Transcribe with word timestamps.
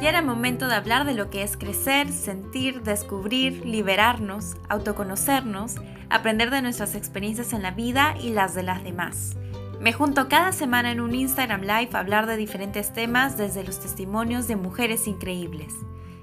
Ya 0.00 0.10
era 0.10 0.22
momento 0.22 0.68
de 0.68 0.76
hablar 0.76 1.04
de 1.04 1.14
lo 1.14 1.28
que 1.28 1.42
es 1.42 1.56
crecer, 1.56 2.12
sentir, 2.12 2.82
descubrir, 2.82 3.66
liberarnos, 3.66 4.56
autoconocernos, 4.68 5.74
aprender 6.08 6.50
de 6.50 6.62
nuestras 6.62 6.94
experiencias 6.94 7.52
en 7.52 7.62
la 7.62 7.72
vida 7.72 8.14
y 8.20 8.30
las 8.30 8.54
de 8.54 8.62
las 8.62 8.84
demás. 8.84 9.36
Me 9.80 9.92
junto 9.92 10.28
cada 10.28 10.52
semana 10.52 10.92
en 10.92 11.00
un 11.00 11.16
Instagram 11.16 11.62
Live 11.62 11.90
a 11.94 11.98
hablar 11.98 12.26
de 12.26 12.36
diferentes 12.36 12.92
temas 12.92 13.36
desde 13.36 13.64
los 13.64 13.80
testimonios 13.80 14.46
de 14.46 14.54
mujeres 14.54 15.08
increíbles. 15.08 15.74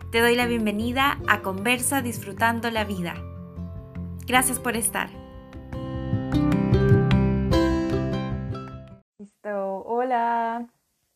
Te 0.09 0.21
doy 0.21 0.35
la 0.35 0.45
bienvenida 0.45 1.19
a 1.27 1.41
Conversa 1.41 2.01
Disfrutando 2.01 2.71
la 2.71 2.85
Vida. 2.85 3.15
Gracias 4.25 4.57
por 4.57 4.77
estar. 4.77 5.09
Listo, 9.19 9.83
hola. 9.85 10.65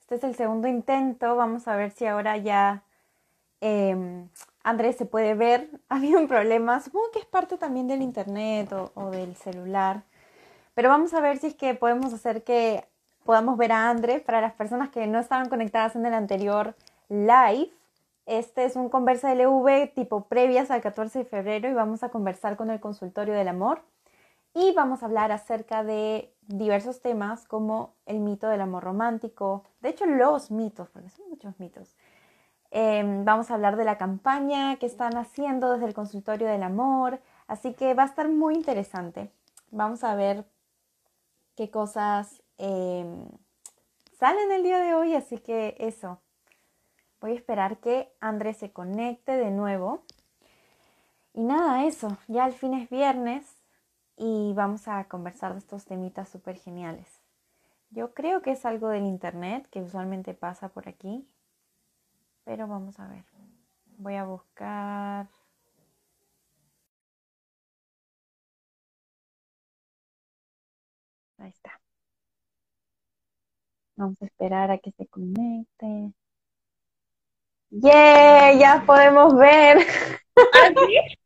Este 0.10 0.16
es 0.16 0.24
el 0.24 0.36
segundo 0.36 0.68
intento. 0.68 1.36
Vamos 1.36 1.68
a 1.68 1.76
ver 1.76 1.92
si 1.92 2.08
ahora 2.08 2.36
ya 2.36 2.82
eh, 3.62 4.26
Andrés 4.64 4.98
se 4.98 5.06
puede 5.06 5.36
ver. 5.36 5.70
Ha 5.90 5.98
habido 5.98 6.20
un 6.20 6.28
problema. 6.28 6.80
Supongo 6.80 7.12
que 7.14 7.20
es 7.20 7.26
parte 7.28 7.60
también 7.60 7.88
del 7.88 8.02
internet 8.02 8.74
o, 8.74 8.92
o, 8.96 9.12
del 9.12 9.36
celular. 9.36 10.02
Pero 10.74 10.90
vamos 10.90 11.14
a 11.14 11.22
ver 11.22 11.38
si 11.38 11.46
es 11.46 11.54
que 11.54 11.76
podemos 11.76 12.12
hacer 12.12 12.44
que 12.44 12.88
podamos 13.24 13.56
ver 13.56 13.72
a 13.72 13.92
Andrés. 13.92 14.24
Para 14.24 14.42
las 14.42 14.54
personas 14.54 14.90
que 14.90 15.06
no 15.06 15.20
estaban 15.20 15.48
conectadas 15.48 15.96
en 15.96 16.04
el 16.08 16.16
anterior 16.16 16.74
live, 17.10 17.70
este 18.26 18.66
es 18.66 18.76
un 18.76 18.90
Conversa 18.90 19.36
LV 19.36 19.94
tipo 19.94 20.24
previas 20.24 20.72
al 20.72 20.82
14 20.82 21.20
de 21.20 21.26
febrero 21.26 21.70
y 21.70 21.74
vamos 21.74 22.02
a 22.02 22.10
conversar 22.10 22.58
con 22.58 22.72
el 22.72 22.80
consultorio 22.80 23.36
del 23.36 23.48
amor 23.48 23.84
y 24.54 24.74
vamos 24.74 25.04
a 25.04 25.06
hablar 25.06 25.32
acerca 25.32 25.84
de 25.84 26.34
diversos 26.48 27.02
temas 27.02 27.46
como 27.46 27.96
el 28.06 28.20
mito 28.20 28.48
del 28.48 28.62
amor 28.62 28.84
romántico, 28.84 29.64
de 29.82 29.90
hecho 29.90 30.06
los 30.06 30.52
mitos, 30.52 30.90
porque 30.90 31.10
son 31.10 31.30
muchos 31.30 31.60
mitos. 31.60 31.96
Eh, 32.72 33.04
vamos 33.24 33.50
a 33.50 33.56
hablar 33.56 33.78
de 33.78 33.86
la 33.86 33.98
campaña 33.98 34.78
que 34.78 34.86
están 34.86 35.18
haciendo 35.18 35.72
desde 35.72 35.86
el 35.86 35.94
consultorio 35.94 36.48
del 36.48 36.64
amor, 36.64 37.20
así 37.48 37.74
que 37.74 37.94
va 37.94 38.04
a 38.04 38.08
estar 38.08 38.30
muy 38.30 38.56
interesante. 38.56 39.32
Vamos 39.72 40.04
a 40.04 40.16
ver 40.16 40.46
qué 41.56 41.70
cosas 41.70 42.42
eh, 42.58 43.06
salen 44.20 44.52
el 44.52 44.64
día 44.64 44.80
de 44.80 44.94
hoy, 44.94 45.16
así 45.16 45.38
que 45.40 45.76
eso. 45.80 46.20
Voy 47.22 47.32
a 47.32 47.36
esperar 47.36 47.78
que 47.78 48.14
Andrés 48.20 48.58
se 48.58 48.72
conecte 48.72 49.34
de 49.34 49.52
nuevo. 49.52 50.04
Y 51.34 51.44
nada, 51.44 51.86
eso, 51.86 52.18
ya 52.28 52.46
al 52.46 52.54
fin 52.54 52.74
es 52.74 52.90
viernes, 52.90 53.59
y 54.20 54.54
vamos 54.54 54.88
a 54.90 55.06
conversar 55.08 55.54
de 55.54 55.60
estos 55.60 55.86
temitas 55.86 56.28
súper 56.30 56.58
geniales. 56.58 57.08
Yo 57.90 58.14
creo 58.14 58.42
que 58.42 58.52
es 58.52 58.66
algo 58.66 58.90
del 58.90 59.06
internet 59.06 59.68
que 59.72 59.82
usualmente 59.82 60.34
pasa 60.34 60.70
por 60.70 60.90
aquí, 60.90 61.26
pero 62.44 62.68
vamos 62.68 63.00
a 63.00 63.08
ver. 63.08 63.24
Voy 63.98 64.16
a 64.16 64.26
buscar. 64.26 65.28
Ahí 71.38 71.50
está. 71.50 71.80
Vamos 73.96 74.22
a 74.22 74.26
esperar 74.26 74.72
a 74.72 74.78
que 74.80 74.92
se 74.92 75.08
conecte. 75.08 76.14
¡Yeah! 77.72 78.54
Ya 78.54 78.84
podemos 78.86 79.36
ver. 79.38 79.78
¿Ah, 80.36 80.70
sí? 80.76 81.18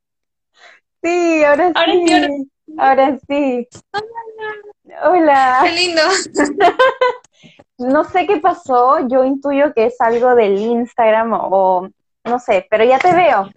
sí, 1.03 1.43
ahora, 1.43 1.71
ahora 1.73 1.91
sí. 1.93 2.07
sí 2.07 2.13
ahora... 2.13 2.52
Ahora 2.77 3.19
sí. 3.27 3.67
Hola. 3.91 5.09
Hola. 5.09 5.59
Qué 5.63 5.71
lindo. 5.71 6.01
no 7.77 8.03
sé 8.03 8.25
qué 8.27 8.37
pasó, 8.37 9.07
yo 9.07 9.23
intuyo 9.23 9.73
que 9.73 9.87
es 9.87 9.99
algo 9.99 10.35
del 10.35 10.57
Instagram 10.57 11.33
o, 11.33 11.89
no 12.23 12.39
sé, 12.39 12.67
pero 12.69 12.83
ya 12.83 12.99
te 12.99 13.13
veo. 13.13 13.49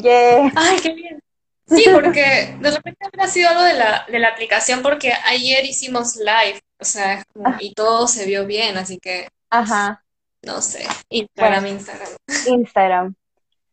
Yeah. 0.00 0.52
Ay, 0.56 0.78
qué 0.82 0.94
bien. 0.94 1.22
Sí, 1.66 1.84
porque 1.92 2.56
de 2.60 2.70
repente 2.70 3.06
habrá 3.06 3.26
sido 3.28 3.48
algo 3.48 3.62
de 3.62 3.74
la, 3.74 4.06
de 4.10 4.18
la 4.18 4.28
aplicación 4.28 4.82
porque 4.82 5.12
ayer 5.26 5.64
hicimos 5.64 6.16
live, 6.16 6.60
o 6.78 6.84
sea, 6.84 7.24
como, 7.32 7.54
y 7.60 7.72
todo 7.72 8.06
se 8.08 8.26
vio 8.26 8.44
bien, 8.46 8.76
así 8.76 8.98
que 8.98 9.28
Ajá. 9.48 10.02
no 10.42 10.60
sé, 10.60 10.86
Instagram, 11.08 11.62
Bueno. 11.62 11.76
Instagram. 11.76 12.08
Instagram. 12.46 13.14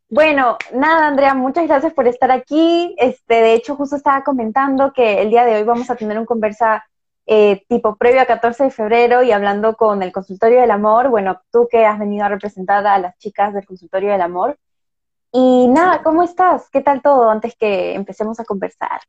Bueno, 0.10 0.58
nada, 0.74 1.08
Andrea, 1.08 1.36
muchas 1.36 1.68
gracias 1.68 1.94
por 1.94 2.08
estar 2.08 2.32
aquí. 2.32 2.96
Este, 2.98 3.36
de 3.36 3.54
hecho, 3.54 3.76
justo 3.76 3.96
estaba 3.96 4.24
comentando 4.24 4.92
que 4.92 5.22
el 5.22 5.30
día 5.30 5.46
de 5.46 5.56
hoy 5.56 5.64
vamos 5.64 5.90
a 5.92 5.96
tener 5.96 6.18
un 6.18 6.26
conversa 6.26 6.84
eh, 7.28 7.64
tipo 7.70 7.96
previo 7.96 8.22
a 8.22 8.26
14 8.26 8.64
de 8.66 8.72
febrero 8.72 9.22
y 9.22 9.32
hablando 9.32 9.76
con 9.76 10.02
el 10.02 10.12
consultorio 10.12 10.62
del 10.62 10.72
amor. 10.72 11.10
Bueno, 11.10 11.42
tú 11.52 11.68
que 11.70 11.86
has 11.86 12.00
venido 12.00 12.26
a 12.26 12.30
representar 12.30 12.86
a 12.88 12.98
las 12.98 13.18
chicas 13.20 13.54
del 13.54 13.68
consultorio 13.68 14.12
del 14.12 14.22
amor. 14.22 14.58
Y 15.32 15.68
nada, 15.68 16.02
¿cómo 16.02 16.24
estás? 16.24 16.70
¿Qué 16.72 16.82
tal 16.82 17.04
todo 17.04 17.30
antes 17.30 17.56
que 17.56 17.94
empecemos 17.94 18.40
a 18.40 18.46
conversar? 18.46 19.02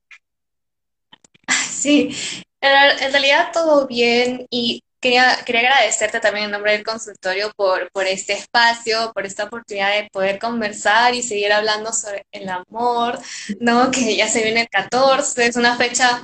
Sí, 1.49 2.15
en, 2.60 3.10
realidad 3.10 3.53
todo 3.55 3.87
bien 3.87 4.47
y 4.50 4.83
quería, 5.00 5.38
quería 5.44 5.62
agradecerte 5.62 6.21
también 6.21 6.47
en 6.47 6.50
nombre 6.53 6.72
del 6.72 6.84
consultorio 6.84 7.53
por, 7.56 7.91
por 7.93 8.06
este 8.06 8.34
espacio, 8.34 9.12
por 9.15 9.27
esta 9.27 9.44
oportunidad 9.44 9.91
de 9.94 10.09
poder 10.11 10.38
conversar 10.38 11.15
y 11.15 11.22
seguir 11.22 11.53
hablando 11.53 11.93
sobre 11.93 12.27
el 12.33 12.49
amor, 12.49 13.19
¿no? 13.60 13.91
Que 13.91 14.16
ya 14.16 14.28
se 14.28 14.43
viene 14.43 14.62
el 14.62 14.69
14, 14.69 15.47
es 15.47 15.56
una 15.56 15.77
fecha 15.77 16.22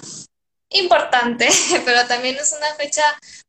importante, 0.71 1.49
pero 1.85 2.07
también 2.07 2.37
es 2.37 2.55
una 2.57 2.75
fecha 2.75 3.03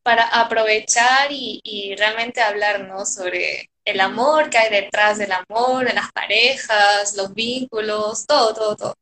para 0.03 0.23
aprovechar 0.27 1.31
y, 1.31 1.59
y 1.63 1.95
realmente 1.95 2.41
hablar, 2.41 2.81
¿no? 2.81 3.05
Sobre 3.05 3.69
el 3.85 3.99
amor 4.01 4.49
que 4.49 4.57
hay 4.57 4.69
detrás 4.69 5.17
del 5.17 5.31
amor, 5.31 5.85
de 5.85 5.93
las 5.93 6.11
parejas, 6.11 7.15
los 7.15 7.33
vínculos, 7.33 8.25
todo, 8.25 8.53
todo, 8.53 8.75
todo. 8.75 8.93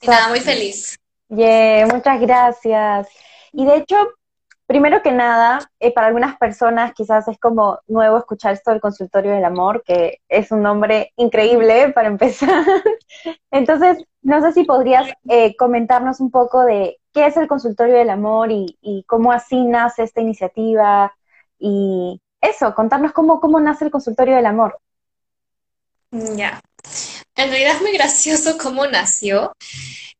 Y 0.00 0.08
nada, 0.08 0.28
muy 0.28 0.40
Exacto. 0.40 0.46
feliz. 0.46 0.96
Yeah, 1.28 1.86
muchas 1.86 2.20
gracias. 2.20 3.08
Y 3.52 3.64
de 3.64 3.76
hecho, 3.76 3.96
primero 4.72 5.02
que 5.02 5.12
nada, 5.12 5.70
eh, 5.80 5.92
para 5.92 6.06
algunas 6.06 6.38
personas 6.38 6.94
quizás 6.94 7.28
es 7.28 7.38
como 7.38 7.80
nuevo 7.86 8.16
escuchar 8.16 8.54
esto 8.54 8.70
del 8.70 8.80
consultorio 8.80 9.32
del 9.32 9.44
amor, 9.44 9.82
que 9.84 10.22
es 10.30 10.50
un 10.50 10.62
nombre 10.62 11.12
increíble 11.16 11.90
para 11.90 12.08
empezar. 12.08 12.64
Entonces, 13.50 14.02
no 14.22 14.40
sé 14.40 14.52
si 14.54 14.64
podrías 14.64 15.12
eh, 15.28 15.54
comentarnos 15.56 16.20
un 16.20 16.30
poco 16.30 16.64
de 16.64 16.98
qué 17.12 17.26
es 17.26 17.36
el 17.36 17.48
consultorio 17.48 17.96
del 17.96 18.08
amor 18.08 18.50
y, 18.50 18.78
y 18.80 19.04
cómo 19.04 19.30
así 19.30 19.62
nace 19.62 20.04
esta 20.04 20.22
iniciativa 20.22 21.12
y 21.58 22.18
eso, 22.40 22.74
contarnos 22.74 23.12
cómo, 23.12 23.40
cómo 23.40 23.60
nace 23.60 23.84
el 23.84 23.90
consultorio 23.90 24.36
del 24.36 24.46
amor. 24.46 24.78
Ya. 26.10 26.62
En 27.36 27.50
realidad 27.50 27.76
es 27.76 27.82
muy 27.82 27.92
gracioso 27.92 28.56
cómo 28.56 28.86
nació. 28.86 29.52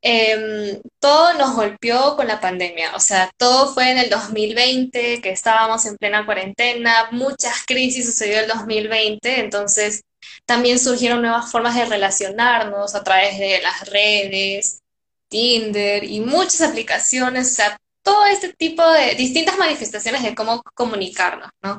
Em, 0.05 0.81
todo 0.99 1.35
nos 1.35 1.55
golpeó 1.55 2.17
con 2.17 2.27
la 2.27 2.41
pandemia, 2.41 2.95
o 2.97 3.01
sea, 3.01 3.31
todo 3.37 3.73
fue 3.73 3.91
en 3.93 3.99
el 3.99 4.11
2020, 4.11 5.21
que 5.21 5.31
estábamos 5.31 5.87
en 5.87 5.97
plena 5.97 6.27
cuarentena, 6.27 7.09
muchas 7.13 7.65
crisis 7.65 8.07
sucedió 8.07 8.39
en 8.39 8.41
el 8.45 8.49
2020, 8.49 9.41
entonces 9.41 10.03
también 10.45 10.81
surgieron 10.81 11.23
nuevas 11.23 11.51
formas 11.53 11.77
de 11.77 11.85
relacionarnos 11.85 12.95
a 12.97 13.05
través 13.05 13.39
de 13.39 13.61
las 13.63 13.89
redes, 13.91 14.83
Tinder 15.29 16.05
y 16.05 16.21
muchas 16.21 16.63
aplicaciones, 16.63 17.53
o 17.53 17.55
sea, 17.55 17.79
todo 18.03 18.27
este 18.27 18.53
tipo 18.55 18.87
de 18.93 19.15
distintas 19.15 19.57
manifestaciones 19.59 20.23
de 20.23 20.35
cómo 20.35 20.63
comunicarnos, 20.75 21.51
¿no? 21.63 21.79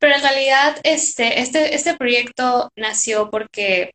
Pero 0.00 0.16
en 0.16 0.22
realidad 0.22 0.76
este, 0.82 1.40
este, 1.40 1.74
este 1.74 1.94
proyecto 1.96 2.70
nació 2.76 3.30
porque 3.30 3.92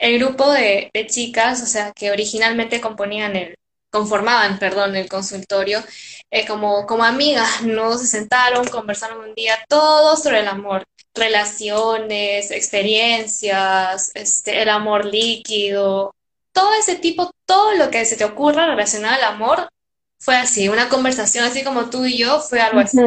el 0.00 0.18
grupo 0.18 0.50
de, 0.50 0.90
de 0.92 1.06
chicas, 1.06 1.62
o 1.62 1.66
sea, 1.66 1.92
que 1.92 2.10
originalmente 2.10 2.80
componían 2.80 3.36
el, 3.36 3.54
conformaban, 3.90 4.58
perdón, 4.58 4.96
el 4.96 5.08
consultorio, 5.08 5.82
eh, 6.30 6.46
como, 6.46 6.86
como 6.86 7.04
amigas, 7.04 7.62
¿no? 7.62 7.96
Se 7.98 8.06
sentaron, 8.06 8.66
conversaron 8.68 9.28
un 9.28 9.34
día 9.34 9.58
todo 9.68 10.16
sobre 10.16 10.40
el 10.40 10.48
amor, 10.48 10.84
relaciones, 11.14 12.50
experiencias, 12.50 14.10
este, 14.14 14.62
el 14.62 14.70
amor 14.70 15.04
líquido, 15.04 16.14
todo 16.52 16.72
ese 16.74 16.96
tipo, 16.96 17.30
todo 17.44 17.74
lo 17.74 17.90
que 17.90 18.04
se 18.04 18.16
te 18.16 18.24
ocurra 18.24 18.66
relacionado 18.66 19.16
al 19.16 19.24
amor, 19.24 19.68
fue 20.18 20.36
así, 20.36 20.68
una 20.68 20.88
conversación 20.88 21.44
así 21.44 21.64
como 21.64 21.88
tú 21.88 22.04
y 22.04 22.18
yo, 22.18 22.40
fue 22.40 22.60
algo 22.60 22.80
así. 22.80 22.98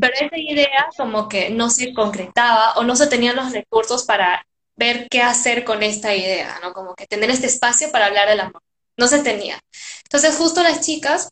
Pero 0.00 0.14
esa 0.14 0.38
idea 0.38 0.88
como 0.96 1.28
que 1.28 1.50
no 1.50 1.68
se 1.70 1.92
concretaba 1.92 2.72
o 2.76 2.84
no 2.84 2.96
se 2.96 3.06
tenían 3.06 3.36
los 3.36 3.52
recursos 3.52 4.04
para 4.04 4.46
ver 4.76 5.08
qué 5.10 5.22
hacer 5.22 5.64
con 5.64 5.82
esta 5.82 6.14
idea, 6.14 6.58
¿no? 6.62 6.72
Como 6.72 6.94
que 6.94 7.06
tener 7.06 7.30
este 7.30 7.46
espacio 7.46 7.90
para 7.90 8.06
hablar 8.06 8.28
del 8.28 8.40
amor. 8.40 8.62
No 8.96 9.08
se 9.08 9.20
tenía. 9.20 9.58
Entonces, 10.04 10.36
justo 10.36 10.62
las 10.62 10.80
chicas 10.80 11.30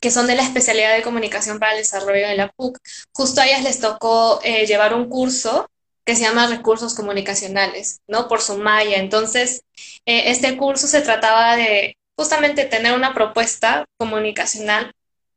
que 0.00 0.10
son 0.10 0.26
de 0.26 0.34
la 0.34 0.42
especialidad 0.42 0.96
de 0.96 1.02
comunicación 1.02 1.60
para 1.60 1.72
el 1.72 1.78
desarrollo 1.78 2.26
de 2.26 2.36
la 2.36 2.48
PUC, 2.48 2.76
justo 3.12 3.40
a 3.40 3.46
ellas 3.46 3.62
les 3.62 3.78
tocó 3.78 4.40
eh, 4.42 4.66
llevar 4.66 4.94
un 4.94 5.08
curso 5.08 5.70
que 6.04 6.16
se 6.16 6.22
llama 6.22 6.48
Recursos 6.48 6.94
Comunicacionales, 6.94 8.00
¿no? 8.08 8.26
Por 8.26 8.40
Sumaya. 8.40 8.96
Entonces, 8.96 9.62
eh, 10.04 10.24
este 10.26 10.56
curso 10.56 10.88
se 10.88 11.02
trataba 11.02 11.56
de 11.56 11.96
justamente 12.16 12.64
tener 12.64 12.94
una 12.94 13.14
propuesta 13.14 13.84
comunicacional 13.96 14.92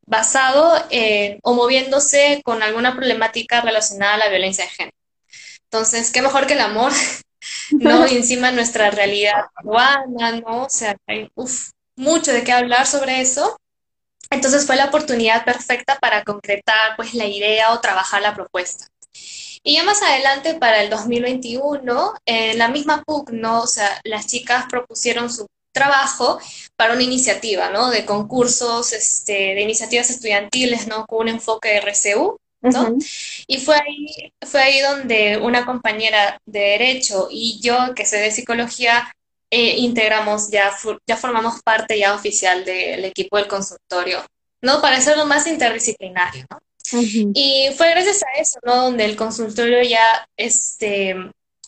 basado 0.08 0.84
en, 0.90 1.40
o 1.44 1.54
moviéndose 1.54 2.42
con 2.44 2.64
alguna 2.64 2.96
problemática 2.96 3.62
relacionada 3.62 4.16
a 4.16 4.18
la 4.18 4.30
violencia 4.30 4.66
de 4.66 4.72
género. 4.72 4.95
Entonces, 5.72 6.12
qué 6.12 6.22
mejor 6.22 6.48
que 6.48 6.54
el 6.54 6.62
amor, 6.62 6.92
¿no? 7.72 8.08
Y 8.08 8.16
encima 8.16 8.52
nuestra 8.52 8.92
realidad 8.92 9.46
peruana, 9.56 10.40
¿no? 10.40 10.64
O 10.64 10.70
sea, 10.70 10.96
hay 11.08 11.30
mucho 11.96 12.32
de 12.32 12.44
qué 12.44 12.52
hablar 12.52 12.88
sobre 12.88 13.22
eso. 13.22 13.58
Entonces 14.30 14.66
fue 14.66 14.76
la 14.76 14.86
oportunidad 14.86 15.46
perfecta 15.46 15.98
para 16.00 16.24
concretar 16.24 16.96
pues 16.96 17.14
la 17.14 17.26
idea 17.26 17.72
o 17.74 17.80
trabajar 17.80 18.22
la 18.22 18.36
propuesta. 18.36 18.88
Y 19.64 19.76
ya 19.76 19.84
más 19.84 20.02
adelante, 20.04 20.56
para 20.56 20.84
el 20.84 20.90
2021, 20.90 22.14
en 22.26 22.58
la 22.58 22.68
misma 22.68 23.04
PUC, 23.04 23.32
¿no? 23.32 23.62
O 23.62 23.68
sea, 23.68 24.00
las 24.04 24.28
chicas 24.28 24.66
propusieron 24.70 25.32
su 25.32 25.48
trabajo 25.74 26.40
para 26.76 26.94
una 26.94 27.04
iniciativa, 27.04 27.70
¿no? 27.70 27.90
De 27.90 28.06
concursos, 28.06 28.94
este, 28.94 29.56
de 29.56 29.62
iniciativas 29.62 30.10
estudiantiles, 30.10 30.88
¿no? 30.88 31.06
Con 31.08 31.22
un 31.22 31.30
enfoque 31.30 31.70
de 31.70 31.78
RCU, 31.78 32.38
¿no? 32.72 32.98
Y 33.48 33.58
fue 33.60 33.76
ahí, 33.76 34.34
fue 34.46 34.62
ahí 34.62 34.80
donde 34.82 35.38
una 35.38 35.66
compañera 35.66 36.40
de 36.46 36.60
Derecho 36.60 37.28
y 37.32 37.60
yo, 37.62 37.94
que 37.96 38.06
soy 38.06 38.20
de 38.20 38.32
Psicología, 38.32 39.12
eh, 39.52 39.76
integramos, 39.78 40.50
ya, 40.50 40.72
ya 41.08 41.18
formamos 41.18 41.62
parte 41.64 41.98
ya 41.98 42.14
oficial 42.16 42.66
del 42.66 43.06
equipo 43.06 43.38
del 43.38 43.48
consultorio, 43.48 44.26
¿no? 44.62 44.82
Para 44.82 44.98
hacerlo 44.98 45.26
más 45.26 45.48
interdisciplinario, 45.48 46.46
¿no? 46.50 46.60
Y 47.34 47.70
fue 47.76 47.90
gracias 47.92 48.24
a 48.24 48.40
eso, 48.40 48.60
¿no? 48.64 48.76
Donde 48.76 49.06
el 49.06 49.16
consultorio 49.16 49.82
ya, 49.84 50.28
este, 50.38 51.16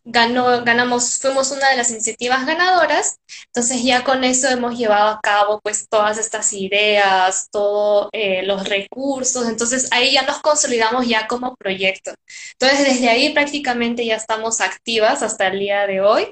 ganó, 0.09 0.63
ganamos, 0.63 1.19
fuimos 1.19 1.51
una 1.51 1.69
de 1.69 1.77
las 1.77 1.92
iniciativas 1.92 2.45
ganadoras, 2.45 3.19
entonces 3.48 3.83
ya 3.83 4.06
con 4.06 4.24
eso 4.24 4.48
hemos 4.48 4.77
llevado 4.77 5.09
a 5.09 5.19
cabo 5.21 5.59
pues 5.62 5.88
todas 5.89 6.18
estas 6.18 6.54
ideas, 6.54 7.50
todos 7.51 8.07
eh, 8.13 8.42
los 8.44 8.68
recursos, 8.69 9.48
entonces 9.50 9.89
ahí 9.92 10.13
ya 10.13 10.21
nos 10.24 10.39
consolidamos 10.39 11.07
ya 11.07 11.27
como 11.27 11.56
proyecto. 11.56 12.13
Entonces 12.54 12.88
desde 12.88 13.09
ahí 13.09 13.33
prácticamente 13.33 14.06
ya 14.06 14.15
estamos 14.15 14.62
activas 14.62 15.24
hasta 15.24 15.48
el 15.48 15.59
día 15.59 15.86
de 15.86 16.00
hoy, 16.01 16.31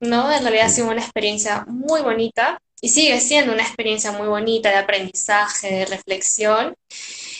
¿no? 0.00 0.30
En 0.30 0.42
realidad 0.42 0.66
ha 0.66 0.70
sido 0.70 0.88
una 0.90 1.00
experiencia 1.00 1.64
muy 1.66 2.02
bonita 2.02 2.60
y 2.82 2.90
sigue 2.90 3.20
siendo 3.20 3.52
una 3.54 3.62
experiencia 3.62 4.12
muy 4.12 4.28
bonita 4.28 4.68
de 4.70 4.76
aprendizaje, 4.76 5.68
de 5.74 5.86
reflexión. 5.86 6.74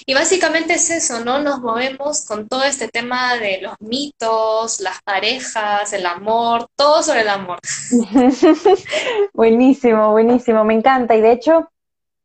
Y 0.09 0.15
básicamente 0.15 0.73
es 0.73 0.91
eso, 0.91 1.23
¿no? 1.23 1.39
Nos 1.39 1.61
movemos 1.61 2.25
con 2.25 2.49
todo 2.49 2.63
este 2.65 2.89
tema 2.89 3.37
de 3.37 3.61
los 3.61 3.75
mitos, 3.79 4.81
las 4.81 5.03
parejas, 5.03 5.93
el 5.93 6.07
amor, 6.07 6.67
todo 6.77 7.03
sobre 7.03 7.21
el 7.21 7.29
amor. 7.29 7.59
buenísimo, 9.35 10.11
buenísimo, 10.13 10.65
me 10.65 10.73
encanta. 10.73 11.15
Y 11.15 11.21
de 11.21 11.33
hecho, 11.33 11.69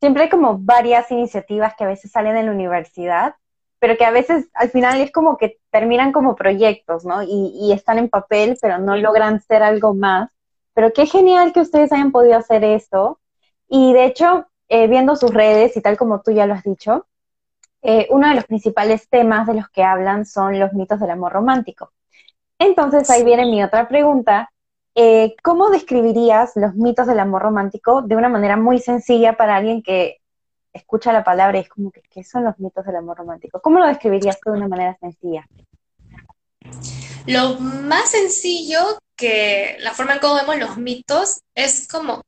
siempre 0.00 0.22
hay 0.22 0.28
como 0.30 0.56
varias 0.58 1.10
iniciativas 1.10 1.74
que 1.76 1.84
a 1.84 1.88
veces 1.88 2.10
salen 2.10 2.38
en 2.38 2.46
la 2.46 2.52
universidad, 2.52 3.34
pero 3.78 3.98
que 3.98 4.06
a 4.06 4.10
veces 4.10 4.46
al 4.54 4.70
final 4.70 5.02
es 5.02 5.12
como 5.12 5.36
que 5.36 5.58
terminan 5.70 6.10
como 6.10 6.36
proyectos, 6.36 7.04
¿no? 7.04 7.22
Y, 7.22 7.52
y 7.54 7.72
están 7.72 7.98
en 7.98 8.08
papel, 8.08 8.56
pero 8.62 8.78
no 8.78 8.96
logran 8.96 9.42
ser 9.42 9.62
algo 9.62 9.92
más. 9.92 10.30
Pero 10.72 10.94
qué 10.94 11.04
genial 11.04 11.52
que 11.52 11.60
ustedes 11.60 11.92
hayan 11.92 12.12
podido 12.12 12.38
hacer 12.38 12.64
esto. 12.64 13.20
Y 13.68 13.92
de 13.92 14.06
hecho, 14.06 14.46
eh, 14.70 14.86
viendo 14.86 15.16
sus 15.16 15.34
redes 15.34 15.76
y 15.76 15.82
tal 15.82 15.98
como 15.98 16.22
tú 16.22 16.30
ya 16.30 16.46
lo 16.46 16.54
has 16.54 16.62
dicho, 16.62 17.06
eh, 17.86 18.06
uno 18.08 18.30
de 18.30 18.34
los 18.34 18.46
principales 18.46 19.10
temas 19.10 19.46
de 19.46 19.52
los 19.52 19.68
que 19.68 19.84
hablan 19.84 20.24
son 20.24 20.58
los 20.58 20.72
mitos 20.72 20.98
del 20.98 21.10
amor 21.10 21.32
romántico. 21.32 21.92
Entonces 22.58 23.10
ahí 23.10 23.22
viene 23.24 23.44
mi 23.44 23.62
otra 23.62 23.86
pregunta. 23.88 24.50
Eh, 24.94 25.34
¿Cómo 25.42 25.68
describirías 25.68 26.52
los 26.54 26.74
mitos 26.76 27.06
del 27.06 27.20
amor 27.20 27.42
romántico 27.42 28.00
de 28.00 28.16
una 28.16 28.30
manera 28.30 28.56
muy 28.56 28.78
sencilla 28.78 29.36
para 29.36 29.56
alguien 29.56 29.82
que 29.82 30.22
escucha 30.72 31.12
la 31.12 31.24
palabra 31.24 31.58
y 31.58 31.60
es 31.60 31.68
como 31.68 31.90
que, 31.90 32.00
¿qué 32.10 32.24
son 32.24 32.44
los 32.44 32.58
mitos 32.58 32.86
del 32.86 32.96
amor 32.96 33.18
romántico? 33.18 33.60
¿Cómo 33.60 33.78
lo 33.78 33.86
describirías 33.86 34.40
tú 34.40 34.52
de 34.52 34.56
una 34.56 34.68
manera 34.68 34.96
sencilla? 34.98 35.46
Lo 37.26 37.60
más 37.60 38.12
sencillo 38.12 38.78
que 39.14 39.76
la 39.80 39.92
forma 39.92 40.14
en 40.14 40.20
cómo 40.20 40.36
vemos 40.36 40.56
los 40.56 40.78
mitos 40.78 41.42
es 41.54 41.86
como, 41.86 42.22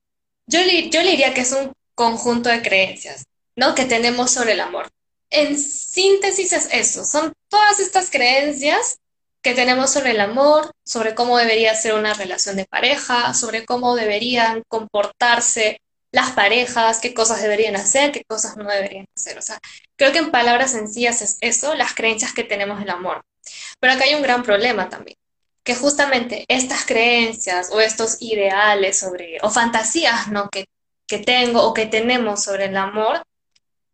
yo 0.46 0.60
yo 0.90 1.02
le 1.02 1.10
diría 1.12 1.32
que 1.32 1.40
es 1.40 1.52
un 1.52 1.72
conjunto 1.94 2.50
de 2.50 2.60
creencias, 2.60 3.24
¿no? 3.56 3.74
Que 3.74 3.86
tenemos 3.86 4.30
sobre 4.30 4.52
el 4.52 4.60
amor 4.60 4.88
en 5.30 5.58
síntesis 5.58 6.52
es 6.52 6.68
eso, 6.72 7.04
son 7.04 7.32
todas 7.48 7.80
estas 7.80 8.10
creencias 8.10 8.98
que 9.42 9.54
tenemos 9.54 9.92
sobre 9.92 10.10
el 10.10 10.20
amor, 10.20 10.72
sobre 10.84 11.14
cómo 11.14 11.38
debería 11.38 11.74
ser 11.74 11.94
una 11.94 12.14
relación 12.14 12.56
de 12.56 12.64
pareja, 12.64 13.32
sobre 13.32 13.64
cómo 13.64 13.94
deberían 13.94 14.62
comportarse 14.68 15.80
las 16.10 16.32
parejas, 16.32 16.98
qué 16.98 17.14
cosas 17.14 17.42
deberían 17.42 17.76
hacer, 17.76 18.10
qué 18.10 18.24
cosas 18.24 18.56
no 18.56 18.68
deberían 18.68 19.06
hacer. 19.14 19.38
O 19.38 19.42
sea, 19.42 19.60
creo 19.96 20.12
que 20.12 20.18
en 20.18 20.30
palabras 20.30 20.72
sencillas 20.72 21.22
es 21.22 21.36
eso, 21.40 21.74
las 21.74 21.94
creencias 21.94 22.32
que 22.32 22.42
tenemos 22.42 22.78
del 22.80 22.90
amor. 22.90 23.22
Pero 23.78 23.92
acá 23.92 24.04
hay 24.04 24.14
un 24.14 24.22
gran 24.22 24.42
problema 24.42 24.88
también, 24.88 25.16
que 25.62 25.74
justamente 25.74 26.44
estas 26.48 26.84
creencias 26.84 27.70
o 27.70 27.80
estos 27.80 28.16
ideales 28.20 28.98
sobre, 28.98 29.38
o 29.42 29.50
fantasías, 29.50 30.28
¿no? 30.28 30.48
Que, 30.50 30.66
que 31.06 31.18
tengo 31.18 31.62
o 31.62 31.74
que 31.74 31.86
tenemos 31.86 32.42
sobre 32.42 32.64
el 32.64 32.76
amor, 32.76 33.22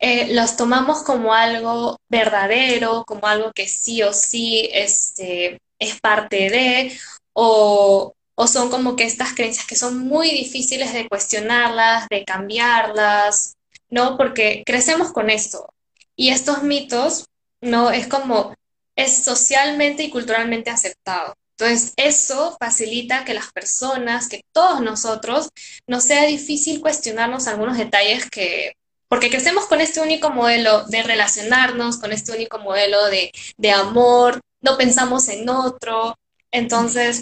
eh, 0.03 0.35
los 0.35 0.57
tomamos 0.57 1.05
como 1.05 1.33
algo 1.33 1.97
verdadero, 2.09 3.05
como 3.07 3.29
algo 3.29 3.53
que 3.53 3.69
sí 3.69 4.03
o 4.03 4.13
sí 4.13 4.69
este, 4.73 5.61
es 5.79 6.01
parte 6.01 6.51
de, 6.51 6.99
o, 7.33 8.13
o 8.35 8.47
son 8.49 8.69
como 8.69 8.97
que 8.97 9.05
estas 9.05 9.33
creencias 9.33 9.65
que 9.65 9.77
son 9.77 9.99
muy 9.99 10.31
difíciles 10.33 10.93
de 10.93 11.09
cuestionarlas, 11.09 12.09
de 12.11 12.25
cambiarlas, 12.25 13.55
¿no? 13.91 14.17
Porque 14.17 14.65
crecemos 14.67 15.13
con 15.13 15.31
esto. 15.31 15.73
Y 16.17 16.31
estos 16.31 16.65
mitos, 16.65 17.27
¿no? 17.61 17.93
Es 17.93 18.09
como, 18.09 18.55
es 18.97 19.25
socialmente 19.25 20.03
y 20.03 20.11
culturalmente 20.11 20.71
aceptado. 20.71 21.35
Entonces, 21.57 21.93
eso 21.97 22.57
facilita 22.59 23.25
que 23.25 23.35
las 23.35 23.53
personas, 23.53 24.29
que 24.29 24.43
todos 24.53 24.81
nosotros, 24.81 25.51
nos 25.87 26.03
sea 26.03 26.25
difícil 26.27 26.81
cuestionarnos 26.81 27.47
algunos 27.47 27.79
detalles 27.79 28.29
que 28.29 28.73
porque 29.13 29.29
crecemos 29.29 29.67
con 29.67 29.83
este 29.83 30.01
único 30.01 30.31
modelo 30.31 30.85
de 30.85 31.03
relacionarnos, 31.03 31.99
con 31.99 32.13
este 32.13 32.33
único 32.33 32.59
modelo 32.61 32.99
de, 33.09 33.71
amor, 33.71 34.41
no 34.63 34.79
pensamos 34.79 35.29
en 35.29 35.51
otro. 35.51 36.17
Entonces, 36.51 37.21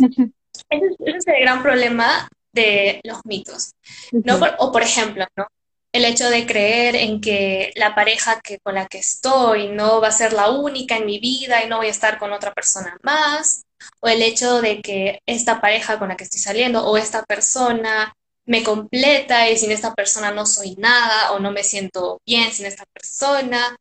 ese, 0.70 0.86
es 1.04 1.26
el 1.26 1.40
gran 1.40 1.64
problema 1.64 2.28
de 2.52 3.00
los 3.02 3.18
mitos. 3.24 3.72
¿no? 4.12 4.38
o 4.58 4.70
por 4.70 4.82
ejemplo, 4.82 5.26
¿no? 5.36 5.48
el 5.92 6.04
hecho 6.04 6.30
de 6.30 6.46
creer 6.46 6.94
en 6.94 7.20
que 7.20 7.72
la 7.74 7.96
pareja 7.96 8.40
que, 8.40 8.60
con 8.60 8.76
la 8.76 8.86
que 8.86 8.98
estoy 8.98 9.66
no 9.66 10.00
va 10.00 10.06
a 10.06 10.12
ser 10.12 10.32
la 10.32 10.48
única 10.48 10.96
en 10.96 11.06
mi 11.06 11.18
vida 11.18 11.64
y 11.64 11.68
no 11.68 11.78
voy 11.78 11.88
a 11.88 11.90
estar 11.90 12.20
con 12.20 12.32
otra 12.32 12.54
persona 12.54 12.96
más, 13.02 13.64
o 13.98 14.06
el 14.06 14.22
hecho 14.22 14.60
de 14.60 14.80
que 14.80 15.22
esta 15.26 15.60
pareja 15.60 15.98
con 15.98 16.10
la 16.10 16.16
que 16.16 16.22
estoy 16.22 16.40
saliendo 16.40 16.86
o 16.86 16.96
esta 16.96 17.24
persona 17.24 18.14
me 18.46 18.62
completa 18.62 19.48
y 19.50 19.56
sin 19.56 19.70
esta 19.70 19.94
persona 19.94 20.32
no 20.32 20.46
soy 20.46 20.74
nada 20.76 21.32
o 21.32 21.40
no 21.40 21.52
me 21.52 21.64
siento 21.64 22.20
bien 22.26 22.52
sin 22.52 22.66
esta 22.66 22.84
persona. 22.92 23.76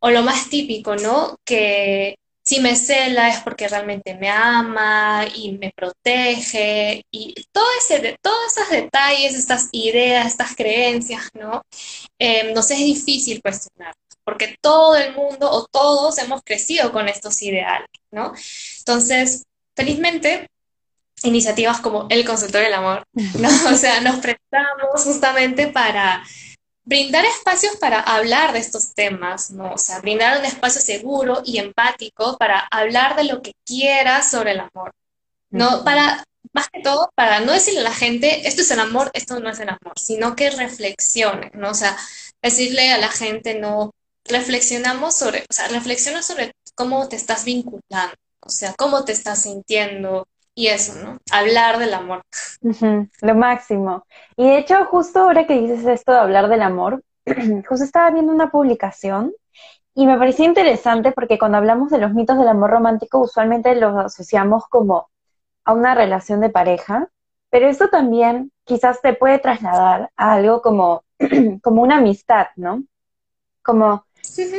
O 0.00 0.10
lo 0.10 0.22
más 0.22 0.50
típico, 0.50 0.96
¿no? 0.96 1.36
Que 1.44 2.16
si 2.42 2.60
me 2.60 2.76
cela 2.76 3.28
es 3.30 3.40
porque 3.40 3.68
realmente 3.68 4.14
me 4.16 4.28
ama 4.28 5.24
y 5.34 5.52
me 5.52 5.72
protege 5.74 7.02
y 7.10 7.34
todo 7.52 7.64
ese, 7.78 8.18
todos 8.22 8.36
esos 8.56 8.70
detalles, 8.70 9.34
estas 9.34 9.68
ideas, 9.72 10.26
estas 10.26 10.54
creencias, 10.54 11.28
¿no? 11.34 11.62
Eh, 12.18 12.52
nos 12.54 12.70
es 12.70 12.78
difícil 12.78 13.40
cuestionar 13.42 13.94
porque 14.24 14.56
todo 14.60 14.96
el 14.96 15.14
mundo 15.14 15.50
o 15.50 15.66
todos 15.66 16.18
hemos 16.18 16.42
crecido 16.42 16.92
con 16.92 17.08
estos 17.08 17.40
ideales, 17.42 17.88
¿no? 18.10 18.32
Entonces, 18.78 19.44
felizmente, 19.76 20.48
iniciativas 21.24 21.80
como 21.80 22.06
el 22.10 22.24
consultorio 22.24 22.66
del 22.66 22.74
amor, 22.74 23.04
¿no? 23.12 23.48
O 23.72 23.76
sea, 23.76 24.00
nos 24.00 24.16
prestamos 24.16 25.02
justamente 25.02 25.68
para 25.68 26.22
brindar 26.84 27.24
espacios 27.24 27.76
para 27.76 28.00
hablar 28.00 28.52
de 28.52 28.58
estos 28.58 28.94
temas, 28.94 29.50
¿no? 29.50 29.72
O 29.72 29.78
sea, 29.78 30.00
brindar 30.00 30.38
un 30.38 30.44
espacio 30.44 30.80
seguro 30.80 31.42
y 31.44 31.58
empático 31.58 32.36
para 32.36 32.60
hablar 32.70 33.16
de 33.16 33.24
lo 33.24 33.42
que 33.42 33.54
quieras 33.64 34.30
sobre 34.30 34.52
el 34.52 34.60
amor, 34.60 34.92
¿no? 35.50 35.82
Para, 35.82 36.24
más 36.52 36.68
que 36.68 36.80
todo, 36.82 37.10
para 37.14 37.40
no 37.40 37.52
decirle 37.52 37.80
a 37.80 37.84
la 37.84 37.94
gente, 37.94 38.46
esto 38.46 38.62
es 38.62 38.70
el 38.70 38.80
amor, 38.80 39.10
esto 39.14 39.40
no 39.40 39.50
es 39.50 39.58
el 39.60 39.70
amor, 39.70 39.94
sino 39.96 40.36
que 40.36 40.50
reflexione, 40.50 41.50
¿no? 41.54 41.70
O 41.70 41.74
sea, 41.74 41.96
decirle 42.42 42.92
a 42.92 42.98
la 42.98 43.08
gente, 43.08 43.54
no, 43.54 43.94
reflexionamos 44.24 45.14
sobre, 45.14 45.40
o 45.48 45.52
sea, 45.52 45.68
reflexiona 45.68 46.22
sobre 46.22 46.52
cómo 46.74 47.08
te 47.08 47.16
estás 47.16 47.44
vinculando, 47.44 48.16
o 48.40 48.50
sea, 48.50 48.74
cómo 48.76 49.04
te 49.04 49.12
estás 49.12 49.42
sintiendo, 49.42 50.26
y 50.54 50.68
eso, 50.68 50.94
¿no? 51.02 51.18
Hablar 51.32 51.78
del 51.78 51.94
amor. 51.94 52.22
lo 53.20 53.34
máximo. 53.34 54.06
Y 54.36 54.46
de 54.46 54.58
hecho, 54.58 54.84
justo 54.86 55.20
ahora 55.20 55.46
que 55.46 55.60
dices 55.60 55.84
esto 55.86 56.12
de 56.12 56.18
hablar 56.18 56.48
del 56.48 56.62
amor, 56.62 57.02
justo 57.68 57.84
estaba 57.84 58.10
viendo 58.10 58.32
una 58.32 58.50
publicación 58.50 59.32
y 59.94 60.06
me 60.06 60.18
pareció 60.18 60.44
interesante 60.44 61.12
porque 61.12 61.38
cuando 61.38 61.58
hablamos 61.58 61.90
de 61.90 61.98
los 61.98 62.12
mitos 62.12 62.38
del 62.38 62.48
amor 62.48 62.70
romántico, 62.70 63.20
usualmente 63.20 63.74
los 63.76 63.96
asociamos 63.96 64.64
como 64.68 65.08
a 65.64 65.72
una 65.72 65.94
relación 65.94 66.40
de 66.40 66.50
pareja, 66.50 67.08
pero 67.48 67.68
esto 67.68 67.88
también 67.88 68.50
quizás 68.64 69.00
te 69.00 69.14
puede 69.14 69.38
trasladar 69.38 70.10
a 70.16 70.32
algo 70.32 70.62
como, 70.62 71.04
como 71.62 71.82
una 71.82 71.98
amistad, 71.98 72.48
¿no? 72.56 72.82
Como 73.62 74.04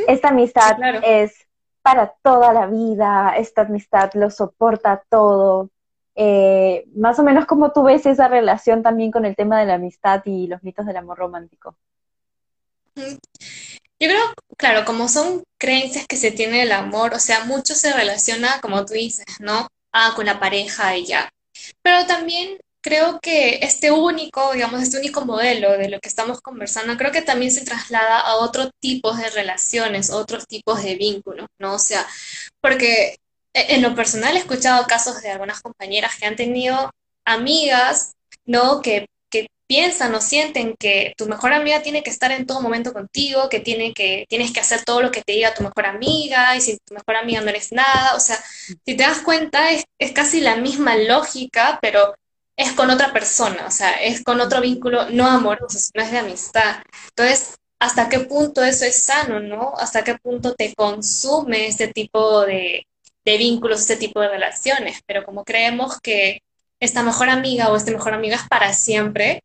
esta 0.08 0.28
amistad 0.28 0.78
es 1.02 1.46
para 1.82 2.14
toda 2.22 2.52
la 2.52 2.66
vida, 2.66 3.34
esta 3.36 3.62
amistad 3.62 4.10
lo 4.14 4.30
soporta 4.30 5.04
todo. 5.08 5.70
Eh, 6.18 6.86
más 6.94 7.18
o 7.18 7.22
menos 7.22 7.44
como 7.44 7.72
tú 7.72 7.82
ves 7.82 8.06
esa 8.06 8.26
relación 8.26 8.82
también 8.82 9.10
con 9.10 9.26
el 9.26 9.36
tema 9.36 9.60
de 9.60 9.66
la 9.66 9.74
amistad 9.74 10.22
y 10.24 10.46
los 10.46 10.62
mitos 10.62 10.86
del 10.86 10.96
amor 10.96 11.18
romántico. 11.18 11.76
Yo 12.96 14.08
creo, 14.08 14.34
claro, 14.56 14.84
como 14.86 15.08
son 15.08 15.42
creencias 15.58 16.06
que 16.06 16.16
se 16.16 16.30
tiene 16.30 16.62
el 16.62 16.72
amor, 16.72 17.14
o 17.14 17.18
sea, 17.18 17.44
mucho 17.44 17.74
se 17.74 17.92
relaciona, 17.92 18.60
como 18.62 18.84
tú 18.84 18.94
dices, 18.94 19.26
¿no? 19.40 19.68
Ah, 19.92 20.12
con 20.16 20.26
la 20.26 20.40
pareja 20.40 20.96
y 20.96 21.06
ya. 21.06 21.28
Pero 21.82 22.06
también 22.06 22.58
creo 22.82 23.18
que 23.20 23.58
este 23.62 23.90
único, 23.90 24.52
digamos, 24.52 24.82
este 24.82 24.98
único 24.98 25.24
modelo 25.24 25.72
de 25.72 25.88
lo 25.88 25.98
que 26.00 26.08
estamos 26.08 26.40
conversando, 26.40 26.96
creo 26.96 27.10
que 27.10 27.22
también 27.22 27.50
se 27.50 27.64
traslada 27.64 28.20
a 28.20 28.36
otros 28.36 28.70
tipos 28.80 29.18
de 29.18 29.28
relaciones, 29.30 30.10
otros 30.10 30.46
tipos 30.46 30.82
de 30.82 30.94
vínculos, 30.94 31.48
¿no? 31.58 31.74
O 31.74 31.78
sea, 31.78 32.06
porque 32.60 33.16
en 33.56 33.82
lo 33.82 33.94
personal 33.94 34.36
he 34.36 34.40
escuchado 34.40 34.86
casos 34.86 35.22
de 35.22 35.30
algunas 35.30 35.60
compañeras 35.62 36.16
que 36.16 36.26
han 36.26 36.36
tenido 36.36 36.90
amigas, 37.24 38.12
¿no? 38.44 38.82
Que, 38.82 39.06
que 39.30 39.48
piensan 39.66 40.14
o 40.14 40.20
sienten 40.20 40.74
que 40.78 41.14
tu 41.16 41.26
mejor 41.26 41.52
amiga 41.52 41.82
tiene 41.82 42.02
que 42.02 42.10
estar 42.10 42.30
en 42.32 42.46
todo 42.46 42.60
momento 42.60 42.92
contigo, 42.92 43.48
que, 43.48 43.60
tiene 43.60 43.94
que 43.94 44.26
tienes 44.28 44.52
que 44.52 44.60
hacer 44.60 44.84
todo 44.84 45.00
lo 45.00 45.10
que 45.10 45.22
te 45.22 45.32
diga 45.32 45.54
tu 45.54 45.62
mejor 45.62 45.86
amiga, 45.86 46.54
y 46.56 46.60
si 46.60 46.76
tu 46.84 46.94
mejor 46.94 47.16
amiga 47.16 47.40
no 47.40 47.48
eres 47.48 47.72
nada, 47.72 48.14
o 48.14 48.20
sea, 48.20 48.36
si 48.84 48.96
te 48.96 49.02
das 49.02 49.20
cuenta 49.20 49.70
es, 49.70 49.84
es 49.98 50.12
casi 50.12 50.40
la 50.40 50.56
misma 50.56 50.96
lógica, 50.96 51.78
pero 51.82 52.14
es 52.56 52.72
con 52.72 52.90
otra 52.90 53.12
persona, 53.12 53.66
o 53.66 53.70
sea, 53.70 53.92
es 53.94 54.22
con 54.24 54.40
otro 54.40 54.60
vínculo 54.60 55.10
no 55.10 55.26
amoroso, 55.26 55.78
no 55.94 56.02
es 56.02 56.10
de 56.10 56.18
amistad. 56.18 56.82
Entonces, 57.10 57.56
¿hasta 57.78 58.08
qué 58.08 58.20
punto 58.20 58.62
eso 58.64 58.84
es 58.84 59.02
sano, 59.02 59.40
no? 59.40 59.74
¿Hasta 59.78 60.04
qué 60.04 60.16
punto 60.16 60.54
te 60.54 60.74
consume 60.74 61.66
este 61.66 61.88
tipo 61.88 62.44
de, 62.46 62.86
de 63.26 63.36
vínculos, 63.36 63.80
este 63.80 63.96
tipo 63.96 64.20
de 64.20 64.28
relaciones? 64.28 65.00
Pero 65.04 65.24
como 65.24 65.44
creemos 65.44 66.00
que 66.00 66.40
esta 66.80 67.02
mejor 67.02 67.28
amiga 67.28 67.70
o 67.70 67.76
este 67.76 67.90
mejor 67.90 68.14
amiga 68.14 68.36
es 68.36 68.48
para 68.48 68.72
siempre, 68.72 69.42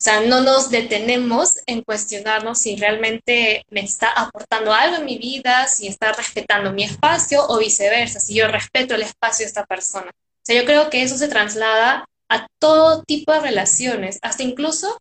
sea, 0.00 0.20
no 0.20 0.40
nos 0.42 0.70
detenemos 0.70 1.56
en 1.66 1.82
cuestionarnos 1.82 2.60
si 2.60 2.76
realmente 2.76 3.64
me 3.68 3.80
está 3.80 4.08
aportando 4.10 4.72
algo 4.72 4.96
en 4.96 5.04
mi 5.04 5.18
vida, 5.18 5.66
si 5.66 5.88
está 5.88 6.12
respetando 6.12 6.72
mi 6.72 6.84
espacio 6.84 7.44
o 7.48 7.58
viceversa, 7.58 8.20
si 8.20 8.34
yo 8.34 8.46
respeto 8.46 8.94
el 8.94 9.02
espacio 9.02 9.44
de 9.44 9.48
esta 9.48 9.66
persona. 9.66 10.10
O 10.14 10.44
sea, 10.44 10.54
yo 10.54 10.64
creo 10.64 10.88
que 10.88 11.02
eso 11.02 11.18
se 11.18 11.26
traslada 11.26 12.04
a 12.28 12.46
todo 12.60 13.02
tipo 13.02 13.32
de 13.32 13.40
relaciones, 13.40 14.20
hasta 14.22 14.44
incluso 14.44 14.96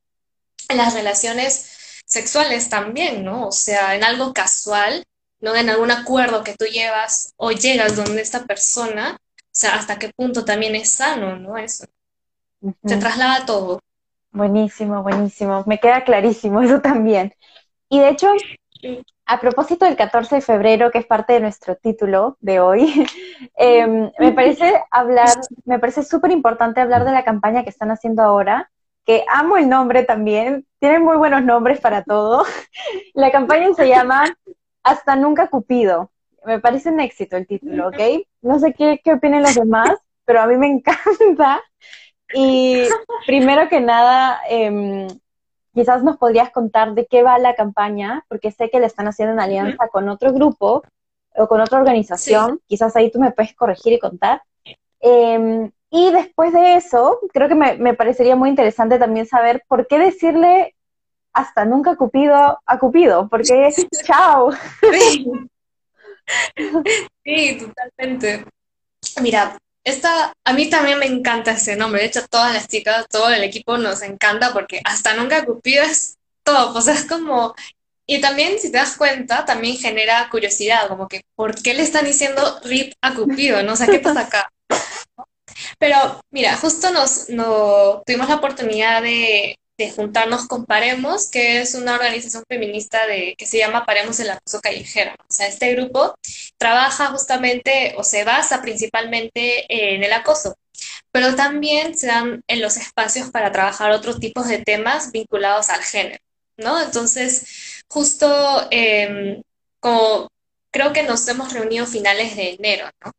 en 0.67 0.77
las 0.77 0.95
relaciones 0.95 2.01
sexuales 2.05 2.69
también, 2.69 3.24
¿no? 3.24 3.50
O 3.50 3.51
sea, 3.51 3.93
en 3.93 4.03
algo 4.03 4.33
casual, 4.33 5.03
¿no? 5.39 5.56
En 5.56 5.70
algún 5.70 5.91
acuerdo 5.91 6.44
que 6.44 6.56
tú 6.56 6.65
llevas 6.65 7.34
o 7.38 7.51
llegas 7.51 7.96
donde 7.96 8.22
esta 8.22 8.46
persona, 8.46 9.17
o 9.20 9.39
sea, 9.51 9.75
hasta 9.75 10.00
qué 10.00 10.12
punto 10.15 10.46
también 10.46 10.75
es 10.75 10.94
sano, 10.94 11.38
¿no? 11.38 11.58
Eso. 11.58 11.86
Se 12.86 12.98
traslada 12.98 13.46
todo. 13.46 13.79
Buenísimo, 14.32 15.03
buenísimo. 15.03 15.63
Me 15.67 15.79
queda 15.79 16.03
clarísimo 16.03 16.62
eso 16.62 16.82
también. 16.82 17.34
Y 17.89 18.00
de 18.00 18.10
hecho, 18.10 18.34
a 19.25 19.39
propósito 19.39 19.86
del 19.86 19.96
14 19.96 20.36
de 20.36 20.41
febrero, 20.41 20.91
que 20.91 21.00
es 21.00 21.06
parte 21.06 21.34
de 21.34 21.39
nuestro 21.39 21.75
título 21.75 22.38
de 22.39 22.60
hoy, 22.60 23.06
em, 23.58 24.12
me 24.20 24.32
parece 24.32 24.82
hablar, 24.91 25.29
me 25.65 25.79
parece 25.79 26.03
súper 26.03 26.32
importante 26.32 26.82
hablar 26.82 27.06
de 27.06 27.12
la 27.12 27.24
campaña 27.24 27.63
que 27.63 27.70
están 27.70 27.91
haciendo 27.91 28.24
ahora, 28.24 28.70
que 29.06 29.24
amo 29.29 29.58
el 29.58 29.70
nombre 29.70 30.03
también, 30.03 30.65
tienen 30.79 31.03
muy 31.03 31.17
buenos 31.17 31.44
nombres 31.44 31.79
para 31.79 32.03
todo. 32.03 32.44
La 33.13 33.32
campaña 33.32 33.74
se 33.74 33.88
llama 33.88 34.36
Hasta 34.88 35.15
Nunca 35.15 35.48
Cupido. 35.48 36.12
Me 36.46 36.60
parece 36.60 36.89
un 36.89 37.00
éxito 37.00 37.36
el 37.36 37.46
título, 37.46 37.89
¿ok? 37.89 38.00
No 38.41 38.58
sé 38.60 38.74
qué, 38.74 39.01
qué 39.03 39.13
opinan 39.13 39.44
los 39.44 39.56
demás, 39.56 39.89
pero 40.25 40.41
a 40.41 40.48
mí 40.48 40.56
me 40.56 40.67
encanta. 40.67 41.62
Y 42.34 42.88
primero 43.25 43.67
que 43.70 43.82
nada, 43.82 44.39
eh, 44.50 45.08
quizás 45.74 46.03
nos 46.03 46.17
podrías 46.17 46.51
contar 46.51 46.94
de 46.94 47.06
qué 47.06 47.22
va 47.22 47.38
la 47.38 47.53
campaña, 47.53 48.24
porque 48.29 48.51
sé 48.51 48.70
que 48.70 48.79
le 48.79 48.86
están 48.86 49.08
haciendo 49.08 49.34
en 49.34 49.39
alianza 49.39 49.89
con 49.89 50.08
otro 50.10 50.32
grupo 50.32 50.84
o 51.36 51.48
con 51.48 51.60
otra 51.62 51.79
organización. 51.79 52.62
Quizás 52.65 52.96
ahí 52.96 53.12
tú 53.12 53.20
me 53.20 53.32
puedes 53.32 53.53
corregir 53.53 53.94
y 53.94 54.00
contar. 54.00 54.41
Em, 55.00 55.70
y 55.89 56.12
después 56.12 56.53
de 56.53 56.75
eso, 56.75 57.20
creo 57.34 57.48
que 57.48 57.56
me, 57.56 57.94
parecería 57.94 58.36
muy 58.36 58.50
interesante 58.50 59.00
también 59.00 59.25
saber 59.25 59.63
por 59.67 59.88
qué 59.88 60.00
decirle 60.00 60.75
hasta 61.38 61.65
nunca 61.65 61.96
Cupido 61.96 62.60
a 62.65 62.79
Cupido, 62.79 63.29
porque 63.29 63.70
chao. 64.06 64.51
sí, 67.24 67.58
totalmente. 67.60 68.44
Mira, 69.22 69.56
esta, 69.84 70.34
a 70.44 70.53
mí 70.53 70.67
también 70.70 70.98
me 70.98 71.06
encanta 71.06 71.51
ese 71.51 71.75
nombre. 71.75 72.01
De 72.01 72.08
hecho, 72.08 72.25
todas 72.27 72.53
las 72.53 72.67
chicas, 72.67 73.06
todo 73.08 73.29
el 73.29 73.44
equipo 73.44 73.77
nos 73.77 74.01
encanta 74.01 74.51
porque 74.51 74.82
hasta 74.84 75.13
nunca 75.13 75.46
Cupido 75.46 75.84
es 75.84 76.17
todo. 76.44 76.75
O 76.75 76.82
sea, 76.82 76.96
es 76.96 77.06
como. 77.06 77.53
Y 78.08 78.20
también, 78.20 78.58
si 78.58 78.72
te 78.72 78.77
das 78.77 78.98
cuenta, 78.98 79.46
también 79.46 79.77
genera 79.77 80.27
curiosidad, 80.32 80.88
como 80.88 81.08
que, 81.08 81.22
¿por 81.36 81.62
qué 81.62 81.74
le 81.74 81.84
están 81.84 82.06
diciendo 82.06 82.60
RIP 82.63 82.94
a 83.01 83.13
Cupido? 83.13 83.62
¿No? 83.63 83.74
O 83.74 83.75
sea, 83.75 83.86
¿qué 83.86 84.00
pasa 84.00 84.22
acá? 84.22 84.50
Pero, 85.77 86.22
mira, 86.32 86.56
justo 86.56 86.89
nos, 86.91 87.29
no, 87.29 88.01
tuvimos 88.06 88.29
la 88.29 88.36
oportunidad 88.36 89.01
de 89.01 89.58
de 89.77 89.91
juntarnos 89.91 90.48
con 90.48 90.65
Paremos, 90.65 91.29
que 91.29 91.62
es 91.62 91.75
una 91.75 91.96
organización 91.96 92.43
feminista 92.48 93.05
de, 93.05 93.36
que 93.38 93.46
se 93.46 93.60
llama 93.60 93.86
Paremos 93.86 94.19
el 94.19 94.31
Acoso 94.31 94.60
Callejero. 94.60 95.13
O 95.13 95.34
sea, 95.34 95.48
este 95.48 95.74
grupo 95.75 96.15
trabaja 96.57 97.07
justamente 97.07 97.93
o 97.98 98.03
se 98.03 98.24
basa 98.24 98.62
principalmente 98.62 99.65
en 99.69 100.03
el 100.03 100.13
acoso, 100.13 100.55
pero 101.12 101.36
también 101.36 101.98
se 101.98 102.07
dan 102.07 102.43
en 102.48 102.62
los 102.62 102.77
espacios 102.77 103.29
para 103.31 103.51
trabajar 103.51 103.91
otros 103.91 104.19
tipos 104.19 104.48
de 104.48 104.60
temas 104.60 105.12
vinculados 105.12 105.69
al 105.69 105.84
género, 105.84 106.24
¿no? 106.57 106.81
Entonces, 106.81 107.84
justo 107.88 108.67
em, 108.72 109.41
como 109.79 110.29
creo 110.72 110.93
que 110.93 111.03
nos 111.03 111.27
hemos 111.27 111.53
reunido 111.53 111.86
finales 111.86 112.36
de 112.36 112.51
enero, 112.53 112.89
¿no? 113.03 113.12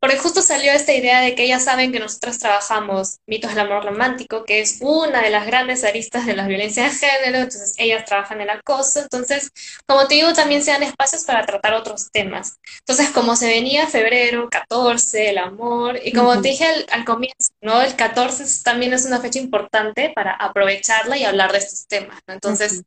Porque 0.00 0.16
justo 0.16 0.42
salió 0.42 0.72
esta 0.72 0.92
idea 0.92 1.20
de 1.20 1.34
que 1.34 1.44
ellas 1.44 1.64
saben 1.64 1.90
que 1.90 1.98
nosotros 1.98 2.38
trabajamos 2.38 3.18
mitos 3.26 3.50
del 3.50 3.66
amor 3.66 3.84
romántico, 3.84 4.44
que 4.44 4.60
es 4.60 4.78
una 4.80 5.22
de 5.22 5.30
las 5.30 5.46
grandes 5.46 5.82
aristas 5.82 6.24
de 6.24 6.36
la 6.36 6.46
violencia 6.46 6.84
de 6.84 6.90
género, 6.90 7.38
entonces 7.38 7.74
ellas 7.78 8.04
trabajan 8.04 8.40
el 8.40 8.50
acoso, 8.50 9.00
entonces, 9.00 9.50
como 9.86 10.06
te 10.06 10.14
digo, 10.14 10.32
también 10.32 10.62
se 10.62 10.70
dan 10.70 10.84
espacios 10.84 11.24
para 11.24 11.44
tratar 11.44 11.74
otros 11.74 12.10
temas. 12.12 12.58
Entonces, 12.80 13.10
como 13.10 13.34
se 13.34 13.48
venía 13.48 13.88
febrero, 13.88 14.48
14, 14.48 15.30
el 15.30 15.38
amor, 15.38 15.98
y 16.04 16.12
como 16.12 16.40
te 16.40 16.50
dije 16.50 16.66
al, 16.90 17.04
comienzo, 17.04 17.50
¿no? 17.60 17.82
El 17.82 17.96
14 17.96 18.44
también 18.62 18.92
es 18.92 19.04
una 19.04 19.20
fecha 19.20 19.40
importante 19.40 20.12
para 20.14 20.32
aprovecharla 20.32 21.16
y 21.16 21.24
hablar 21.24 21.50
de 21.52 21.58
estos 21.58 21.86
temas, 21.88 22.20
¿no? 22.26 22.34
Entonces, 22.34 22.82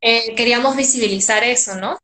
eh, 0.00 0.34
queríamos 0.34 0.76
visibilizar 0.76 1.42
eso, 1.44 1.74
¿no? 1.76 1.98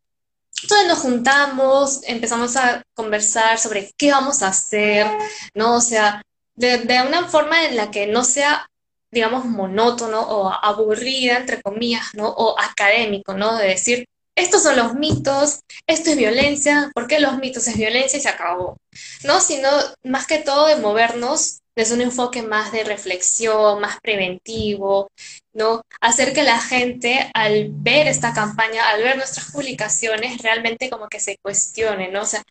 Entonces 0.62 0.88
nos 0.88 0.98
juntamos, 0.98 2.00
empezamos 2.04 2.56
a 2.56 2.82
conversar 2.94 3.58
sobre 3.58 3.92
qué 3.96 4.12
vamos 4.12 4.42
a 4.42 4.48
hacer, 4.48 5.06
¿no? 5.54 5.76
O 5.76 5.80
sea, 5.80 6.22
de, 6.56 7.02
una 7.06 7.28
forma 7.28 7.64
en 7.66 7.76
la 7.76 7.90
que 7.90 8.06
no 8.06 8.24
sea, 8.24 8.66
digamos, 9.10 9.44
monótono 9.44 10.20
o 10.20 10.50
aburrida, 10.50 11.38
entre 11.38 11.60
comillas, 11.60 12.14
¿no? 12.14 12.28
O 12.28 12.58
académico, 12.58 13.34
¿no? 13.34 13.56
De 13.56 13.68
decir, 13.68 14.06
estos 14.36 14.62
son 14.62 14.76
los 14.76 14.94
mitos, 14.94 15.60
esto 15.86 16.10
es 16.10 16.16
violencia, 16.16 16.90
¿por 16.94 17.06
qué 17.06 17.20
los 17.20 17.38
mitos 17.38 17.68
es 17.68 17.76
violencia 17.76 18.18
y 18.18 18.22
se 18.22 18.28
acabó? 18.28 18.76
¿No? 19.22 19.40
Sino 19.40 19.68
más 20.02 20.26
que 20.26 20.38
todo 20.38 20.66
de 20.66 20.76
movernos 20.76 21.60
desde 21.76 21.94
un 21.94 22.00
enfoque 22.00 22.42
más 22.42 22.72
de 22.72 22.84
reflexión, 22.84 23.80
más 23.80 23.98
preventivo, 24.00 25.08
¿no? 25.54 25.82
Hacer 26.00 26.32
que 26.32 26.42
la 26.42 26.60
gente 26.60 27.30
al 27.34 27.68
ver 27.70 28.08
esta 28.08 28.34
campaña, 28.34 28.88
al 28.90 29.02
ver 29.02 29.16
nuestras 29.16 29.50
publicaciones, 29.52 30.42
realmente 30.42 30.90
como 30.90 31.08
que 31.08 31.20
se 31.20 31.38
cuestione, 31.42 32.10
¿no? 32.10 32.22
O 32.22 32.26
sea, 32.26 32.42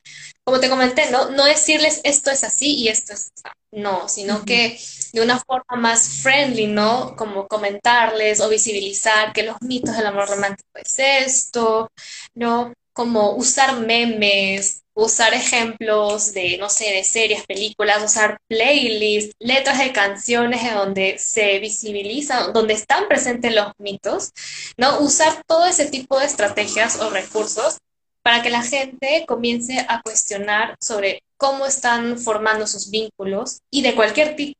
como 0.43 0.60
te 0.60 0.69
comenté, 0.69 1.10
¿no? 1.12 1.29
No 1.31 1.45
decirles 1.45 2.01
esto 2.03 2.31
es 2.31 2.43
así 2.43 2.75
y 2.75 2.88
esto 2.89 3.13
es 3.13 3.31
así, 3.43 3.55
no, 3.72 4.07
sino 4.10 4.43
que 4.45 4.79
de 5.13 5.22
una 5.22 5.39
forma 5.39 5.75
más 5.77 6.22
friendly, 6.22 6.67
¿no? 6.67 7.15
Como 7.15 7.48
comentarles 7.48 8.39
o 8.41 8.50
visibilizar 8.50 9.33
que 9.33 9.43
los 9.43 9.57
mitos 9.62 9.95
del 9.95 10.07
amor 10.07 10.29
romántico 10.29 10.69
es 10.75 10.95
esto, 11.00 11.89
¿no? 12.36 12.74
Como 12.93 13.36
usar 13.36 13.79
memes, 13.79 14.82
usar 14.95 15.33
ejemplos 15.33 16.33
de, 16.33 16.57
no 16.57 16.69
sé, 16.69 16.91
de 16.91 17.03
series, 17.03 17.45
películas, 17.45 18.03
usar 18.03 18.38
playlists, 18.47 19.33
letras 19.39 19.79
de 19.79 19.91
canciones 19.91 20.63
en 20.63 20.75
donde 20.75 21.17
se 21.17 21.59
visibilizan, 21.59 22.53
donde 22.53 22.73
están 22.73 23.07
presentes 23.07 23.53
los 23.53 23.71
mitos, 23.77 24.31
¿no? 24.77 25.00
Usar 25.00 25.41
todo 25.47 25.65
ese 25.65 25.88
tipo 25.88 26.19
de 26.19 26.25
estrategias 26.25 27.00
o 27.00 27.09
recursos 27.09 27.77
para 28.21 28.41
que 28.41 28.50
la 28.50 28.63
gente 28.63 29.25
comience 29.27 29.85
a 29.89 30.01
cuestionar 30.01 30.75
sobre 30.79 31.23
cómo 31.38 31.65
están 31.65 32.17
formando 32.17 32.67
sus 32.67 32.89
vínculos 32.89 33.59
y 33.69 33.81
de 33.81 33.95
cualquier 33.95 34.35
tipo, 34.35 34.57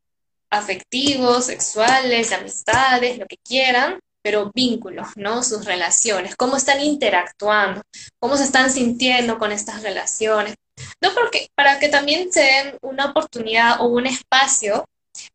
afectivos, 0.50 1.46
sexuales, 1.46 2.30
de 2.30 2.36
amistades, 2.36 3.18
lo 3.18 3.25
que 3.25 3.38
quieran, 3.38 4.00
pero 4.24 4.51
vínculos, 4.56 5.10
¿no? 5.15 5.44
Sus 5.44 5.65
relaciones, 5.65 6.36
cómo 6.36 6.58
están 6.58 6.82
interactuando, 6.82 7.82
cómo 8.20 8.38
se 8.38 8.46
están 8.46 8.72
sintiendo 8.72 9.38
con 9.38 9.51
estas 9.51 9.84
relaciones. 9.84 10.56
No 11.01 11.13
porque, 11.13 11.48
para 11.56 11.80
que 11.80 11.89
también 11.89 12.32
se 12.32 12.42
den 12.42 12.77
una 12.82 13.12
oportunidad 13.12 13.82
o 13.82 13.88
un 13.88 14.08
espacio 14.08 14.86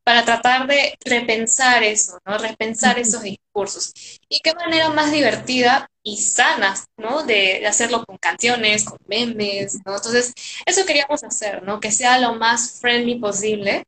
para 0.03 0.25
tratar 0.25 0.67
de 0.67 0.97
repensar 1.05 1.83
eso, 1.85 2.19
¿no? 2.25 2.39
Repensar 2.39 2.99
esos 2.99 3.23
discursos. 3.23 3.93
Y 4.29 4.41
qué 4.41 4.55
manera 4.55 4.89
más 4.91 5.13
divertida 5.13 5.89
y 6.03 6.17
sana, 6.17 6.75
¿no? 6.97 7.23
De, 7.25 7.65
hacerlo 7.67 8.05
con 8.05 8.17
canciones, 8.19 8.85
con 8.85 8.99
memes, 9.07 9.75
¿no? 9.85 9.97
Entonces, 9.97 10.33
eso 10.67 10.85
queríamos 10.87 11.23
hacer, 11.23 11.63
¿no? 11.63 11.81
Que 11.81 11.93
sea 11.93 12.19
lo 12.19 12.35
más 12.35 12.81
friendly 12.81 13.17
posible, 13.17 13.85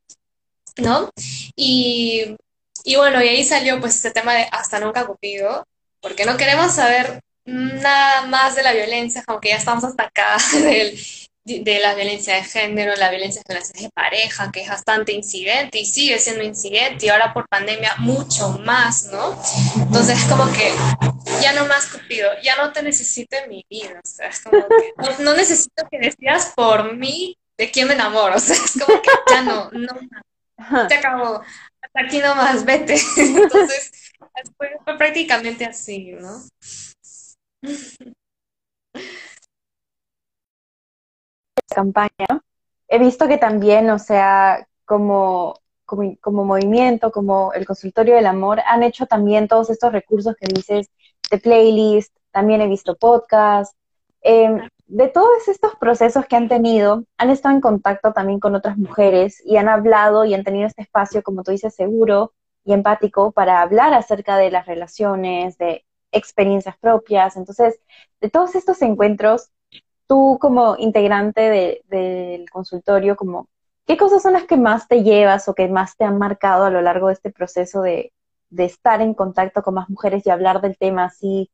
¿no? 0.76 1.11
Y, 1.57 2.37
y 2.85 2.97
bueno, 2.97 3.23
y 3.23 3.29
ahí 3.29 3.45
salió 3.45 3.81
pues 3.81 3.97
este 3.97 4.11
tema 4.11 4.35
de 4.35 4.47
hasta 4.51 4.81
nunca 4.81 5.07
Cupido, 5.07 5.67
porque 6.01 6.25
no 6.25 6.37
queremos 6.37 6.73
saber 6.75 7.21
nada 7.45 8.27
más 8.27 8.55
de 8.55 8.63
la 8.63 8.73
violencia, 8.73 9.25
como 9.25 9.41
que 9.41 9.51
ya 9.51 9.57
estamos 9.57 9.85
hasta 9.85 10.05
acá 10.05 10.37
del 10.53 10.99
de 11.45 11.81
la 11.81 11.95
violencia 11.95 12.35
de 12.35 12.45
género, 12.45 12.95
la 12.97 13.11
violencia 13.11 13.43
de 13.47 13.91
pareja, 13.91 14.53
que 14.53 14.63
es 14.63 14.69
bastante 14.69 15.13
incidente 15.13 15.79
y 15.79 15.87
sigue 15.87 16.19
siendo 16.19 16.45
incidente 16.45 17.07
y 17.07 17.09
ahora 17.09 17.33
por 17.33 17.49
pandemia 17.49 17.95
mucho 17.99 18.59
más, 18.65 19.05
¿no? 19.11 19.41
Entonces 19.77 20.19
es 20.19 20.25
como 20.27 20.51
que 20.53 20.73
ya 21.41 21.53
no 21.55 21.67
más 21.67 21.87
Cupido, 21.87 22.31
ya 22.43 22.57
no 22.57 22.73
te 22.73 22.83
necesito 22.83 23.37
en 23.37 23.49
mi 23.49 23.65
vida, 23.69 24.01
o 24.03 24.07
sea, 24.07 24.29
es 24.29 24.41
como 24.41 24.67
que 24.69 25.23
no, 25.23 25.35
necesito 25.35 25.89
que 25.91 25.99
decidas 25.99 26.53
por 26.55 26.95
mí 26.95 27.37
de 27.57 27.71
quién 27.71 27.89
me 27.89 27.95
enamoro, 27.95 28.37
o 28.37 28.39
sea, 28.39 28.57
es 28.57 28.73
como 28.73 29.01
que 29.01 29.11
ya 29.31 29.43
no, 29.43 29.71
no, 29.71 30.89
se 30.89 30.95
acabó, 30.95 31.43
hasta 31.92 32.06
aquí 32.06 32.18
nomás, 32.20 32.64
vete. 32.64 32.94
Entonces 33.16 34.12
fue, 34.56 34.76
fue 34.85 34.97
prácticamente 34.97 35.64
así, 35.64 36.12
¿no? 36.12 36.42
campaña, 41.70 42.42
he 42.88 42.99
visto 42.99 43.28
que 43.28 43.38
también, 43.38 43.90
o 43.90 43.99
sea, 43.99 44.66
como, 44.85 45.54
como, 45.87 46.44
movimiento, 46.44 47.11
como 47.11 47.52
el 47.52 47.66
consultorio 47.66 48.16
del 48.16 48.26
amor, 48.26 48.61
han 48.66 48.82
hecho 48.82 49.06
también 49.06 49.49
todos 49.49 49.70
estos 49.70 49.92
recursos 49.92 50.35
que 50.37 50.52
dices 50.52 50.90
de 51.30 51.38
playlist, 51.38 52.14
también 52.32 52.61
he 52.61 52.68
visto 52.68 52.97
podcast. 52.97 53.75
Em, 54.23 54.68
de 54.90 55.09
todos 55.09 55.47
estos 55.47 55.76
procesos 55.76 56.26
que 56.26 56.35
han 56.35 56.49
tenido, 56.49 57.04
han 57.16 57.30
estado 57.30 57.54
en 57.54 57.61
contacto 57.61 58.12
también 58.12 58.40
con 58.40 58.56
otras 58.56 58.76
mujeres 58.76 59.40
y 59.44 59.56
han 59.56 59.68
hablado 59.68 60.25
y 60.25 60.35
han 60.35 60.42
tenido 60.42 60.66
este 60.66 60.82
espacio, 60.82 61.23
como 61.23 61.44
tú 61.44 61.52
dices, 61.52 61.75
seguro 61.75 62.32
y 62.64 62.73
empático 62.73 63.30
para 63.30 63.62
hablar 63.62 63.94
acerca 63.94 64.37
de 64.37 64.50
las 64.50 64.66
relaciones, 64.66 65.56
de 65.59 65.85
experiencias 66.11 66.76
propias. 66.78 67.37
Entonces, 67.37 67.78
de 68.20 68.30
todos 68.30 68.56
estos 68.56 68.82
encuentros, 68.82 69.50
tú 70.09 70.38
como 70.40 70.75
integrante 70.76 71.82
del 71.88 72.50
consultorio, 72.50 73.14
como, 73.14 73.49
¿qué 73.87 73.97
cosas 73.97 74.23
son 74.23 74.32
las 74.32 74.44
que 74.44 74.56
más 74.56 74.88
te 74.88 75.04
llevas 75.04 75.49
o 75.49 75.54
que 75.54 75.68
más 75.68 75.97
te 75.97 76.04
han 76.04 76.18
marcado 76.18 76.64
a 76.64 76.70
lo 76.70 76.82
largo 76.82 77.06
de 77.09 77.14
este 77.14 77.30
proceso 77.30 77.82
de, 77.82 78.12
estar 78.56 79.00
en 79.00 79.14
contacto 79.14 79.62
con 79.62 79.75
más 79.75 79.88
mujeres 79.88 80.26
y 80.26 80.30
hablar 80.30 80.61
del 80.61 80.76
tema 80.76 81.04
así, 81.04 81.49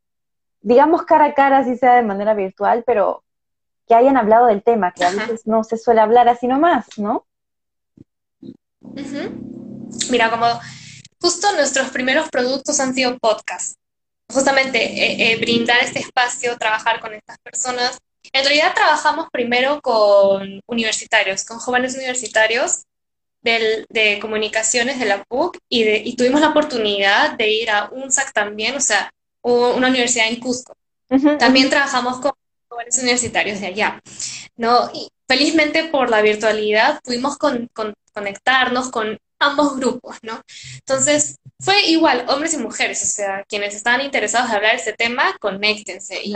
digamos 0.62 1.02
cara 1.02 1.26
a 1.26 1.34
cara, 1.34 1.58
así 1.58 1.76
sea 1.76 1.96
de 1.96 2.02
manera 2.02 2.32
virtual, 2.32 2.82
pero 2.86 3.22
que 3.86 3.94
hayan 3.94 4.16
hablado 4.16 4.46
del 4.46 4.62
tema, 4.62 4.92
que 4.92 5.04
a 5.04 5.10
veces 5.10 5.46
no 5.46 5.64
se 5.64 5.76
suele 5.76 6.00
hablar 6.00 6.28
así 6.28 6.46
nomás, 6.46 6.86
¿no? 6.96 7.26
Mira, 10.10 10.30
como 10.30 10.46
justo 11.20 11.52
nuestros 11.54 11.90
primeros 11.90 12.28
productos 12.30 12.78
han 12.80 12.94
sido 12.94 13.18
podcasts. 13.18 13.76
Justamente 14.28 14.82
eh, 14.82 15.32
eh, 15.32 15.36
brindar 15.36 15.78
este 15.82 16.00
espacio, 16.00 16.56
trabajar 16.58 17.00
con 17.00 17.14
estas 17.14 17.38
personas 17.38 17.98
en 18.32 18.44
realidad 18.44 18.74
trabajamos 18.74 19.28
primero 19.30 19.80
con 19.80 20.60
universitarios, 20.66 21.44
con 21.44 21.58
jóvenes 21.58 21.94
universitarios 21.94 22.84
de 23.42 24.18
comunicaciones 24.20 24.98
de 24.98 25.04
la 25.04 25.22
PUC 25.22 25.58
y, 25.68 26.16
tuvimos 26.16 26.40
la 26.40 26.48
oportunidad 26.48 27.36
de 27.38 27.48
ir 27.48 27.70
a 27.70 27.88
UNSAC 27.92 28.32
también, 28.32 28.74
o 28.74 28.80
sea, 28.80 29.12
una 29.40 29.88
universidad 29.88 30.26
en 30.26 30.40
Cusco. 30.40 30.76
También 31.38 31.70
trabajamos 31.70 32.18
con 32.18 32.32
jóvenes 32.76 32.98
universitarios 32.98 33.60
de 33.60 33.68
allá, 33.68 34.00
¿no? 34.56 34.90
Y 34.92 35.08
felizmente 35.26 35.84
por 35.84 36.10
la 36.10 36.20
virtualidad 36.20 37.00
pudimos 37.02 37.38
conectarnos 38.12 38.90
con 38.90 39.18
ambos 39.38 39.76
grupos, 39.76 40.16
¿no? 40.22 40.42
Entonces, 40.78 41.36
fue 41.58 41.86
igual, 41.86 42.26
hombres 42.28 42.54
y 42.54 42.58
mujeres, 42.58 43.02
o 43.02 43.06
sea, 43.06 43.44
quienes 43.48 43.74
estaban 43.74 44.02
interesados 44.02 44.50
en 44.50 44.56
hablar 44.56 44.72
de 44.72 44.78
este 44.78 44.92
tema, 44.92 45.36
conéctense. 45.40 46.20
Y 46.22 46.34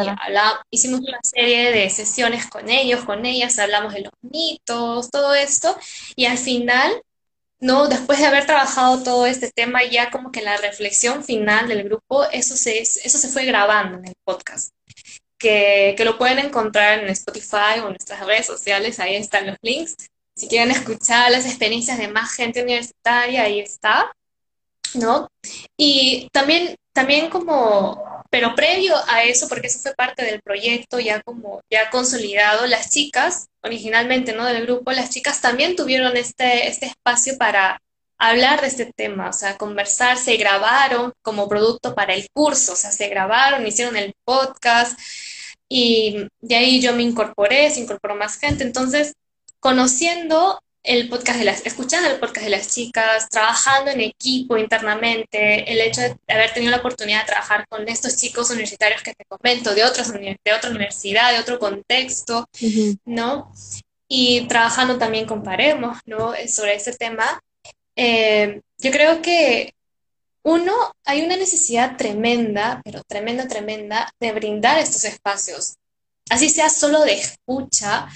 hicimos 0.71 1.01
una 1.01 1.19
serie 1.23 1.73
de 1.73 1.91
sesiones 1.91 2.47
con 2.47 2.69
ellos, 2.71 3.05
con 3.05 3.25
ellas, 3.27 3.59
hablamos 3.59 3.93
de 3.95 4.03
los 4.03 4.13
mitos, 4.23 5.11
todo 5.11 5.35
esto, 5.35 5.77
y 6.17 6.27
al 6.27 6.39
final, 6.39 7.03
¿no? 7.59 7.89
Después 7.89 8.19
de 8.19 8.27
haber 8.27 8.47
trabajado 8.47 9.03
todo 9.03 9.27
este 9.27 9.51
tema, 9.51 9.85
ya 9.85 10.11
como 10.11 10.33
que 10.33 10.43
la 10.43 10.57
reflexión 10.57 11.23
final 11.25 11.69
del 11.69 11.85
grupo, 11.85 12.25
eso 12.31 12.57
se, 12.57 12.81
eso 12.81 13.19
se 13.19 13.29
fue 13.29 13.45
grabando 13.45 13.99
en 13.99 14.09
el 14.09 14.15
podcast. 14.25 14.71
Que, 15.41 15.95
que 15.97 16.05
lo 16.05 16.19
pueden 16.19 16.39
encontrar 16.39 16.99
en 16.99 17.09
Spotify 17.09 17.81
o 17.83 17.87
en 17.87 17.95
nuestras 17.95 18.27
redes 18.27 18.47
sociales, 18.47 19.01
ahí 19.01 19.17
están 19.17 19.47
los 19.47 19.57
links 19.63 19.97
si 20.41 20.49
quieren 20.49 20.71
escuchar 20.71 21.31
las 21.31 21.45
experiencias 21.45 21.99
de 21.99 22.09
más 22.09 22.33
gente 22.33 22.63
universitaria, 22.63 23.43
ahí 23.43 23.61
está, 23.61 24.11
¿no? 24.95 25.29
Y 25.77 26.29
también, 26.33 26.77
también 26.95 27.29
como, 27.29 28.25
pero 28.31 28.55
previo 28.55 28.95
a 29.09 29.23
eso, 29.25 29.49
porque 29.51 29.67
eso 29.67 29.81
fue 29.81 29.95
parte 29.95 30.25
del 30.25 30.41
proyecto 30.41 30.99
ya 30.99 31.21
como, 31.21 31.61
ya 31.71 31.91
consolidado, 31.91 32.67
las 32.67 32.89
chicas, 32.89 33.49
originalmente, 33.63 34.33
¿no? 34.33 34.47
Del 34.47 34.63
grupo, 34.63 34.93
las 34.93 35.11
chicas 35.11 35.43
también 35.43 35.77
tuvieron 35.77 36.17
este, 36.17 36.69
este 36.69 36.87
espacio 36.87 37.37
para 37.37 37.79
hablar 38.21 38.61
de 38.61 38.67
este 38.69 38.93
tema, 38.95 39.31
o 39.31 39.33
sea, 39.33 39.57
conversar, 39.57 40.19
se 40.19 40.37
grabaron 40.37 41.13
como 41.23 41.49
producto 41.49 41.95
para 41.95 42.15
el 42.15 42.29
curso, 42.33 42.75
o 42.75 42.77
sea, 42.77 42.93
se 42.93 43.09
grabaron, 43.09 43.67
hicieron 43.67 43.97
el 43.97 44.13
podcast 44.25 44.99
y 45.69 46.27
de 46.41 46.57
ahí 46.57 46.83
yo 46.83 46.95
me 46.95 47.03
incorporé, 47.03 47.71
se 47.71 47.81
incorporó 47.81 48.15
más 48.15 48.39
gente, 48.39 48.63
entonces 48.63 49.15
conociendo 49.59 50.61
el 50.83 51.09
podcast 51.09 51.39
de 51.39 51.45
las, 51.45 51.65
escuchando 51.67 52.11
el 52.11 52.19
podcast 52.19 52.45
de 52.45 52.51
las 52.51 52.69
chicas, 52.75 53.29
trabajando 53.31 53.91
en 53.91 54.01
equipo 54.01 54.59
internamente, 54.59 55.71
el 55.73 55.81
hecho 55.81 56.03
de 56.03 56.17
haber 56.29 56.53
tenido 56.53 56.71
la 56.73 56.79
oportunidad 56.79 57.21
de 57.21 57.27
trabajar 57.27 57.67
con 57.69 57.89
estos 57.89 58.19
chicos 58.19 58.51
universitarios 58.51 59.03
que 59.03 59.15
te 59.15 59.25
comento, 59.25 59.75
de, 59.75 59.85
otros, 59.85 60.13
de 60.13 60.53
otra 60.57 60.71
universidad, 60.71 61.33
de 61.33 61.39
otro 61.39 61.59
contexto, 61.59 62.47
¿no? 63.05 63.51
Y 64.09 64.47
trabajando 64.47 64.99
también 64.99 65.27
con 65.27 65.43
Paremos, 65.43 65.99
¿no? 66.05 66.35
Sobre 66.49 66.75
este 66.75 66.93
tema, 66.93 67.41
eh, 68.01 68.61
yo 68.79 68.91
creo 68.91 69.23
que 69.23 69.75
uno, 70.43 70.73
hay 71.05 71.23
una 71.23 71.37
necesidad 71.37 71.97
tremenda, 71.97 72.81
pero 72.85 73.03
tremenda, 73.07 73.47
tremenda, 73.47 74.11
de 74.19 74.33
brindar 74.33 74.79
estos 74.79 75.05
espacios 75.05 75.75
así 76.31 76.49
sea 76.49 76.71
solo 76.71 77.03
de 77.03 77.15
escucha, 77.15 78.09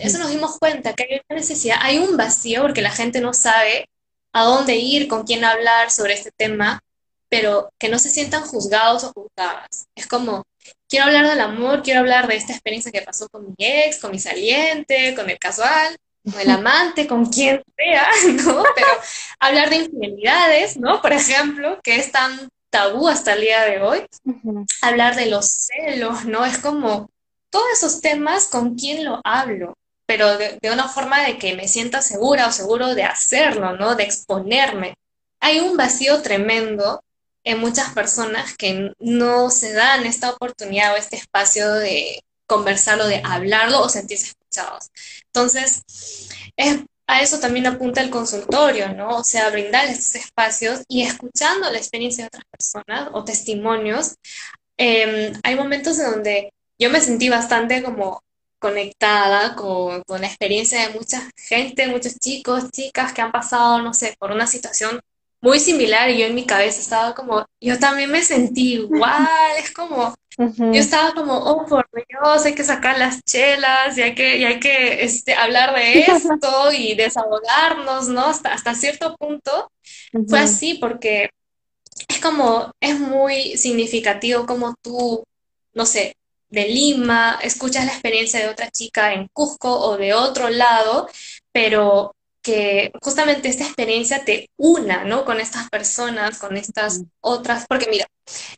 eso 0.00 0.18
nos 0.18 0.30
dimos 0.30 0.58
cuenta 0.58 0.94
que 0.94 1.04
hay 1.04 1.20
una 1.28 1.38
necesidad, 1.38 1.76
hay 1.80 1.98
un 1.98 2.16
vacío 2.16 2.62
porque 2.62 2.82
la 2.82 2.90
gente 2.90 3.20
no 3.20 3.34
sabe 3.34 3.88
a 4.32 4.42
dónde 4.42 4.76
ir, 4.76 5.06
con 5.06 5.24
quién 5.24 5.44
hablar 5.44 5.90
sobre 5.90 6.14
este 6.14 6.32
tema, 6.32 6.80
pero 7.28 7.70
que 7.78 7.88
no 7.88 7.98
se 7.98 8.10
sientan 8.10 8.42
juzgados 8.42 9.04
o 9.04 9.12
juzgadas. 9.12 9.86
Es 9.94 10.06
como, 10.06 10.44
quiero 10.88 11.06
hablar 11.06 11.28
del 11.28 11.40
amor, 11.40 11.82
quiero 11.82 12.00
hablar 12.00 12.26
de 12.26 12.36
esta 12.36 12.52
experiencia 12.52 12.90
que 12.90 13.02
pasó 13.02 13.28
con 13.28 13.46
mi 13.46 13.54
ex, 13.58 13.98
con 13.98 14.10
mi 14.10 14.18
saliente, 14.18 15.14
con 15.14 15.28
el 15.28 15.38
casual, 15.38 15.96
el 16.40 16.50
amante, 16.50 17.06
con 17.06 17.26
quien 17.26 17.62
sea, 17.76 18.08
¿no? 18.44 18.64
Pero 18.74 18.88
hablar 19.38 19.70
de 19.70 19.76
infidelidades, 19.76 20.76
¿no? 20.76 21.00
Por 21.00 21.12
ejemplo, 21.12 21.78
que 21.82 21.96
es 21.96 22.12
tan 22.12 22.48
tabú 22.70 23.08
hasta 23.08 23.34
el 23.34 23.40
día 23.40 23.64
de 23.64 23.80
hoy. 23.80 24.06
Hablar 24.82 25.16
de 25.16 25.26
los 25.26 25.46
celos, 25.46 26.24
¿no? 26.24 26.44
Es 26.44 26.58
como, 26.58 27.08
todos 27.50 27.66
esos 27.72 28.00
temas 28.00 28.46
con 28.46 28.74
quién 28.74 29.04
lo 29.04 29.20
hablo, 29.24 29.74
pero 30.06 30.38
de, 30.38 30.58
una 30.72 30.88
forma 30.88 31.22
de 31.22 31.38
que 31.38 31.54
me 31.54 31.68
sienta 31.68 32.02
segura 32.02 32.46
o 32.46 32.52
seguro 32.52 32.94
de 32.94 33.04
hacerlo, 33.04 33.76
¿no? 33.76 33.94
De 33.94 34.04
exponerme. 34.04 34.94
Hay 35.40 35.60
un 35.60 35.76
vacío 35.76 36.22
tremendo 36.22 37.02
en 37.44 37.60
muchas 37.60 37.92
personas 37.92 38.56
que 38.56 38.92
no 38.98 39.50
se 39.50 39.72
dan 39.72 40.04
esta 40.06 40.30
oportunidad 40.30 40.92
o 40.92 40.96
este 40.96 41.16
espacio 41.16 41.72
de 41.74 42.22
conversarlo, 42.46 43.06
de 43.06 43.22
hablarlo 43.24 43.82
o 43.82 43.88
sentirse 43.88 44.32
Entonces, 45.26 45.82
a 47.06 47.22
eso 47.22 47.40
también 47.40 47.66
apunta 47.66 48.02
el 48.02 48.10
consultorio, 48.10 48.94
¿no? 48.94 49.16
O 49.16 49.24
sea, 49.24 49.50
brindar 49.50 49.86
estos 49.86 50.14
espacios 50.16 50.82
y 50.88 51.02
escuchando 51.02 51.70
la 51.70 51.78
experiencia 51.78 52.24
de 52.24 52.28
otras 52.28 52.44
personas 52.50 53.08
o 53.12 53.24
testimonios. 53.24 54.16
Em, 54.76 55.32
hay 55.42 55.56
momentos 55.56 55.98
en 55.98 56.10
donde 56.10 56.52
yo 56.78 56.90
me 56.90 57.00
sentí 57.00 57.28
bastante 57.28 57.82
como 57.82 58.22
conectada 58.58 59.54
con, 59.54 60.02
la 60.08 60.26
experiencia 60.26 60.86
de 60.86 60.94
mucha 60.94 61.30
gente, 61.36 61.88
muchos 61.88 62.18
chicos, 62.18 62.70
chicas 62.70 63.12
que 63.12 63.22
han 63.22 63.32
pasado, 63.32 63.80
no 63.82 63.94
sé, 63.94 64.16
por 64.18 64.30
una 64.32 64.46
situación 64.46 65.00
muy 65.40 65.60
similar 65.60 66.10
y 66.10 66.18
yo 66.18 66.26
en 66.26 66.34
mi 66.34 66.44
cabeza 66.44 66.80
estaba 66.80 67.14
como, 67.14 67.46
yo 67.60 67.78
también 67.78 68.10
me 68.10 68.22
sentí 68.22 68.74
igual, 68.74 69.28
es 69.58 69.72
como, 69.72 70.14
yo 70.38 70.72
estaba 70.72 71.14
como, 71.14 71.36
oh, 71.36 71.66
por 71.66 71.88
Dios, 71.92 72.44
hay 72.44 72.54
que 72.54 72.62
sacar 72.62 72.96
las 72.96 73.24
chelas 73.24 73.98
y 73.98 74.02
hay 74.02 74.14
que, 74.14 74.36
y 74.38 74.44
hay 74.44 74.60
que 74.60 75.02
este, 75.02 75.34
hablar 75.34 75.74
de 75.74 76.00
esto 76.08 76.72
y 76.72 76.94
desahogarnos, 76.94 78.08
¿no? 78.08 78.26
Hasta, 78.26 78.52
hasta 78.52 78.74
cierto 78.74 79.16
punto 79.16 79.70
fue 80.28 80.38
así 80.38 80.74
porque 80.74 81.30
es 82.06 82.20
como, 82.20 82.72
es 82.80 83.00
muy 83.00 83.56
significativo 83.56 84.46
como 84.46 84.76
tú, 84.80 85.24
no 85.74 85.84
sé, 85.84 86.14
de 86.50 86.68
Lima, 86.68 87.38
escuchas 87.42 87.84
la 87.84 87.92
experiencia 87.92 88.40
de 88.40 88.48
otra 88.48 88.70
chica 88.70 89.12
en 89.12 89.28
Cusco 89.32 89.76
o 89.80 89.96
de 89.96 90.14
otro 90.14 90.48
lado, 90.50 91.08
pero 91.52 92.14
que 92.48 92.92
justamente 93.02 93.46
esta 93.46 93.64
experiencia 93.64 94.24
te 94.24 94.48
una, 94.56 95.04
¿no? 95.04 95.26
Con 95.26 95.38
estas 95.38 95.68
personas, 95.68 96.38
con 96.38 96.56
estas 96.56 97.02
otras, 97.20 97.66
porque 97.68 97.88
mira, 97.90 98.06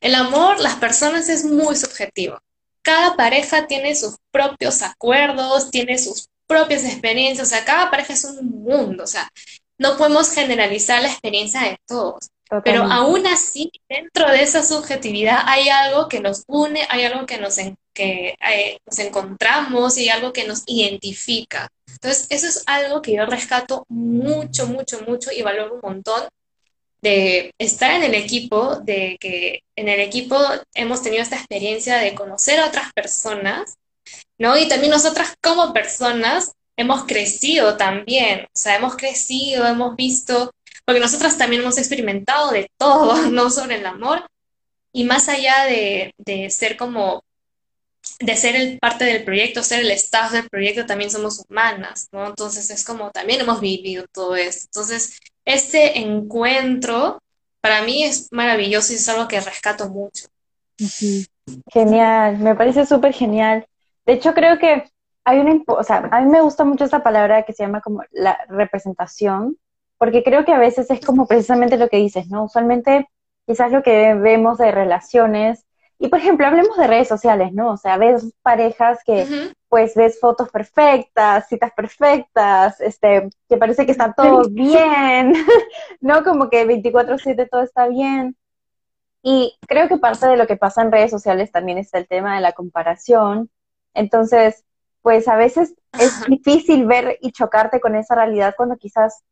el 0.00 0.14
amor, 0.14 0.60
las 0.60 0.76
personas 0.76 1.28
es 1.28 1.44
muy 1.44 1.74
subjetivo. 1.74 2.38
Cada 2.82 3.16
pareja 3.16 3.66
tiene 3.66 3.96
sus 3.96 4.14
propios 4.30 4.82
acuerdos, 4.82 5.72
tiene 5.72 5.98
sus 5.98 6.28
propias 6.46 6.84
experiencias, 6.84 7.48
o 7.48 7.50
sea, 7.50 7.64
cada 7.64 7.90
pareja 7.90 8.12
es 8.12 8.22
un 8.22 8.62
mundo, 8.62 9.02
o 9.02 9.08
sea, 9.08 9.28
no 9.76 9.96
podemos 9.96 10.30
generalizar 10.30 11.02
la 11.02 11.08
experiencia 11.08 11.62
de 11.62 11.76
todos. 11.84 12.30
Pero 12.64 12.84
aún 12.84 13.26
así, 13.26 13.72
dentro 13.88 14.30
de 14.30 14.42
esa 14.42 14.62
subjetividad 14.62 15.38
hay 15.46 15.68
algo 15.68 16.08
que 16.08 16.20
nos 16.20 16.44
une, 16.46 16.86
hay 16.88 17.04
algo 17.04 17.26
que 17.26 17.38
nos, 17.38 17.56
que, 17.92 18.34
eh, 18.52 18.78
nos 18.86 18.98
encontramos 19.00 19.98
y 19.98 20.08
algo 20.08 20.32
que 20.32 20.46
nos 20.46 20.62
identifica. 20.66 21.68
Entonces, 21.92 22.26
eso 22.30 22.46
es 22.46 22.62
algo 22.66 23.02
que 23.02 23.14
yo 23.14 23.26
rescato 23.26 23.84
mucho, 23.88 24.66
mucho, 24.66 25.00
mucho 25.06 25.30
y 25.32 25.42
valoro 25.42 25.74
un 25.74 25.80
montón 25.82 26.24
de 27.02 27.52
estar 27.58 27.92
en 27.92 28.02
el 28.02 28.14
equipo, 28.14 28.76
de 28.76 29.16
que 29.20 29.62
en 29.76 29.88
el 29.88 30.00
equipo 30.00 30.38
hemos 30.74 31.02
tenido 31.02 31.22
esta 31.22 31.36
experiencia 31.36 31.96
de 31.96 32.14
conocer 32.14 32.60
a 32.60 32.66
otras 32.66 32.92
personas, 32.92 33.76
¿no? 34.38 34.56
Y 34.56 34.68
también 34.68 34.90
nosotras 34.90 35.34
como 35.42 35.72
personas 35.72 36.52
hemos 36.76 37.04
crecido 37.04 37.76
también, 37.76 38.42
o 38.46 38.58
sea, 38.58 38.76
hemos 38.76 38.96
crecido, 38.96 39.66
hemos 39.66 39.96
visto, 39.96 40.50
porque 40.84 41.00
nosotras 41.00 41.38
también 41.38 41.62
hemos 41.62 41.78
experimentado 41.78 42.50
de 42.50 42.70
todo, 42.78 43.14
¿no? 43.30 43.50
Sobre 43.50 43.76
el 43.76 43.86
amor. 43.86 44.26
Y 44.92 45.04
más 45.04 45.28
allá 45.28 45.64
de, 45.66 46.12
de 46.18 46.50
ser 46.50 46.76
como 46.76 47.22
de 48.20 48.36
ser 48.36 48.54
el 48.56 48.78
parte 48.78 49.04
del 49.04 49.24
proyecto, 49.24 49.62
ser 49.62 49.80
el 49.80 49.90
staff 49.92 50.32
del 50.32 50.48
proyecto, 50.48 50.86
también 50.86 51.10
somos 51.10 51.44
humanas, 51.48 52.08
¿no? 52.12 52.26
Entonces 52.26 52.70
es 52.70 52.84
como 52.84 53.10
también 53.10 53.40
hemos 53.40 53.60
vivido 53.60 54.04
todo 54.12 54.36
esto. 54.36 54.66
Entonces, 54.66 55.18
este 55.44 55.98
encuentro 55.98 57.18
para 57.60 57.82
mí 57.82 58.04
es 58.04 58.28
maravilloso 58.30 58.92
y 58.92 58.96
es 58.96 59.08
algo 59.08 59.28
que 59.28 59.40
rescato 59.40 59.88
mucho. 59.88 60.26
Genial, 61.72 62.38
me 62.38 62.54
parece 62.54 62.86
súper 62.86 63.12
genial. 63.12 63.66
De 64.06 64.14
hecho, 64.14 64.34
creo 64.34 64.58
que 64.58 64.84
hay 65.24 65.38
una, 65.38 65.60
o 65.66 65.84
sea, 65.84 66.08
a 66.10 66.20
mí 66.20 66.30
me 66.30 66.40
gusta 66.40 66.64
mucho 66.64 66.84
esta 66.84 67.02
palabra 67.02 67.42
que 67.44 67.52
se 67.52 67.62
llama 67.62 67.80
como 67.80 68.02
la 68.10 68.38
representación, 68.48 69.58
porque 69.98 70.22
creo 70.22 70.44
que 70.44 70.52
a 70.52 70.58
veces 70.58 70.90
es 70.90 71.00
como 71.00 71.26
precisamente 71.26 71.76
lo 71.76 71.88
que 71.88 71.98
dices, 71.98 72.28
¿no? 72.28 72.44
Usualmente 72.44 73.08
quizás 73.46 73.72
lo 73.72 73.82
que 73.82 74.14
vemos 74.14 74.58
de 74.58 74.70
relaciones 74.70 75.64
y 76.02 76.08
por 76.08 76.18
ejemplo, 76.18 76.46
hablemos 76.46 76.78
de 76.78 76.86
redes 76.86 77.08
sociales, 77.08 77.52
¿no? 77.52 77.72
O 77.72 77.76
sea, 77.76 77.98
ves 77.98 78.32
parejas 78.42 79.00
que 79.04 79.52
pues 79.68 79.94
ves 79.94 80.18
fotos 80.18 80.48
perfectas, 80.48 81.46
citas 81.46 81.72
perfectas, 81.76 82.80
este, 82.80 83.28
que 83.46 83.58
parece 83.58 83.84
que 83.84 83.92
está 83.92 84.14
todo 84.14 84.44
bien, 84.50 85.34
¿no? 86.00 86.24
Como 86.24 86.48
que 86.48 86.66
24/7 86.66 87.46
todo 87.50 87.60
está 87.60 87.86
bien. 87.86 88.34
Y 89.22 89.58
creo 89.68 89.88
que 89.88 89.98
parte 89.98 90.26
de 90.26 90.38
lo 90.38 90.46
que 90.46 90.56
pasa 90.56 90.80
en 90.80 90.90
redes 90.90 91.10
sociales 91.10 91.52
también 91.52 91.76
está 91.76 91.98
el 91.98 92.08
tema 92.08 92.34
de 92.34 92.40
la 92.40 92.52
comparación. 92.52 93.50
Entonces, 93.92 94.64
pues 95.02 95.28
a 95.28 95.36
veces 95.36 95.74
es 95.98 96.24
difícil 96.26 96.86
ver 96.86 97.18
y 97.20 97.32
chocarte 97.32 97.78
con 97.78 97.94
esa 97.94 98.14
realidad 98.14 98.54
cuando 98.56 98.78
quizás 98.78 99.22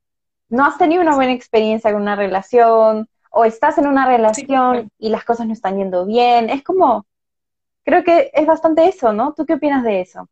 no 0.51 0.67
has 0.67 0.77
tenido 0.77 1.01
una 1.01 1.15
buena 1.15 1.33
experiencia 1.33 1.93
con 1.93 2.03
una 2.03 2.15
relación, 2.15 3.09
o 3.31 3.45
estás 3.45 3.79
en 3.79 3.87
una 3.87 4.07
relación 4.07 4.91
y 4.99 5.11
las 5.11 5.25
cosas 5.25 5.47
no 5.47 5.53
están 5.53 5.77
yendo 5.77 6.07
bien. 6.07 6.51
Es 6.51 6.63
como, 6.63 7.07
creo 7.85 8.05
que 8.05 8.31
es 8.35 8.47
bastante 8.47 8.89
eso, 8.89 9.13
¿no? 9.13 9.35
¿Tú 9.35 9.47
qué 9.47 9.55
opinas 9.55 9.83
de 9.85 10.01
eso? 10.01 10.29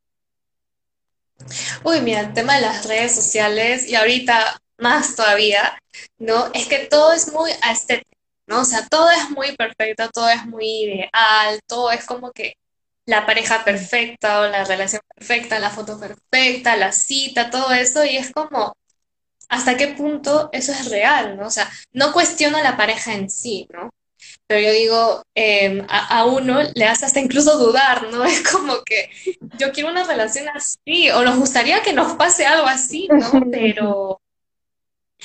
Uy, 1.84 2.00
mira, 2.00 2.20
el 2.20 2.32
tema 2.32 2.56
de 2.56 2.62
las 2.62 2.86
redes 2.86 3.14
sociales 3.14 3.88
y 3.88 3.94
ahorita 3.94 4.60
más 4.78 5.16
todavía, 5.16 5.78
¿no? 6.18 6.46
Es 6.54 6.66
que 6.66 6.86
todo 6.86 7.12
es 7.12 7.32
muy 7.32 7.50
estético, 7.70 8.18
¿no? 8.46 8.60
O 8.60 8.64
sea, 8.64 8.86
todo 8.88 9.10
es 9.10 9.30
muy 9.30 9.56
perfecto, 9.56 10.08
todo 10.10 10.28
es 10.28 10.44
muy 10.46 10.66
ideal, 10.66 11.60
todo 11.66 11.90
es 11.90 12.04
como 12.04 12.32
que 12.32 12.54
la 13.06 13.24
pareja 13.24 13.64
perfecta 13.64 14.40
o 14.40 14.48
la 14.48 14.64
relación 14.64 15.00
perfecta, 15.14 15.58
la 15.58 15.70
foto 15.70 15.98
perfecta, 15.98 16.76
la 16.76 16.92
cita, 16.92 17.50
todo 17.50 17.72
eso, 17.72 18.04
y 18.04 18.16
es 18.16 18.32
como, 18.32 18.76
hasta 19.48 19.76
qué 19.76 19.88
punto 19.88 20.48
eso 20.52 20.72
es 20.72 20.90
real, 20.90 21.36
¿no? 21.36 21.46
O 21.46 21.50
sea, 21.50 21.70
no 21.92 22.12
cuestiono 22.12 22.58
a 22.58 22.62
la 22.62 22.76
pareja 22.76 23.14
en 23.14 23.30
sí, 23.30 23.68
¿no? 23.72 23.90
Pero 24.46 24.60
yo 24.60 24.72
digo, 24.72 25.22
em, 25.34 25.84
a, 25.88 26.24
uno 26.24 26.60
le 26.74 26.84
hace 26.84 27.04
hasta 27.04 27.20
incluso 27.20 27.58
dudar, 27.58 28.08
¿no? 28.10 28.24
Es 28.24 28.42
como 28.48 28.82
que 28.84 29.10
yo 29.58 29.72
quiero 29.72 29.90
una 29.90 30.04
relación 30.04 30.48
así, 30.48 31.10
o 31.10 31.22
nos 31.22 31.38
gustaría 31.38 31.82
que 31.82 31.92
nos 31.92 32.14
pase 32.14 32.46
algo 32.46 32.66
así, 32.66 33.08
¿no? 33.08 33.30
Pero, 33.50 34.20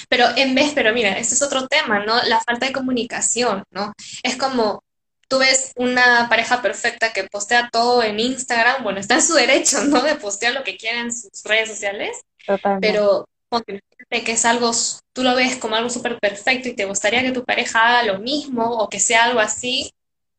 pero 0.10 0.26
en 0.38 0.56
vez, 0.56 0.72
pero 0.74 0.94
mira, 0.94 1.18
este 1.18 1.36
es 1.36 1.42
otro 1.42 1.68
tema, 1.68 2.04
¿no? 2.06 2.16
La 2.24 2.40
falta 2.40 2.66
de 2.66 2.72
comunicación, 2.72 3.64
¿no? 3.72 3.94
Es 4.24 4.38
como, 4.38 4.84
tú 5.28 5.40
ves 5.40 5.74
una 5.76 6.28
pareja 6.30 6.62
perfecta 6.62 7.12
que 7.12 7.26
postea 7.26 7.70
todo 7.72 8.02
en 8.02 8.20
Instagram, 8.20 8.84
bueno, 8.84 9.00
está 9.00 9.16
en 9.16 9.22
su 9.22 9.34
derecho, 9.34 9.84
¿no? 9.84 10.02
De 10.02 10.16
postear 10.16 10.54
lo 10.54 10.64
que 10.64 10.78
quiera 10.78 11.02
en 11.02 11.14
sus 11.14 11.44
redes 11.44 11.70
sociales, 11.70 12.18
pero 12.80 13.28
que 14.10 14.32
es 14.32 14.46
algo, 14.46 14.72
tú 15.14 15.24
lo 15.24 15.36
ves 15.36 15.58
como 15.58 15.76
algo 15.76 15.90
súper 15.90 16.20
perfecto 16.20 16.70
y 16.70 16.76
te 16.76 16.86
gustaría 16.86 17.22
que 17.24 17.32
tu 17.32 17.44
pareja 17.44 17.80
haga 17.82 18.14
lo 18.14 18.20
mismo 18.20 18.66
o 18.66 18.90
que 18.90 19.00
sea 19.00 19.26
algo 19.26 19.40
así, 19.40 19.92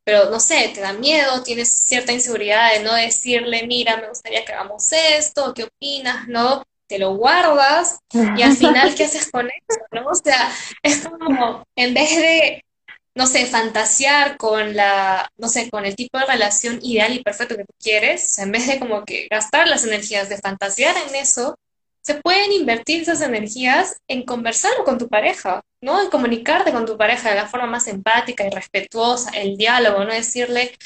pero 0.04 0.30
no 0.30 0.40
sé, 0.40 0.70
te 0.74 0.80
da 0.80 0.92
miedo, 0.92 1.42
tienes 1.42 1.70
cierta 1.72 2.12
inseguridad 2.12 2.72
de 2.72 2.80
no 2.82 2.94
decirle, 2.94 3.66
mira, 3.66 3.96
me 3.98 4.08
gustaría 4.08 4.44
que 4.44 4.52
hagamos 4.52 4.92
esto, 4.92 5.54
¿qué 5.54 5.64
opinas? 5.64 6.28
¿No? 6.28 6.64
Te 6.88 6.98
lo 6.98 7.14
guardas 7.14 8.00
y 8.12 8.42
al 8.42 8.56
final, 8.56 8.94
¿qué 8.94 9.04
haces 9.04 9.30
con 9.30 9.46
eso? 9.46 9.80
¿No? 9.92 10.06
O 10.06 10.14
sea, 10.14 10.52
es 10.82 11.06
como, 11.06 11.64
en 11.76 11.94
vez 11.94 12.16
de, 12.16 12.64
no 13.14 13.26
sé, 13.26 13.46
fantasear 13.46 14.36
con 14.36 14.74
la, 14.74 15.30
no 15.36 15.48
sé, 15.48 15.70
con 15.70 15.86
el 15.86 15.94
tipo 15.96 16.18
de 16.18 16.26
relación 16.26 16.80
ideal 16.82 17.14
y 17.14 17.22
perfecto 17.22 17.56
que 17.56 17.64
tú 17.64 17.74
quieres, 17.80 18.38
en 18.38 18.52
vez 18.52 18.66
de 18.66 18.78
como 18.78 19.04
que 19.04 19.28
gastar 19.30 19.68
las 19.68 19.84
energías 19.84 20.28
de 20.28 20.38
fantasear 20.38 20.96
en 21.08 21.14
eso, 21.14 21.56
se 22.02 22.14
pueden 22.16 22.52
invertir 22.52 23.02
esas 23.02 23.20
energías 23.20 23.96
en 24.08 24.24
conversar 24.24 24.72
con 24.84 24.98
tu 24.98 25.08
pareja, 25.08 25.62
¿no? 25.80 26.02
En 26.02 26.10
comunicarte 26.10 26.72
con 26.72 26.84
tu 26.84 26.96
pareja 26.96 27.30
de 27.30 27.36
la 27.36 27.46
forma 27.46 27.66
más 27.66 27.86
empática 27.86 28.44
y 28.46 28.50
respetuosa, 28.50 29.30
el 29.30 29.56
diálogo, 29.56 30.04
¿no? 30.04 30.12
Decirle, 30.12 30.76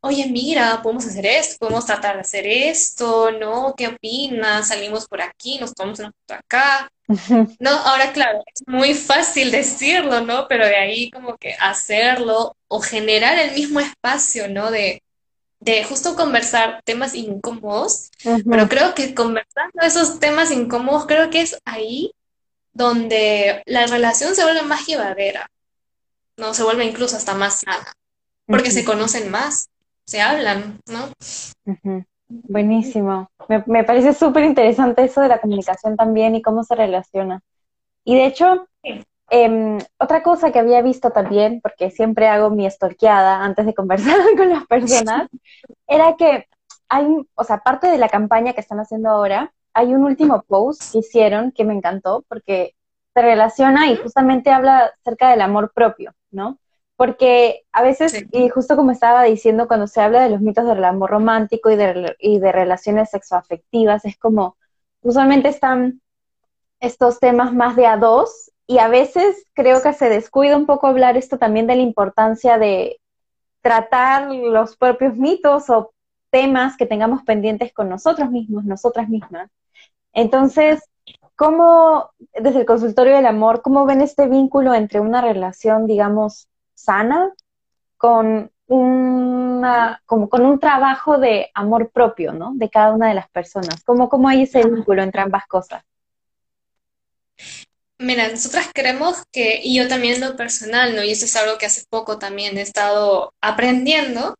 oye, 0.00 0.26
mira, 0.26 0.80
podemos 0.82 1.06
hacer 1.06 1.26
esto, 1.26 1.56
podemos 1.60 1.86
tratar 1.86 2.16
de 2.16 2.20
hacer 2.20 2.46
esto, 2.46 3.32
¿no? 3.32 3.74
¿Qué 3.76 3.88
opinas? 3.88 4.68
Salimos 4.68 5.06
por 5.08 5.22
aquí, 5.22 5.58
nos 5.58 5.74
tomamos 5.74 5.98
una 6.00 6.12
foto 6.12 6.34
acá. 6.34 6.90
No, 7.60 7.70
ahora 7.70 8.12
claro, 8.12 8.42
es 8.52 8.62
muy 8.66 8.92
fácil 8.94 9.52
decirlo, 9.52 10.20
¿no? 10.22 10.46
Pero 10.48 10.66
de 10.66 10.76
ahí 10.76 11.10
como 11.10 11.36
que 11.36 11.54
hacerlo 11.60 12.56
o 12.68 12.80
generar 12.80 13.38
el 13.38 13.52
mismo 13.54 13.78
espacio, 13.80 14.48
¿no? 14.48 14.70
De, 14.72 15.02
de 15.60 15.84
justo 15.84 16.16
conversar 16.16 16.80
temas 16.84 17.14
incómodos, 17.14 18.10
pero 18.48 18.68
creo 18.68 18.94
que 18.94 19.14
conversando 19.14 19.82
esos 19.82 20.20
temas 20.20 20.50
incómodos, 20.50 21.06
creo 21.06 21.30
que 21.30 21.40
es 21.40 21.58
ahí 21.64 22.12
donde 22.72 23.62
la 23.64 23.86
relación 23.86 24.34
se 24.34 24.42
vuelve 24.44 24.62
más 24.62 24.86
llevadera, 24.86 25.50
¿no? 26.36 26.52
Se 26.52 26.62
vuelve 26.62 26.84
incluso 26.84 27.16
hasta 27.16 27.34
más 27.34 27.60
sana, 27.60 27.92
porque 28.46 28.70
se 28.70 28.84
conocen 28.84 29.30
más, 29.30 29.70
se 30.04 30.20
hablan, 30.20 30.78
¿no? 30.86 31.10
Buenísimo. 32.28 33.30
Me, 33.48 33.64
me 33.66 33.84
parece 33.84 34.12
súper 34.12 34.44
interesante 34.44 35.04
eso 35.04 35.20
de 35.20 35.28
la 35.28 35.40
comunicación 35.40 35.96
también 35.96 36.34
y 36.34 36.42
cómo 36.42 36.64
se 36.64 36.74
relaciona. 36.74 37.40
Y 38.04 38.14
de 38.14 38.26
hecho, 38.26 38.68
Em, 39.28 39.78
otra 39.98 40.22
cosa 40.22 40.52
que 40.52 40.60
había 40.60 40.82
visto 40.82 41.10
también, 41.10 41.60
porque 41.60 41.90
siempre 41.90 42.28
hago 42.28 42.50
mi 42.50 42.66
estorqueada 42.66 43.42
antes 43.42 43.66
de 43.66 43.74
conversar 43.74 44.16
con 44.36 44.50
las 44.50 44.66
personas, 44.66 45.28
era 45.86 46.16
que 46.16 46.46
hay, 46.88 47.06
o 47.34 47.44
sea, 47.44 47.58
parte 47.58 47.88
de 47.88 47.98
la 47.98 48.08
campaña 48.08 48.52
que 48.52 48.60
están 48.60 48.78
haciendo 48.78 49.10
ahora, 49.10 49.52
hay 49.74 49.92
un 49.92 50.04
último 50.04 50.42
post 50.42 50.92
que 50.92 50.98
hicieron 50.98 51.52
que 51.52 51.64
me 51.64 51.74
encantó 51.74 52.24
porque 52.28 52.74
se 53.14 53.22
relaciona 53.22 53.88
y 53.90 53.96
justamente 53.96 54.50
habla 54.50 54.92
acerca 55.00 55.30
del 55.30 55.40
amor 55.40 55.72
propio, 55.74 56.14
¿no? 56.30 56.58
Porque 56.96 57.64
a 57.72 57.82
veces, 57.82 58.24
y 58.30 58.48
justo 58.48 58.76
como 58.76 58.90
estaba 58.90 59.22
diciendo, 59.24 59.68
cuando 59.68 59.86
se 59.86 60.00
habla 60.00 60.22
de 60.22 60.30
los 60.30 60.40
mitos 60.40 60.66
del 60.66 60.82
amor 60.84 61.10
romántico 61.10 61.70
y 61.70 61.76
de, 61.76 62.16
y 62.18 62.38
de 62.38 62.52
relaciones 62.52 63.10
sexoafectivas, 63.10 64.04
es 64.06 64.16
como, 64.16 64.56
usualmente 65.02 65.48
están 65.48 66.00
estos 66.80 67.18
temas 67.18 67.52
más 67.52 67.76
de 67.76 67.86
a 67.86 67.96
dos 67.98 68.50
y 68.66 68.78
a 68.78 68.88
veces 68.88 69.46
creo 69.52 69.82
que 69.82 69.92
se 69.92 70.08
descuida 70.08 70.56
un 70.56 70.66
poco 70.66 70.86
hablar 70.86 71.16
esto 71.16 71.38
también 71.38 71.66
de 71.66 71.76
la 71.76 71.82
importancia 71.82 72.58
de 72.58 73.00
tratar 73.60 74.30
los 74.32 74.76
propios 74.76 75.16
mitos 75.16 75.70
o 75.70 75.92
temas 76.30 76.76
que 76.76 76.86
tengamos 76.86 77.22
pendientes 77.22 77.72
con 77.72 77.88
nosotros 77.88 78.30
mismos, 78.30 78.64
nosotras 78.64 79.08
mismas. 79.08 79.50
Entonces, 80.12 80.82
¿cómo, 81.36 82.10
desde 82.34 82.60
el 82.60 82.66
consultorio 82.66 83.16
del 83.16 83.26
amor, 83.26 83.62
cómo 83.62 83.86
ven 83.86 84.00
este 84.00 84.28
vínculo 84.28 84.74
entre 84.74 85.00
una 85.00 85.20
relación, 85.20 85.86
digamos, 85.86 86.48
sana 86.74 87.32
con 87.96 88.50
una, 88.66 90.02
como 90.06 90.28
con 90.28 90.44
un 90.44 90.58
trabajo 90.58 91.18
de 91.18 91.50
amor 91.54 91.90
propio, 91.90 92.32
¿no? 92.32 92.52
De 92.54 92.68
cada 92.68 92.92
una 92.92 93.08
de 93.08 93.14
las 93.14 93.28
personas. 93.30 93.82
¿Cómo, 93.84 94.08
cómo 94.08 94.28
hay 94.28 94.42
ese 94.42 94.64
vínculo 94.64 95.02
entre 95.02 95.20
ambas 95.20 95.46
cosas? 95.46 95.84
Mira, 97.98 98.28
nosotras 98.28 98.68
creemos 98.74 99.22
que, 99.32 99.60
y 99.62 99.76
yo 99.76 99.88
también 99.88 100.20
lo 100.20 100.36
personal, 100.36 100.94
¿no? 100.94 101.02
Y 101.02 101.12
eso 101.12 101.24
es 101.24 101.34
algo 101.36 101.56
que 101.58 101.66
hace 101.66 101.84
poco 101.88 102.18
también 102.18 102.58
he 102.58 102.62
estado 102.62 103.32
aprendiendo, 103.40 104.36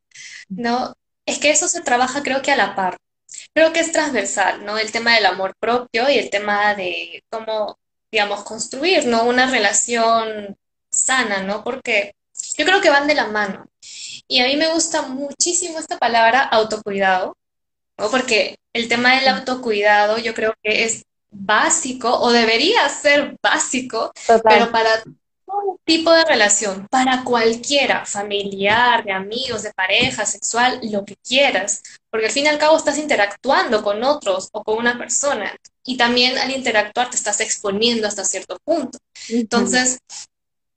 ¿no? 0.49 0.95
Es 1.27 1.39
que 1.39 1.51
eso 1.51 1.69
se 1.69 1.81
trabaja 1.83 2.23
creo 2.23 2.43
que 2.43 2.53
a 2.53 2.57
la 2.57 2.75
par. 2.77 2.99
Creo 3.55 3.73
que 3.73 3.81
es 3.81 3.93
transversal, 3.93 4.65
¿no? 4.65 4.79
El 4.79 4.93
tema 4.93 5.15
del 5.15 5.27
amor 5.27 5.55
propio 5.59 6.11
y 6.11 6.19
el 6.19 6.31
tema 6.31 6.75
de 6.75 7.25
cómo, 7.31 7.79
digamos, 8.11 8.45
construir, 8.45 9.07
¿no? 9.07 9.25
Una 9.25 9.51
relación 9.51 10.57
sana, 10.91 11.43
¿no? 11.43 11.65
Porque 11.65 12.15
yo 12.59 12.65
creo 12.67 12.81
que 12.83 12.91
van 12.91 13.07
de 13.07 13.15
la 13.15 13.27
mano. 13.29 13.67
Y 14.29 14.41
a 14.41 14.47
mí 14.47 14.57
me 14.57 14.73
gusta 14.73 15.03
muchísimo 15.03 15.79
esta 15.79 15.99
palabra 15.99 16.43
autocuidado, 16.43 17.37
¿no? 17.99 18.11
Porque 18.11 18.59
el 18.75 18.89
tema 18.89 19.17
del 19.17 19.29
autocuidado 19.29 20.19
yo 20.19 20.35
creo 20.35 20.55
que 20.63 20.85
es 20.85 21.05
básico 21.39 22.09
o 22.11 22.31
debería 22.31 22.89
ser 22.89 23.37
básico, 23.43 24.13
pero 24.45 24.71
para 24.71 25.03
todo 25.47 25.79
tipo 25.85 26.11
de 26.13 26.25
relación, 26.25 26.87
para 26.91 27.23
cualquiera, 27.25 28.05
familiar, 28.05 29.05
de 29.05 29.13
amigos, 29.13 29.63
de 29.63 29.73
pareja, 29.73 30.27
sexual, 30.27 30.81
lo 30.91 31.05
que 31.05 31.17
quieras, 31.17 31.83
porque 32.11 32.27
al 32.27 32.33
fin 32.33 32.47
y 32.47 32.49
al 32.49 32.59
cabo 32.59 32.77
estás 32.77 32.99
interactuando 32.99 33.83
con 33.83 34.03
otros 34.03 34.49
o 34.53 34.65
con 34.65 34.79
una 34.79 34.99
persona 34.99 35.55
y 35.85 35.97
también 35.97 36.37
al 36.39 36.51
interactuar 36.51 37.11
te 37.11 37.17
estás 37.17 37.41
exponiendo 37.41 38.09
hasta 38.09 38.25
cierto 38.25 38.59
punto. 38.65 38.99
Entonces, 39.29 39.99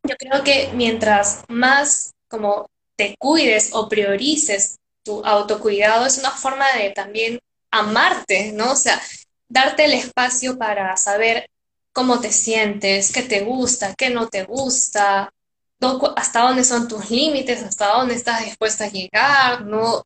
yo 0.04 0.16
creo 0.18 0.44
que 0.44 0.70
mientras 0.74 1.44
más 1.48 2.12
como 2.28 2.70
te 2.96 3.16
cuides 3.18 3.72
o 3.74 3.90
priorices 3.90 4.78
tu 5.04 5.26
autocuidado, 5.26 6.06
es 6.06 6.18
una 6.18 6.32
forma 6.32 6.66
de 6.74 6.92
también 6.92 7.40
amarte, 7.72 8.52
¿no? 8.52 8.74
O 8.74 8.76
sea, 8.76 9.02
darte 9.50 9.86
el 9.86 9.94
espacio 9.94 10.58
para 10.58 10.96
saber 10.98 11.50
cómo 11.94 12.20
te 12.22 12.32
sientes, 12.32 13.12
qué 13.12 13.24
te 13.24 13.42
gusta, 13.42 13.96
qué 13.96 14.10
no 14.10 14.28
te 14.30 14.44
gusta, 14.46 15.32
hasta 16.16 16.42
dónde 16.42 16.64
son 16.64 16.88
tus 16.88 17.10
límites, 17.10 17.64
hasta 17.64 17.88
dónde 17.94 18.16
estás 18.16 18.46
dispuesta 18.46 18.86
a 18.86 18.90
llegar, 18.90 19.66
¿no? 19.66 20.04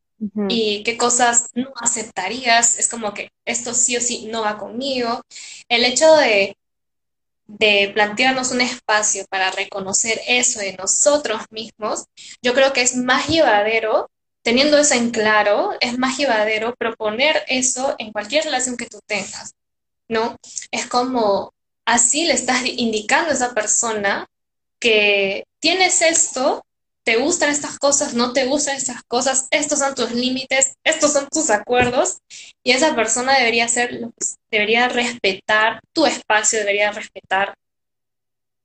Y 0.47 0.83
qué 0.83 0.97
cosas 0.97 1.49
no 1.55 1.71
aceptarías. 1.81 2.77
Es 2.79 2.89
como 2.89 3.13
que 3.13 3.31
esto 3.45 3.73
sí 3.73 3.97
o 3.97 4.01
sí 4.01 4.27
no 4.31 4.41
va 4.43 4.57
conmigo. 4.57 5.21
El 5.69 5.85
hecho 5.85 6.15
de, 6.17 6.57
de 7.47 7.91
plantearnos 7.93 8.51
un 8.51 8.61
espacio 8.61 9.25
para 9.29 9.51
reconocer 9.51 10.21
eso 10.27 10.59
de 10.59 10.73
nosotros 10.73 11.43
mismos, 11.51 12.05
yo 12.41 12.53
creo 12.53 12.73
que 12.73 12.81
es 12.81 12.95
más 12.95 13.27
llevadero 13.27 14.09
teniendo 14.43 14.77
eso 14.77 14.93
en 14.93 15.09
claro, 15.09 15.71
es 15.79 15.97
más 15.97 16.17
llevadero 16.17 16.75
proponer 16.75 17.43
eso 17.47 17.95
en 17.97 18.11
cualquier 18.11 18.43
relación 18.43 18.77
que 18.77 18.85
tú 18.85 18.99
tengas, 19.05 19.55
¿no? 20.07 20.37
Es 20.69 20.85
como 20.85 21.53
así 21.85 22.25
le 22.25 22.33
estás 22.33 22.63
indicando 22.65 23.31
a 23.31 23.33
esa 23.33 23.53
persona 23.53 24.27
que 24.79 25.45
tienes 25.59 26.01
esto, 26.01 26.65
te 27.03 27.17
gustan 27.17 27.49
estas 27.49 27.79
cosas, 27.79 28.13
no 28.13 28.33
te 28.33 28.45
gustan 28.45 28.75
estas 28.75 29.03
cosas, 29.03 29.47
estos 29.51 29.79
son 29.79 29.95
tus 29.95 30.11
límites, 30.11 30.73
estos 30.83 31.13
son 31.13 31.27
tus 31.29 31.49
acuerdos, 31.49 32.17
y 32.63 32.71
esa 32.71 32.95
persona 32.95 33.37
debería 33.37 33.67
ser, 33.67 34.09
debería 34.51 34.87
respetar 34.89 35.81
tu 35.93 36.05
espacio, 36.05 36.59
debería 36.59 36.91
respetar 36.91 37.55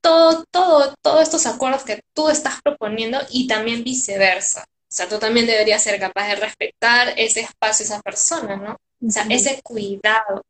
todo, 0.01 0.45
todo, 0.51 0.95
todos 1.01 1.21
estos 1.21 1.45
acuerdos 1.45 1.83
que 1.83 2.01
tú 2.13 2.29
estás 2.29 2.61
proponiendo 2.61 3.19
y 3.29 3.47
también 3.47 3.83
viceversa. 3.83 4.65
O 4.89 4.91
sea, 4.91 5.07
tú 5.07 5.19
también 5.19 5.45
deberías 5.45 5.83
ser 5.83 5.99
capaz 5.99 6.29
de 6.29 6.35
respetar 6.37 7.13
ese 7.15 7.41
espacio, 7.41 7.85
esa 7.85 8.01
persona, 8.01 8.55
¿no? 8.55 8.75
O 9.07 9.11
sea, 9.11 9.27
ese 9.29 9.61
cuidado. 9.61 10.41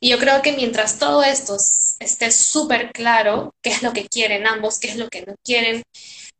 Y 0.00 0.10
yo 0.10 0.18
creo 0.18 0.42
que 0.42 0.52
mientras 0.52 0.98
todo 0.98 1.22
esto 1.22 1.56
esté 2.00 2.32
súper 2.32 2.90
claro, 2.92 3.54
qué 3.62 3.70
es 3.70 3.82
lo 3.82 3.92
que 3.92 4.08
quieren 4.08 4.48
ambos, 4.48 4.80
qué 4.80 4.88
es 4.88 4.96
lo 4.96 5.08
que 5.08 5.22
no 5.22 5.34
quieren, 5.44 5.82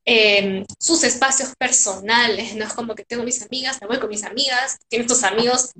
em, 0.05 0.65
sus 0.81 1.05
espacios 1.05 1.53
personales, 1.57 2.57
no 2.57 2.65
es 2.65 2.73
como 2.73 2.97
que 2.97 3.05
tengo 3.05 3.23
mis 3.23 3.41
amigas, 3.43 3.79
me 3.81 3.87
voy 3.87 4.01
con 4.01 4.09
mis 4.09 4.25
amigas, 4.25 4.77
tienes 4.89 5.07
tus 5.07 5.23
amigos, 5.23 5.71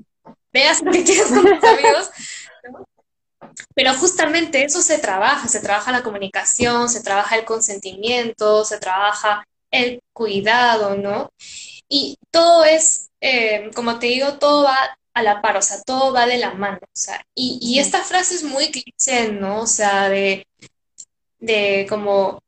veas 0.53 0.81
lo 0.81 0.91
que 0.91 1.03
quieres 1.03 1.27
con 1.27 1.43
tus 1.43 1.63
amigos. 1.63 2.09
Pero 3.75 3.93
justamente 3.95 4.63
eso 4.63 4.81
se 4.81 4.97
trabaja, 4.97 5.47
se 5.49 5.59
trabaja 5.59 5.91
la 5.91 6.03
comunicación, 6.03 6.89
se 6.89 7.03
trabaja 7.03 7.35
el 7.35 7.45
consentimiento, 7.45 8.63
se 8.63 8.79
trabaja 8.79 9.45
el 9.83 10.01
cuidado, 10.13 10.95
¿no? 10.97 11.31
Y 11.89 12.17
todo 12.31 12.63
es, 12.65 13.09
eh, 13.21 13.69
como 13.75 13.99
te 13.99 14.07
digo, 14.07 14.37
todo 14.39 14.63
va 14.63 14.97
a 15.13 15.23
la 15.23 15.41
par, 15.41 15.57
o 15.57 15.61
sea, 15.61 15.81
todo 15.83 16.13
va 16.13 16.25
de 16.25 16.37
la 16.37 16.53
mano, 16.53 16.79
o 16.81 16.89
sea, 16.93 17.23
y, 17.33 17.79
esta 17.79 18.03
frase 18.03 18.35
es 18.35 18.43
muy 18.43 18.69
cliché, 18.71 19.31
¿no? 19.31 19.61
O 19.61 19.67
sea, 19.67 20.09
de, 20.09 20.45
de 21.39 21.85
como, 21.89 22.41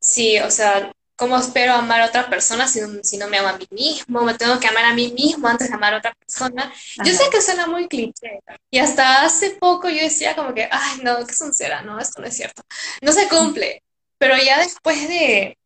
sí, 0.00 0.38
o 0.40 0.50
sea, 0.50 0.92
¿cómo 1.16 1.36
espero 1.36 1.74
amar 1.74 2.00
a 2.00 2.06
otra 2.06 2.30
persona 2.30 2.68
si 2.68 2.80
no, 2.80 3.02
si 3.02 3.18
no 3.18 3.28
me 3.28 3.38
amo 3.38 3.48
a 3.48 3.58
mí 3.58 3.66
mismo? 3.70 4.22
Me 4.22 4.34
tengo 4.34 4.58
que 4.60 4.68
amar 4.68 4.84
a 4.84 4.94
mí 4.94 5.12
mismo 5.12 5.48
antes 5.48 5.68
de 5.68 5.74
amar 5.74 5.94
a 5.94 5.98
otra 5.98 6.14
persona. 6.14 6.72
Yo 7.04 7.12
sé 7.12 7.24
que 7.30 7.42
suena 7.42 7.66
muy 7.66 7.88
cliché. 7.88 8.40
Y 8.70 8.78
hasta 8.78 9.24
hace 9.24 9.50
poco 9.60 9.88
yo 9.90 10.02
decía 10.02 10.36
como 10.36 10.54
que, 10.54 10.68
ay, 10.70 11.00
no, 11.02 11.26
qué 11.26 11.34
sincera, 11.34 11.82
no, 11.82 11.98
esto 11.98 12.22
no 12.22 12.28
es 12.28 12.36
cierto. 12.36 12.62
No 13.02 13.12
se 13.12 13.28
cumple. 13.28 13.82
Pero 14.18 14.36
ya 14.36 14.58
después 14.58 15.08
de, 15.08 15.56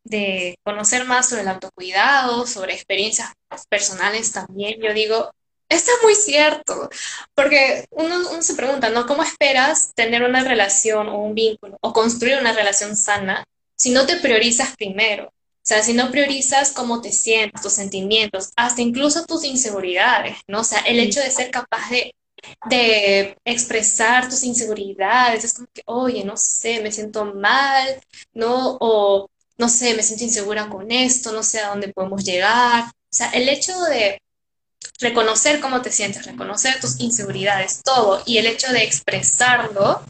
conocer 0.63 1.05
más 1.05 1.29
sobre 1.29 1.41
el 1.41 1.47
autocuidado, 1.47 2.45
sobre 2.45 2.73
experiencias 2.73 3.33
personales 3.69 4.31
también, 4.31 4.79
yo 4.81 4.93
digo, 4.93 5.31
está 5.69 5.91
muy 6.03 6.15
cierto, 6.15 6.89
porque 7.33 7.85
uno, 7.91 8.17
uno, 8.31 8.41
se 8.43 8.53
pregunta, 8.55 8.89
¿no? 8.89 9.07
¿Cómo 9.07 9.23
esperas 9.23 9.93
tener 9.95 10.23
una 10.23 10.43
relación 10.43 11.09
o 11.09 11.17
un 11.17 11.33
vínculo 11.33 11.77
o 11.81 11.93
construir 11.93 12.37
una 12.37 12.53
relación 12.53 12.95
sana 12.95 13.43
si 13.75 13.91
no 13.91 14.05
te 14.05 14.17
priorizas 14.17 14.75
primero? 14.75 15.33
O 15.63 15.65
sea, 15.65 15.81
si 15.81 15.93
no 15.93 16.11
priorizas 16.11 16.73
cómo 16.73 17.01
te 17.01 17.13
sientes, 17.13 17.61
tus 17.61 17.71
sentimientos, 17.71 18.51
hasta 18.57 18.81
incluso 18.81 19.25
tus 19.25 19.45
inseguridades, 19.45 20.37
¿no? 20.45 20.59
O 20.59 20.63
sea, 20.65 20.79
el 20.79 20.99
hecho 20.99 21.21
de 21.21 21.31
ser 21.31 21.51
capaz 21.51 21.89
de 21.89 22.13
de 22.69 23.37
expresar 23.45 24.29
tus 24.29 24.43
inseguridades, 24.43 25.43
es 25.43 25.53
como 25.53 25.67
que, 25.73 25.83
oye, 25.85 26.23
no 26.23 26.37
sé, 26.37 26.81
me 26.81 26.91
siento 26.91 27.25
mal, 27.33 28.01
¿no? 28.33 28.77
O 28.79 29.29
no 29.57 29.69
sé, 29.69 29.93
me 29.93 30.03
siento 30.03 30.25
insegura 30.25 30.69
con 30.69 30.91
esto, 30.91 31.31
no 31.31 31.43
sé 31.43 31.59
a 31.59 31.69
dónde 31.69 31.93
podemos 31.93 32.23
llegar. 32.23 32.85
O 32.85 33.15
sea, 33.15 33.29
el 33.31 33.47
hecho 33.49 33.79
de 33.83 34.21
reconocer 34.99 35.59
cómo 35.59 35.81
te 35.81 35.91
sientes, 35.91 36.25
reconocer 36.25 36.79
tus 36.79 36.99
inseguridades, 36.99 37.81
todo, 37.83 38.23
y 38.25 38.37
el 38.37 38.47
hecho 38.47 38.71
de 38.71 38.83
expresarlo 38.83 40.03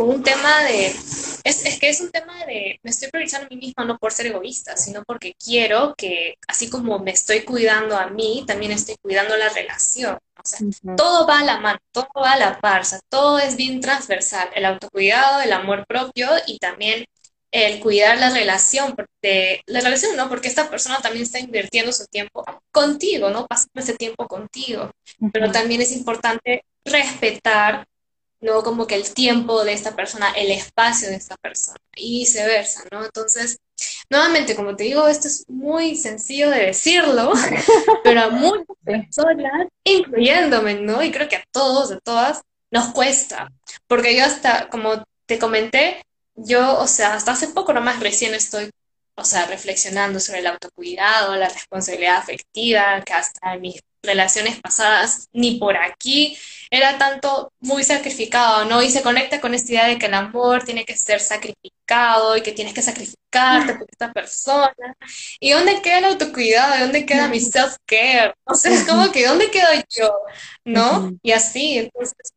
con 0.00 0.08
un 0.08 0.22
tema 0.22 0.62
de, 0.64 0.86
es, 0.86 1.66
es, 1.66 1.78
que 1.78 1.90
es 1.90 2.00
un 2.00 2.10
tema 2.10 2.46
de, 2.46 2.80
me 2.82 2.90
estoy 2.90 3.10
priorizando 3.10 3.46
a 3.46 3.50
mí 3.50 3.56
misma 3.56 3.84
no 3.84 3.98
por 3.98 4.12
ser 4.12 4.28
egoísta, 4.28 4.74
sino 4.78 5.04
porque 5.04 5.34
quiero 5.34 5.94
que, 5.94 6.38
así 6.48 6.70
como 6.70 6.98
me 7.00 7.10
estoy 7.10 7.42
cuidando 7.42 7.98
a 7.98 8.06
mí, 8.06 8.42
también 8.46 8.72
estoy 8.72 8.96
cuidando 9.02 9.36
la 9.36 9.50
relación. 9.50 10.14
O 10.14 10.42
sea, 10.42 10.60
todo 10.96 11.26
va 11.26 11.40
a 11.40 11.44
la 11.44 11.60
mano, 11.60 11.78
todo 11.92 12.08
va 12.16 12.32
a 12.32 12.38
la 12.38 12.58
par, 12.62 12.82
todo 13.10 13.38
es 13.40 13.56
bien 13.56 13.82
transversal, 13.82 14.48
el 14.54 14.64
autocuidado, 14.64 15.42
el 15.42 15.52
amor 15.52 15.84
propio 15.86 16.30
y 16.46 16.56
también 16.56 17.04
el 17.50 17.80
cuidar 17.80 18.16
la 18.16 18.30
relación, 18.30 18.94
de, 19.20 19.60
la 19.66 19.82
relación, 19.82 20.16
¿no? 20.16 20.30
Porque 20.30 20.48
esta 20.48 20.70
persona 20.70 21.00
también 21.02 21.24
está 21.24 21.40
invirtiendo 21.40 21.92
su 21.92 22.06
tiempo 22.06 22.42
contigo, 22.72 23.28
¿no? 23.28 23.46
Pasando 23.46 23.82
ese 23.82 23.98
tiempo 23.98 24.26
contigo. 24.26 24.92
Pero 25.30 25.52
también 25.52 25.82
es 25.82 25.92
importante 25.92 26.64
respetar, 26.86 27.86
¿no? 28.40 28.62
Como 28.62 28.86
que 28.86 28.94
el 28.94 29.12
tiempo 29.12 29.64
de 29.64 29.72
esta 29.72 29.94
persona, 29.94 30.30
el 30.32 30.50
espacio 30.50 31.08
de 31.08 31.16
esta 31.16 31.36
persona 31.36 31.78
y 31.96 32.20
viceversa, 32.20 32.84
¿no? 32.90 33.04
Entonces, 33.04 33.58
Nuevamente, 34.10 34.56
como 34.56 34.74
te 34.76 34.84
digo, 34.84 35.06
esto 35.08 35.28
es 35.28 35.48
muy 35.48 35.96
sencillo 35.96 36.50
de 36.50 36.66
decirlo, 36.66 37.32
pero 38.04 38.22
a 38.22 38.30
muchas 38.30 38.76
personas, 38.84 39.68
incluyéndome, 39.84 40.74
¿no? 40.74 41.02
Y 41.02 41.10
creo 41.12 41.28
que 41.28 41.36
a 41.36 41.44
todos, 41.52 41.92
a 41.92 41.98
todas, 42.00 42.42
nos 42.70 42.92
cuesta. 42.92 43.50
Porque 43.86 44.16
yo 44.16 44.24
hasta, 44.24 44.68
como 44.68 45.04
te 45.26 45.38
comenté, 45.38 46.02
yo, 46.34 46.78
o 46.78 46.86
sea, 46.86 47.14
hasta 47.14 47.32
hace 47.32 47.48
poco 47.48 47.72
nomás 47.72 48.00
recién 48.00 48.34
estoy 48.34 48.70
o 49.20 49.24
sea, 49.24 49.46
reflexionando 49.46 50.18
sobre 50.20 50.40
el 50.40 50.46
autocuidado, 50.48 51.36
la 51.36 51.48
responsabilidad 51.48 52.16
afectiva, 52.16 53.02
que 53.04 53.12
hasta 53.12 53.54
en 53.54 53.60
mis 53.60 53.80
relaciones 54.02 54.60
pasadas, 54.60 55.28
ni 55.32 55.58
por 55.58 55.76
aquí 55.76 56.36
era 56.70 56.98
tanto 56.98 57.52
muy 57.60 57.84
sacrificado, 57.84 58.64
¿no? 58.64 58.82
Y 58.82 58.90
se 58.90 59.02
conecta 59.02 59.40
con 59.40 59.54
esta 59.54 59.72
idea 59.72 59.86
de 59.88 59.98
que 59.98 60.06
el 60.06 60.14
amor 60.14 60.64
tiene 60.64 60.84
que 60.84 60.96
ser 60.96 61.20
sacrificado 61.20 62.36
y 62.36 62.42
que 62.42 62.52
tienes 62.52 62.72
que 62.74 62.82
sacrificarte 62.82 63.74
por 63.74 63.86
esta 63.90 64.12
persona. 64.12 64.96
¿Y 65.40 65.50
dónde 65.50 65.82
queda 65.82 65.98
el 65.98 66.04
autocuidado? 66.06 66.78
¿Dónde 66.80 67.04
queda 67.04 67.28
mi 67.28 67.40
self-care? 67.40 68.34
O 68.44 68.54
sea, 68.54 68.72
es 68.72 68.84
como 68.84 69.10
que 69.12 69.26
¿dónde 69.26 69.50
quedo 69.50 69.68
yo? 69.90 70.12
¿No? 70.64 71.12
Y 71.22 71.32
así, 71.32 71.78
entonces, 71.78 72.32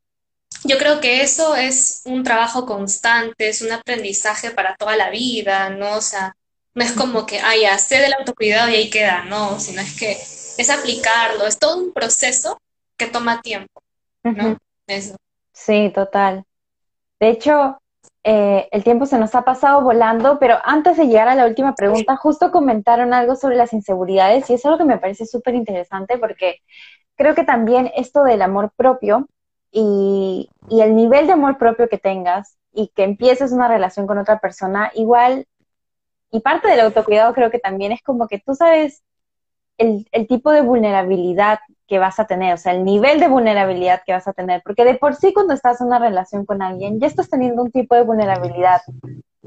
yo 0.64 0.78
creo 0.78 1.00
que 1.00 1.22
eso 1.22 1.56
es 1.56 2.02
un 2.06 2.24
trabajo 2.24 2.66
constante, 2.66 3.50
es 3.50 3.62
un 3.62 3.72
aprendizaje 3.72 4.52
para 4.52 4.76
toda 4.76 4.96
la 4.96 5.10
vida, 5.10 5.70
¿no? 5.70 5.98
O 5.98 6.02
sea, 6.02 6.36
no 6.76 6.84
es 6.84 6.92
como 6.94 7.26
que, 7.26 7.40
ah, 7.40 7.56
ya, 7.60 7.78
sé 7.78 8.00
del 8.00 8.14
autocuidado 8.14 8.70
y 8.70 8.76
ahí 8.76 8.90
queda, 8.90 9.24
no, 9.26 9.60
sino 9.60 9.82
es 9.82 9.98
que 9.98 10.12
es 10.12 10.70
aplicarlo, 10.70 11.46
es 11.46 11.60
todo 11.60 11.78
un 11.78 11.94
proceso 11.94 12.58
que 12.98 13.08
toma 13.08 13.42
tiempo, 13.42 13.82
¿no? 14.24 14.58
Eso. 14.88 15.16
Sí, 15.52 15.92
total. 15.94 16.44
De 17.20 17.30
hecho, 17.30 17.78
eh, 18.24 18.68
el 18.72 18.84
tiempo 18.84 19.06
se 19.06 19.18
nos 19.18 19.36
ha 19.36 19.44
pasado 19.44 19.82
volando, 19.82 20.40
pero 20.40 20.58
antes 20.64 20.98
de 20.98 21.08
llegar 21.08 21.28
a 21.28 21.36
la 21.36 21.46
última 21.46 21.76
pregunta, 21.76 22.16
justo 22.16 22.52
comentaron 22.52 23.14
algo 23.14 23.36
sobre 23.36 23.56
las 23.56 23.74
inseguridades 23.74 24.50
y 24.50 24.54
es 24.54 24.66
algo 24.66 24.78
que 24.78 24.86
me 24.86 24.98
parece 24.98 25.26
súper 25.26 25.56
interesante 25.56 26.18
porque 26.18 26.60
creo 27.16 27.36
que 27.36 27.44
también 27.44 27.92
esto 27.96 28.24
del 28.24 28.42
amor 28.42 28.72
propio 28.76 29.28
y, 29.72 30.50
y, 30.70 30.82
el 30.82 30.96
nivel 30.96 31.28
de 31.28 31.34
amor 31.34 31.58
propio 31.58 31.90
que 31.90 31.98
tengas 31.98 32.58
y 32.72 32.90
que 32.96 33.04
empieces 33.04 33.52
una 33.52 33.68
relación 33.68 34.08
con 34.08 34.18
otra 34.20 34.40
persona, 34.40 34.92
igual, 34.94 35.48
y 36.34 36.40
parte 36.40 36.68
del 36.68 36.80
autocuidado 36.80 37.34
creo 37.34 37.52
que 37.52 37.60
también 37.60 37.92
es 37.92 38.02
como 38.02 38.28
que 38.28 38.40
tú 38.40 38.56
sabes 38.56 39.04
el, 39.78 40.08
el, 40.12 40.28
tipo 40.28 40.52
de 40.52 40.62
vulnerabilidad 40.62 41.60
que 41.88 42.00
vas 42.00 42.20
a 42.20 42.26
tener, 42.26 42.56
o 42.56 42.58
sea, 42.58 42.74
el 42.74 42.84
nivel 42.84 43.20
de 43.20 43.28
vulnerabilidad 43.28 44.02
que 44.04 44.14
vas 44.14 44.28
a 44.28 44.34
tener, 44.34 44.64
porque 44.64 44.84
de 44.84 44.96
por 44.96 45.16
sí 45.16 45.32
cuando 45.32 45.54
estás 45.54 45.80
en 45.80 45.88
una 45.88 46.00
relación 46.00 46.46
con 46.46 46.64
alguien, 46.64 47.00
ya 47.00 47.06
estás 47.06 47.30
teniendo 47.30 47.62
un 47.62 47.72
tipo 47.72 47.94
de 47.94 48.02
vulnerabilidad 48.02 48.82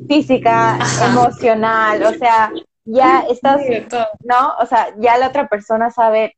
física, 0.07 0.79
emocional, 1.11 2.03
o 2.05 2.13
sea, 2.13 2.53
ya 2.85 3.25
estás, 3.29 3.61
¿no? 4.23 4.55
O 4.61 4.67
sea, 4.67 4.95
ya 4.99 5.19
la 5.19 5.29
otra 5.29 5.49
persona 5.49 5.91
sabe 5.91 6.37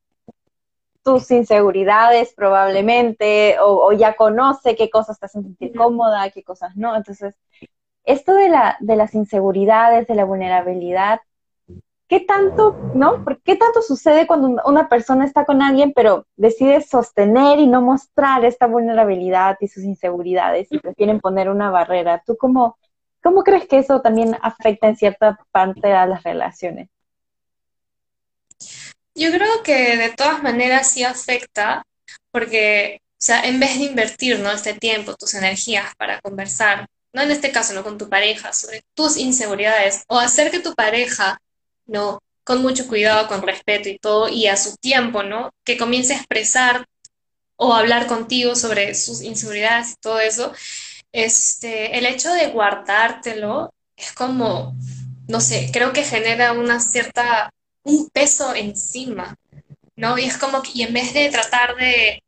tus 1.03 1.31
inseguridades 1.31 2.33
probablemente, 2.35 3.59
o, 3.61 3.89
o 3.89 3.93
ya 3.93 4.17
conoce 4.17 4.77
qué 4.77 4.89
cosas 4.89 5.19
te 5.19 5.27
hacen 5.27 5.43
sentir 5.43 5.77
cómoda, 5.77 6.31
qué 6.31 6.43
cosas 6.43 6.75
no. 6.75 6.97
Entonces, 6.97 7.35
esto 8.09 8.35
de, 8.35 8.49
la, 8.49 8.77
de 8.81 8.97
las 8.97 9.15
inseguridades, 9.15 10.07
de 10.07 10.15
la 10.15 10.25
vulnerabilidad, 10.25 11.21
¿qué 12.09 12.21
tanto, 12.21 12.91
no? 12.95 13.23
¿Qué 13.45 13.55
tanto 13.57 13.83
sucede 13.83 14.27
cuando 14.27 14.63
una 14.65 14.89
persona 14.89 15.27
está 15.27 15.45
con 15.45 15.61
alguien, 15.61 15.93
pero 15.95 16.27
decide 16.35 16.81
sostener 16.81 17.59
y 17.59 17.67
no 17.67 17.83
mostrar 17.83 18.47
esta 18.47 18.67
vulnerabilidad 18.67 19.59
y 19.61 19.69
sus 19.69 19.85
inseguridades 19.85 20.69
y 20.71 20.79
prefieren 20.79 21.21
poner 21.21 21.51
una 21.51 21.71
barrera? 21.71 22.23
¿Tú 22.25 22.39
cómo, 22.39 22.79
cómo 23.23 23.45
crees 23.45 23.69
que 23.69 23.79
eso 23.79 24.01
también 24.01 24.37
afecta 24.41 24.89
en 24.89 24.97
cierta 24.97 25.39
parte 25.51 25.93
a 25.93 26.07
las 26.07 26.23
relaciones? 26.23 26.89
Yo 29.15 29.31
creo 29.31 29.63
que 29.63 29.99
de 29.99 30.11
todas 30.17 30.43
maneras 30.43 30.91
sí 30.91 31.05
afecta, 31.05 31.85
porque, 32.31 33.01
o 33.03 33.17
sea, 33.19 33.43
en 33.43 33.61
vez 33.61 33.79
de 33.79 33.85
invertir, 33.85 34.39
¿no? 34.39 34.51
Este 34.51 34.73
tiempo, 34.73 35.15
tus 35.15 35.35
energías 35.35 35.95
para 35.99 36.21
conversar, 36.21 36.87
no 37.13 37.23
en 37.23 37.31
este 37.31 37.53
caso, 37.53 37.75
no 37.75 37.85
con 37.85 37.99
tu 37.99 38.09
pareja, 38.09 38.53
sobre 38.53 38.83
tus 38.95 39.17
inseguridades, 39.17 40.05
o 40.09 40.19
hacer 40.19 40.51
que 40.51 40.61
tu 40.61 40.75
pareja 40.75 41.39
¿no? 41.89 42.21
Con 42.45 42.63
mucho 42.63 42.87
cuidado, 42.87 43.27
con 43.27 43.43
respeto 43.43 43.89
y 43.89 43.99
todo, 43.99 44.29
y 44.29 44.47
a 44.47 44.57
su 44.57 44.77
tiempo, 44.77 45.23
¿no? 45.23 45.51
Que 45.65 45.77
comience 45.77 46.15
a 46.15 46.19
expresar 46.19 46.87
o 47.57 47.75
hablar 47.75 48.07
contigo 48.07 48.55
sobre 48.55 48.95
sus 48.95 49.23
inseguridades 49.23 49.93
y 49.93 49.95
todo 50.01 50.21
eso. 50.21 50.53
Este, 51.13 51.99
el 51.99 52.07
hecho 52.07 52.33
de 52.33 52.49
guardártelo 52.49 53.73
es 53.97 54.13
como, 54.13 54.77
no 55.27 55.41
sé, 55.41 55.71
creo 55.73 55.93
que 55.93 56.05
genera 56.05 56.53
una 56.53 56.81
cierta, 56.81 57.51
un 57.83 58.09
peso 58.11 58.55
encima, 58.55 59.35
¿no? 59.97 60.19
Y 60.19 60.25
es 60.25 60.39
como 60.39 60.63
que, 60.63 60.71
y 60.75 60.83
en 60.83 60.95
vez 60.95 61.13
de 61.15 61.29
tratar 61.31 61.75
de, 61.77 62.23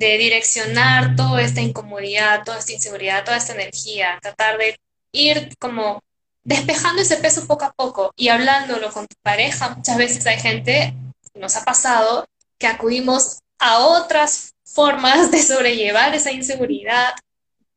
de 0.00 0.16
direccionar 0.16 1.14
toda 1.14 1.42
esta 1.42 1.60
incomodidad, 1.60 2.42
toda 2.42 2.58
esta 2.58 2.72
inseguridad, 2.72 3.22
toda 3.22 3.36
esta 3.36 3.52
energía, 3.52 4.18
tratar 4.22 4.56
de 4.56 4.80
ir 5.12 5.54
como 5.58 6.02
despejando 6.42 7.02
ese 7.02 7.18
peso 7.18 7.46
poco 7.46 7.66
a 7.66 7.72
poco 7.72 8.10
y 8.16 8.28
hablándolo 8.28 8.90
con 8.92 9.06
tu 9.06 9.14
pareja. 9.22 9.74
Muchas 9.76 9.98
veces 9.98 10.26
hay 10.26 10.40
gente, 10.40 10.94
nos 11.34 11.54
ha 11.56 11.64
pasado, 11.64 12.26
que 12.58 12.66
acudimos 12.66 13.40
a 13.58 13.80
otras 13.80 14.54
formas 14.64 15.30
de 15.30 15.42
sobrellevar 15.42 16.14
esa 16.14 16.32
inseguridad, 16.32 17.12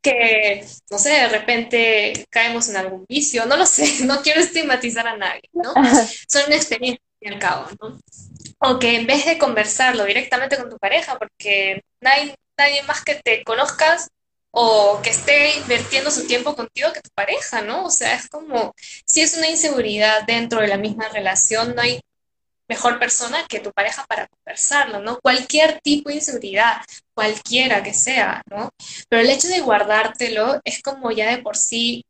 que, 0.02 0.66
no 0.90 1.00
sé, 1.00 1.10
de 1.10 1.28
repente 1.28 2.26
caemos 2.30 2.70
en 2.70 2.78
algún 2.78 3.06
vicio, 3.08 3.46
no 3.46 3.58
lo 3.58 3.66
sé, 3.66 3.86
no 4.06 4.22
quiero 4.22 4.40
estigmatizar 4.40 5.06
a 5.08 5.18
nadie, 5.18 5.50
¿no? 5.52 5.74
Son 6.30 6.44
una 6.48 6.56
experiencia 6.56 7.04
al 7.26 7.40
cabo, 7.40 7.68
¿no? 7.82 8.00
O 8.66 8.80
que 8.80 8.96
en 8.96 9.06
vez 9.08 9.26
de 9.26 9.38
conversarlo 9.38 10.06
directamente 10.06 10.58
con 10.58 10.70
tu 10.70 10.78
pareja, 10.78 11.18
porque 11.20 11.82
nadie, 12.02 12.36
nadie 12.58 12.82
más 12.84 13.04
que 13.04 13.16
te 13.16 13.44
conozcas 13.44 14.10
o 14.52 15.02
que 15.04 15.10
esté 15.10 15.58
invirtiendo 15.58 16.12
su 16.12 16.28
tiempo 16.28 16.56
contigo 16.56 16.94
que 16.94 17.02
tu 17.02 17.10
pareja, 17.14 17.62
¿no? 17.62 17.86
O 17.86 17.90
sea, 17.90 18.16
es 18.16 18.30
como, 18.30 18.74
si 19.06 19.22
es 19.22 19.36
una 19.38 19.50
inseguridad 19.50 20.24
dentro 20.26 20.62
de 20.62 20.68
la 20.68 20.78
misma 20.78 21.10
relación, 21.10 21.76
no 21.76 21.82
hay 21.82 22.00
mejor 22.70 23.00
persona 23.00 23.46
que 23.50 23.60
tu 23.60 23.72
pareja 23.74 24.06
para 24.08 24.28
conversarlo, 24.28 25.00
¿no? 25.02 25.20
Cualquier 25.20 25.80
tipo 25.82 26.10
de 26.10 26.16
inseguridad, 26.16 26.78
cualquiera 27.14 27.84
que 27.84 27.94
sea, 27.94 28.42
¿no? 28.50 28.70
Pero 29.10 29.22
el 29.24 29.30
hecho 29.30 29.48
de 29.50 29.62
guardártelo 29.62 30.62
es 30.64 30.82
como 30.82 31.12
ya 31.12 31.32
de 31.32 31.42
por 31.44 31.58
sí 31.58 32.06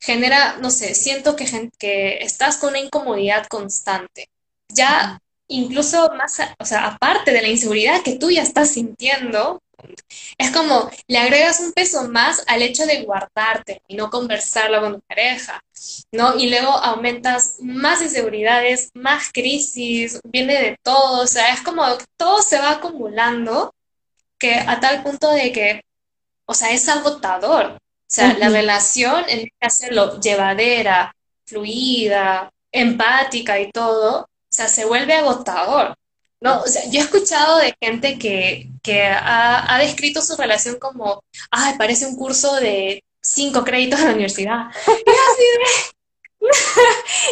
genera, 0.00 0.58
no 0.58 0.70
sé, 0.70 0.94
siento 0.94 1.36
que, 1.36 1.46
que 1.78 2.18
estás 2.18 2.58
con 2.58 2.70
una 2.70 2.80
incomodidad 2.80 3.46
constante. 3.48 4.28
Ya 4.68 5.18
incluso 5.48 6.10
más, 6.16 6.38
o 6.58 6.64
sea, 6.64 6.86
aparte 6.86 7.32
de 7.32 7.42
la 7.42 7.48
inseguridad 7.48 8.02
que 8.02 8.18
tú 8.18 8.30
ya 8.30 8.42
estás 8.42 8.70
sintiendo, 8.70 9.62
es 10.38 10.50
como 10.50 10.90
le 11.06 11.18
agregas 11.18 11.60
un 11.60 11.72
peso 11.72 12.08
más 12.08 12.42
al 12.46 12.62
hecho 12.62 12.86
de 12.86 13.02
guardarte 13.04 13.82
y 13.88 13.96
no 13.96 14.10
conversarlo 14.10 14.80
con 14.80 14.94
tu 14.94 15.00
pareja, 15.02 15.60
¿no? 16.12 16.38
Y 16.38 16.48
luego 16.50 16.70
aumentas 16.70 17.56
más 17.60 18.02
inseguridades, 18.02 18.90
más 18.94 19.30
crisis, 19.32 20.20
viene 20.24 20.54
de 20.54 20.76
todo, 20.82 21.22
o 21.22 21.26
sea, 21.26 21.52
es 21.52 21.62
como 21.62 21.84
todo 22.16 22.42
se 22.42 22.58
va 22.58 22.72
acumulando 22.72 23.74
que 24.38 24.54
a 24.54 24.80
tal 24.80 25.02
punto 25.02 25.30
de 25.30 25.52
que, 25.52 25.82
o 26.46 26.54
sea, 26.54 26.70
es 26.72 26.88
agotador. 26.88 27.78
O 28.08 28.08
sea, 28.08 28.34
la 28.38 28.48
relación, 28.48 29.24
en 29.28 29.40
vez 29.40 29.52
de 29.60 29.66
hacerlo 29.66 30.20
llevadera, 30.20 31.14
fluida, 31.44 32.50
empática 32.70 33.58
y 33.58 33.70
todo, 33.72 34.28
sea, 34.56 34.68
se 34.68 34.84
vuelve 34.84 35.14
agotador. 35.14 35.94
No, 36.40 36.62
o 36.62 36.66
sea, 36.66 36.82
yo 36.90 37.00
he 37.00 37.02
escuchado 37.02 37.58
de 37.58 37.74
gente 37.80 38.18
que, 38.18 38.70
que 38.82 39.02
ha, 39.04 39.74
ha, 39.74 39.78
descrito 39.78 40.20
su 40.20 40.36
relación 40.36 40.78
como, 40.78 41.22
ay, 41.50 41.74
parece 41.78 42.06
un 42.06 42.16
curso 42.16 42.54
de 42.56 43.02
cinco 43.22 43.64
créditos 43.64 44.00
en 44.00 44.06
la 44.06 44.12
universidad. 44.12 44.66
Y 44.86 45.10
así 45.10 45.44
de, 45.58 46.46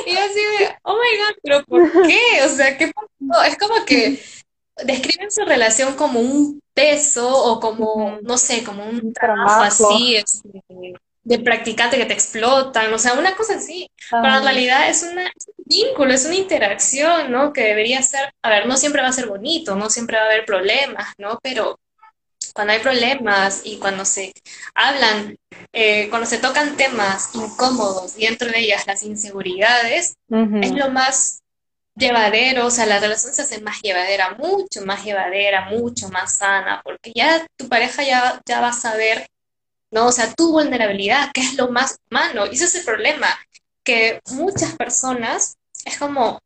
y 0.10 0.16
así 0.16 0.34
de, 0.34 0.76
oh 0.82 0.94
my 0.94 1.18
god, 1.18 1.36
pero 1.42 1.64
¿por 1.64 2.06
qué? 2.06 2.42
O 2.44 2.48
sea, 2.48 2.76
¿qué 2.78 2.92
pasó? 2.92 3.44
Es 3.44 3.58
como 3.58 3.84
que 3.84 4.22
describen 4.84 5.30
su 5.30 5.44
relación 5.44 5.94
como 5.94 6.20
un 6.20 6.60
peso 6.72 7.28
o 7.28 7.60
como, 7.60 8.18
no 8.22 8.38
sé, 8.38 8.64
como 8.64 8.84
un 8.84 9.12
trabajo, 9.12 9.62
así, 9.62 10.16
este, 10.16 10.94
de 11.24 11.38
practicante 11.38 11.96
que 11.96 12.04
te 12.04 12.12
explotan, 12.12 12.92
o 12.92 12.98
sea, 12.98 13.14
una 13.14 13.34
cosa 13.34 13.56
así. 13.56 13.90
Pero 14.10 14.36
en 14.36 14.42
realidad 14.42 14.88
es, 14.88 15.02
una, 15.02 15.26
es 15.26 15.48
un 15.48 15.64
vínculo, 15.64 16.12
es 16.12 16.26
una 16.26 16.36
interacción, 16.36 17.32
¿no? 17.32 17.52
Que 17.52 17.62
debería 17.62 18.02
ser, 18.02 18.32
a 18.42 18.50
ver, 18.50 18.66
no 18.66 18.76
siempre 18.76 19.02
va 19.02 19.08
a 19.08 19.12
ser 19.12 19.26
bonito, 19.26 19.74
no 19.74 19.90
siempre 19.90 20.16
va 20.18 20.24
a 20.24 20.26
haber 20.26 20.44
problemas, 20.44 21.14
¿no? 21.18 21.38
Pero 21.42 21.80
cuando 22.54 22.74
hay 22.74 22.80
problemas 22.80 23.62
y 23.64 23.78
cuando 23.78 24.04
se 24.04 24.32
hablan, 24.74 25.36
eh, 25.72 26.08
cuando 26.10 26.26
se 26.26 26.38
tocan 26.38 26.76
temas 26.76 27.34
incómodos 27.34 28.14
y 28.18 28.26
dentro 28.26 28.50
de 28.50 28.60
ellas 28.60 28.86
las 28.86 29.02
inseguridades, 29.02 30.14
es 30.28 30.70
lo 30.72 30.90
más 30.90 31.40
llevadero, 31.96 32.66
o 32.66 32.70
sea, 32.70 32.86
la 32.86 33.00
relación 33.00 33.32
se 33.32 33.42
hace 33.42 33.60
más 33.60 33.80
llevadera, 33.82 34.36
mucho 34.38 34.84
más 34.84 35.04
llevadera, 35.04 35.70
mucho 35.70 36.08
más 36.10 36.38
sana, 36.38 36.80
porque 36.84 37.12
ya 37.14 37.46
tu 37.56 37.68
pareja 37.68 38.02
ya, 38.02 38.40
ya 38.46 38.60
va 38.60 38.68
a 38.68 38.72
saber 38.72 39.26
¿no? 39.94 40.06
O 40.08 40.12
sea, 40.12 40.32
tu 40.34 40.52
vulnerabilidad, 40.52 41.30
que 41.32 41.40
es 41.40 41.54
lo 41.54 41.70
más 41.70 41.98
humano. 42.10 42.46
Y 42.46 42.56
ese 42.56 42.64
es 42.64 42.74
el 42.74 42.84
problema, 42.84 43.28
que 43.82 44.20
muchas 44.32 44.74
personas 44.76 45.56
es 45.84 45.96
como 45.96 46.40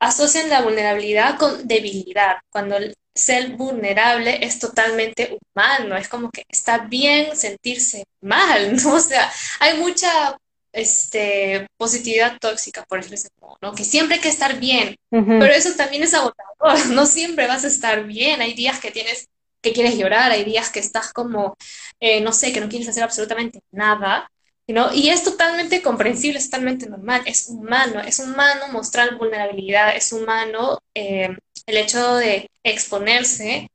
asocian 0.00 0.50
la 0.50 0.62
vulnerabilidad 0.62 1.38
con 1.38 1.66
debilidad, 1.66 2.36
cuando 2.50 2.76
ser 3.14 3.50
vulnerable 3.50 4.44
es 4.44 4.58
totalmente 4.58 5.38
humano, 5.54 5.96
es 5.96 6.08
como 6.08 6.30
que 6.30 6.44
está 6.48 6.78
bien 6.78 7.36
sentirse 7.36 8.04
mal, 8.20 8.76
¿no? 8.82 8.94
O 8.94 9.00
sea, 9.00 9.30
hay 9.60 9.78
mucha 9.78 10.36
este, 10.72 11.68
positividad 11.76 12.38
tóxica, 12.40 12.84
por 12.84 12.98
ejemplo, 12.98 13.56
¿no? 13.62 13.74
Que 13.74 13.84
siempre 13.84 14.16
hay 14.16 14.20
que 14.20 14.28
estar 14.28 14.58
bien, 14.58 14.96
pero 15.10 15.46
eso 15.46 15.70
también 15.76 16.02
es 16.02 16.12
agotador, 16.12 16.86
no 16.90 17.06
siempre 17.06 17.46
vas 17.46 17.64
a 17.64 17.68
estar 17.68 18.04
bien, 18.04 18.40
hay 18.40 18.54
días 18.54 18.80
que 18.80 18.90
tienes, 18.90 19.28
que 19.64 19.72
quieres 19.72 19.98
llorar, 19.98 20.30
hay 20.30 20.44
días 20.44 20.70
que 20.70 20.78
estás 20.78 21.12
como, 21.12 21.56
eh, 22.00 22.20
no 22.20 22.32
sé, 22.32 22.52
que 22.52 22.60
no 22.60 22.68
quieres 22.68 22.88
hacer 22.88 23.02
absolutamente 23.02 23.60
nada, 23.72 24.30
¿no? 24.68 24.94
Y 24.94 25.08
es 25.08 25.24
totalmente 25.24 25.82
comprensible, 25.82 26.38
es 26.38 26.50
totalmente 26.50 26.88
normal, 26.88 27.22
es 27.26 27.48
humano, 27.48 28.00
es 28.00 28.20
humano 28.20 28.68
mostrar 28.70 29.18
vulnerabilidad, 29.18 29.96
es 29.96 30.12
humano 30.12 30.78
eh, 30.94 31.36
el 31.66 31.76
hecho 31.76 32.16
de 32.16 32.48
exponerse 32.62 33.68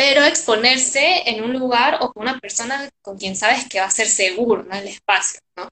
pero 0.00 0.24
exponerse 0.24 1.28
en 1.28 1.44
un 1.44 1.52
lugar 1.52 1.98
o 2.00 2.10
con 2.10 2.22
una 2.22 2.38
persona 2.38 2.88
con 3.02 3.18
quien 3.18 3.36
sabes 3.36 3.68
que 3.68 3.80
va 3.80 3.84
a 3.84 3.90
ser 3.90 4.06
seguro, 4.06 4.62
¿no? 4.62 4.74
El 4.74 4.88
espacio, 4.88 5.40
¿no? 5.54 5.68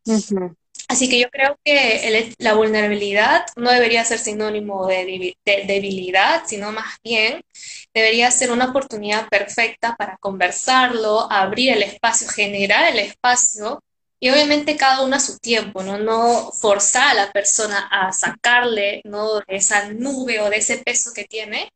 Así 0.89 1.11
que 1.11 1.21
yo 1.21 1.29
creo 1.29 1.59
que 1.63 2.33
la 2.39 2.55
vulnerabilidad 2.55 3.45
no 3.57 3.71
debería 3.71 4.05
ser 4.07 4.19
sinónimo 4.19 4.87
de, 4.87 5.37
debilidad, 5.45 6.45
sino 6.47 6.73
más 6.73 6.97
bien 7.05 7.43
debería 7.93 8.31
ser 8.31 8.51
una 8.53 8.71
oportunidad 8.71 9.29
perfecta 9.29 9.97
para 9.97 10.17
conversarlo, 10.17 11.31
abrir 11.31 11.73
el 11.73 11.83
espacio, 11.83 12.27
generar 12.29 12.91
el 12.91 13.01
espacio 13.01 13.83
y 14.19 14.31
obviamente 14.31 14.77
cada 14.77 15.05
uno 15.05 15.17
a 15.17 15.21
su 15.21 15.39
tiempo, 15.39 15.83
¿no? 15.83 15.99
No 15.99 16.51
forzar 16.53 17.09
a 17.09 17.15
la 17.15 17.33
persona 17.33 17.87
a 17.91 18.13
sacarle, 18.13 19.03
¿no? 19.05 19.41
De 19.41 19.57
esa 19.57 19.91
nube 19.93 20.41
o 20.41 20.49
de 20.49 20.57
ese 20.57 20.79
peso 20.79 21.13
que 21.13 21.25
tiene, 21.25 21.71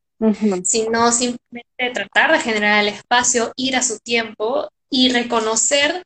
sino 0.65 1.13
simplemente 1.13 1.91
tratar 1.93 2.33
de 2.33 2.41
generar 2.41 2.81
el 2.81 2.89
espacio, 2.89 3.53
ir 3.57 3.77
a 3.77 3.83
su 3.83 3.99
tiempo 3.99 4.69
y 4.89 5.11
reconocer, 5.13 6.03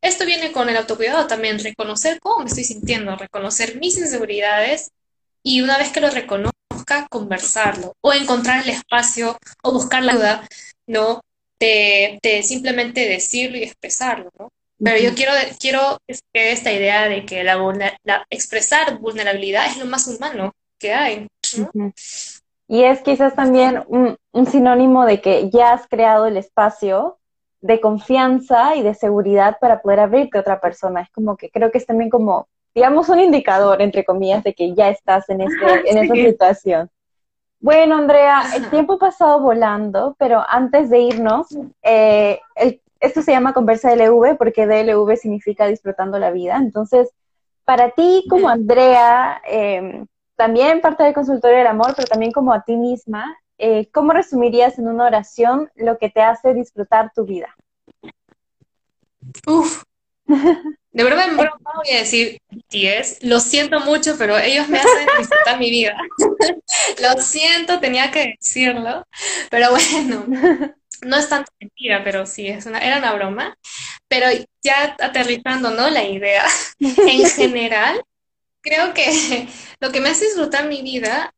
esto 0.00 0.24
viene 0.24 0.52
con 0.52 0.68
el 0.68 0.76
autocuidado 0.76 1.26
también, 1.26 1.58
reconocer 1.58 2.20
cómo 2.20 2.40
me 2.40 2.46
estoy 2.46 2.64
sintiendo, 2.64 3.16
reconocer 3.16 3.78
mis 3.78 3.98
inseguridades 3.98 4.90
y 5.42 5.60
una 5.62 5.78
vez 5.78 5.90
que 5.90 6.00
lo 6.00 6.10
reconozca, 6.10 7.06
conversarlo 7.10 7.94
o 8.00 8.12
encontrar 8.12 8.62
el 8.62 8.70
espacio 8.70 9.36
o 9.62 9.72
buscar 9.72 10.02
la 10.02 10.12
ayuda, 10.12 10.48
¿no? 10.86 11.20
De, 11.60 12.18
simplemente 12.44 13.08
decirlo 13.08 13.58
y 13.58 13.64
expresarlo, 13.64 14.30
¿no? 14.38 14.48
Pero 14.82 14.96
yo 14.98 15.14
quiero, 15.14 15.32
quiero 15.58 15.98
que 16.32 16.52
esta 16.52 16.72
idea 16.72 17.08
de 17.08 17.26
que 17.26 17.42
la, 17.42 17.56
la, 18.04 18.24
expresar 18.30 18.98
vulnerabilidad 18.98 19.66
es 19.66 19.76
lo 19.76 19.86
más 19.86 20.06
humano 20.06 20.52
que 20.78 20.94
hay. 20.94 21.26
¿no? 21.56 21.92
Y 22.68 22.84
es 22.84 23.00
quizás 23.00 23.34
también 23.34 23.82
un, 23.88 24.18
sinónimo 24.46 25.06
de 25.06 25.20
que 25.20 25.50
ya 25.50 25.72
has 25.72 25.88
creado 25.88 26.26
el 26.26 26.36
espacio 26.36 27.17
de 27.60 27.80
confianza 27.80 28.76
y 28.76 28.82
de 28.82 28.94
seguridad 28.94 29.56
para 29.60 29.80
poder 29.82 30.00
abrirte 30.00 30.38
a 30.38 30.42
otra 30.42 30.60
persona. 30.60 31.02
Es 31.02 31.10
como 31.10 31.36
que 31.36 31.50
creo 31.50 31.70
que 31.70 31.78
es 31.78 31.86
también 31.86 32.10
como, 32.10 32.48
digamos, 32.74 33.08
un 33.08 33.20
indicador, 33.20 33.82
entre 33.82 34.04
comillas, 34.04 34.44
de 34.44 34.54
que 34.54 34.74
ya 34.74 34.88
estás 34.88 35.28
en, 35.28 35.40
este, 35.40 35.56
en 35.90 35.98
esa 35.98 36.14
situación. 36.14 36.90
Bueno, 37.60 37.96
Andrea, 37.96 38.42
el 38.54 38.70
tiempo 38.70 38.94
ha 38.94 38.98
pasado 38.98 39.40
volando, 39.40 40.14
pero 40.18 40.44
antes 40.48 40.90
de 40.90 41.00
irnos, 41.00 41.48
eh, 41.82 42.40
esto 43.00 43.22
se 43.22 43.32
llama 43.32 43.52
Conversa 43.52 43.94
DLV 43.94 44.36
porque 44.36 44.66
DLV 44.66 45.16
significa 45.16 45.66
disfrutando 45.66 46.18
la 46.20 46.30
vida. 46.30 46.56
Entonces, 46.56 47.10
para 47.64 47.90
ti 47.90 48.24
como 48.30 48.48
Andrea, 48.48 49.42
eh, 49.46 50.04
también 50.36 50.80
parte 50.80 51.02
del 51.02 51.14
consultorio 51.14 51.58
del 51.58 51.66
amor, 51.66 51.94
pero 51.96 52.06
también 52.06 52.30
como 52.30 52.52
a 52.52 52.62
ti 52.62 52.76
misma, 52.76 53.36
eh, 53.58 53.88
¿cómo 53.92 54.12
resumirías 54.12 54.78
en 54.78 54.88
una 54.88 55.04
oración 55.04 55.70
lo 55.74 55.98
que 55.98 56.10
te 56.10 56.20
hace 56.20 56.54
disfrutar 56.54 57.12
tu 57.14 57.24
vida? 57.24 57.54
Uf, 59.46 59.82
de 60.26 61.04
verdad 61.04 61.28
en 61.28 61.36
broma 61.36 61.72
voy 61.76 61.94
a 61.94 62.00
decir 62.00 62.40
10, 62.70 63.22
lo 63.22 63.40
siento 63.40 63.80
mucho, 63.80 64.16
pero 64.18 64.38
ellos 64.38 64.68
me 64.68 64.78
hacen 64.78 65.06
disfrutar 65.18 65.58
mi 65.58 65.70
vida. 65.70 65.96
lo 67.02 67.20
siento, 67.20 67.80
tenía 67.80 68.10
que 68.10 68.34
decirlo, 68.38 69.06
pero 69.50 69.70
bueno, 69.70 70.26
no 71.02 71.16
es 71.16 71.28
tanto 71.28 71.52
mentira, 71.60 72.02
pero 72.04 72.26
sí, 72.26 72.48
es 72.48 72.66
una, 72.66 72.78
era 72.78 72.98
una 72.98 73.12
broma. 73.14 73.56
Pero 74.08 74.26
ya 74.62 74.96
aterrizando, 74.98 75.70
¿no? 75.70 75.90
La 75.90 76.04
idea, 76.04 76.44
en 76.80 77.28
general, 77.28 78.02
creo 78.60 78.94
que 78.94 79.48
lo 79.80 79.92
que 79.92 80.00
me 80.00 80.10
hace 80.10 80.26
disfrutar 80.26 80.66
mi 80.66 80.82
vida 80.82 81.32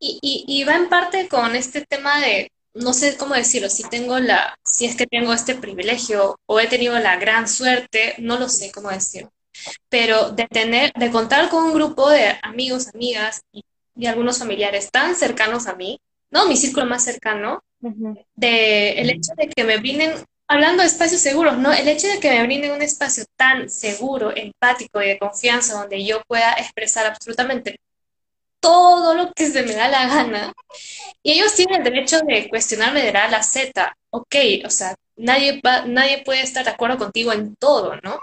y, 0.00 0.44
y, 0.46 0.64
va 0.64 0.76
en 0.76 0.88
parte 0.88 1.28
con 1.28 1.56
este 1.56 1.84
tema 1.84 2.20
de, 2.20 2.52
no 2.74 2.92
sé 2.92 3.16
cómo 3.16 3.34
decirlo, 3.34 3.68
si 3.68 3.82
tengo 3.88 4.18
la, 4.18 4.56
si 4.64 4.86
es 4.86 4.96
que 4.96 5.06
tengo 5.06 5.32
este 5.32 5.54
privilegio 5.54 6.38
o 6.46 6.60
he 6.60 6.66
tenido 6.66 6.98
la 6.98 7.16
gran 7.16 7.48
suerte, 7.48 8.14
no 8.18 8.38
lo 8.38 8.48
sé 8.48 8.70
cómo 8.70 8.90
decirlo, 8.90 9.30
pero 9.88 10.30
de 10.30 10.46
tener, 10.46 10.92
de 10.92 11.10
contar 11.10 11.48
con 11.48 11.64
un 11.64 11.74
grupo 11.74 12.08
de 12.10 12.36
amigos, 12.42 12.88
amigas 12.94 13.42
y, 13.52 13.64
algunos 14.06 14.38
familiares 14.38 14.90
tan 14.92 15.16
cercanos 15.16 15.66
a 15.66 15.74
mí, 15.74 16.00
¿no? 16.30 16.46
Mi 16.46 16.56
círculo 16.56 16.86
más 16.86 17.02
cercano, 17.02 17.64
de 18.36 18.92
el 18.92 19.10
hecho 19.10 19.32
de 19.36 19.48
que 19.48 19.64
me 19.64 19.78
brinden 19.78 20.12
hablando 20.46 20.82
de 20.82 20.88
espacios 20.88 21.20
seguros, 21.20 21.58
¿no? 21.58 21.72
El 21.72 21.88
hecho 21.88 22.06
de 22.06 22.20
que 22.20 22.30
me 22.30 22.44
brinden 22.44 22.70
un 22.70 22.82
espacio 22.82 23.24
tan 23.36 23.68
seguro, 23.68 24.32
empático 24.34 25.02
y 25.02 25.08
de 25.08 25.18
confianza 25.18 25.74
donde 25.74 26.04
yo 26.04 26.22
pueda 26.28 26.52
expresar 26.52 27.06
absolutamente 27.06 27.80
todo 28.60 29.14
lo 29.14 29.32
que 29.32 29.46
se 29.50 29.62
me 29.62 29.74
da 29.74 29.88
la 29.88 30.06
gana. 30.06 30.52
Y 31.22 31.32
ellos 31.32 31.54
tienen 31.54 31.76
el 31.76 31.84
derecho 31.84 32.20
de 32.20 32.48
cuestionarme 32.48 33.02
de 33.02 33.12
la 33.12 33.24
A 33.24 33.30
la 33.30 33.42
Z. 33.42 33.96
Ok, 34.10 34.34
o 34.64 34.70
sea, 34.70 34.94
nadie, 35.16 35.60
nadie 35.86 36.22
puede 36.24 36.42
estar 36.42 36.64
de 36.64 36.70
acuerdo 36.70 36.98
contigo 36.98 37.32
en 37.32 37.56
todo, 37.56 37.96
¿no? 38.02 38.18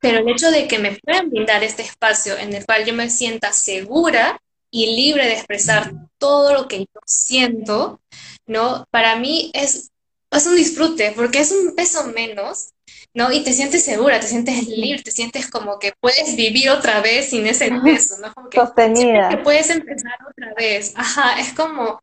Pero 0.00 0.18
el 0.18 0.28
hecho 0.28 0.50
de 0.50 0.66
que 0.66 0.78
me 0.78 0.98
puedan 1.02 1.30
brindar 1.30 1.62
este 1.62 1.82
espacio 1.82 2.36
en 2.38 2.54
el 2.54 2.64
cual 2.64 2.84
yo 2.84 2.94
me 2.94 3.10
sienta 3.10 3.52
segura 3.52 4.40
y 4.70 4.96
libre 4.96 5.26
de 5.26 5.34
expresar 5.34 5.92
todo 6.18 6.54
lo 6.54 6.68
que 6.68 6.80
yo 6.80 7.00
siento, 7.04 8.00
¿no? 8.46 8.86
Para 8.90 9.16
mí 9.16 9.50
es 9.52 9.90
es 10.38 10.46
un 10.46 10.56
disfrute, 10.56 11.12
porque 11.16 11.40
es 11.40 11.52
un 11.52 11.74
peso 11.74 12.06
menos, 12.08 12.70
¿no? 13.14 13.32
Y 13.32 13.42
te 13.42 13.52
sientes 13.52 13.84
segura, 13.84 14.20
te 14.20 14.28
sientes 14.28 14.68
libre, 14.68 15.02
te 15.02 15.10
sientes 15.10 15.48
como 15.50 15.78
que 15.78 15.92
puedes 16.00 16.36
vivir 16.36 16.70
otra 16.70 17.00
vez 17.00 17.30
sin 17.30 17.46
ese 17.46 17.70
peso, 17.84 18.18
¿no? 18.18 18.32
Como 18.32 18.48
que, 18.48 18.60
Sostenida. 18.60 19.28
Que 19.28 19.38
puedes 19.38 19.70
empezar 19.70 20.14
otra 20.28 20.54
vez. 20.54 20.92
Ajá, 20.96 21.40
es 21.40 21.52
como, 21.52 22.00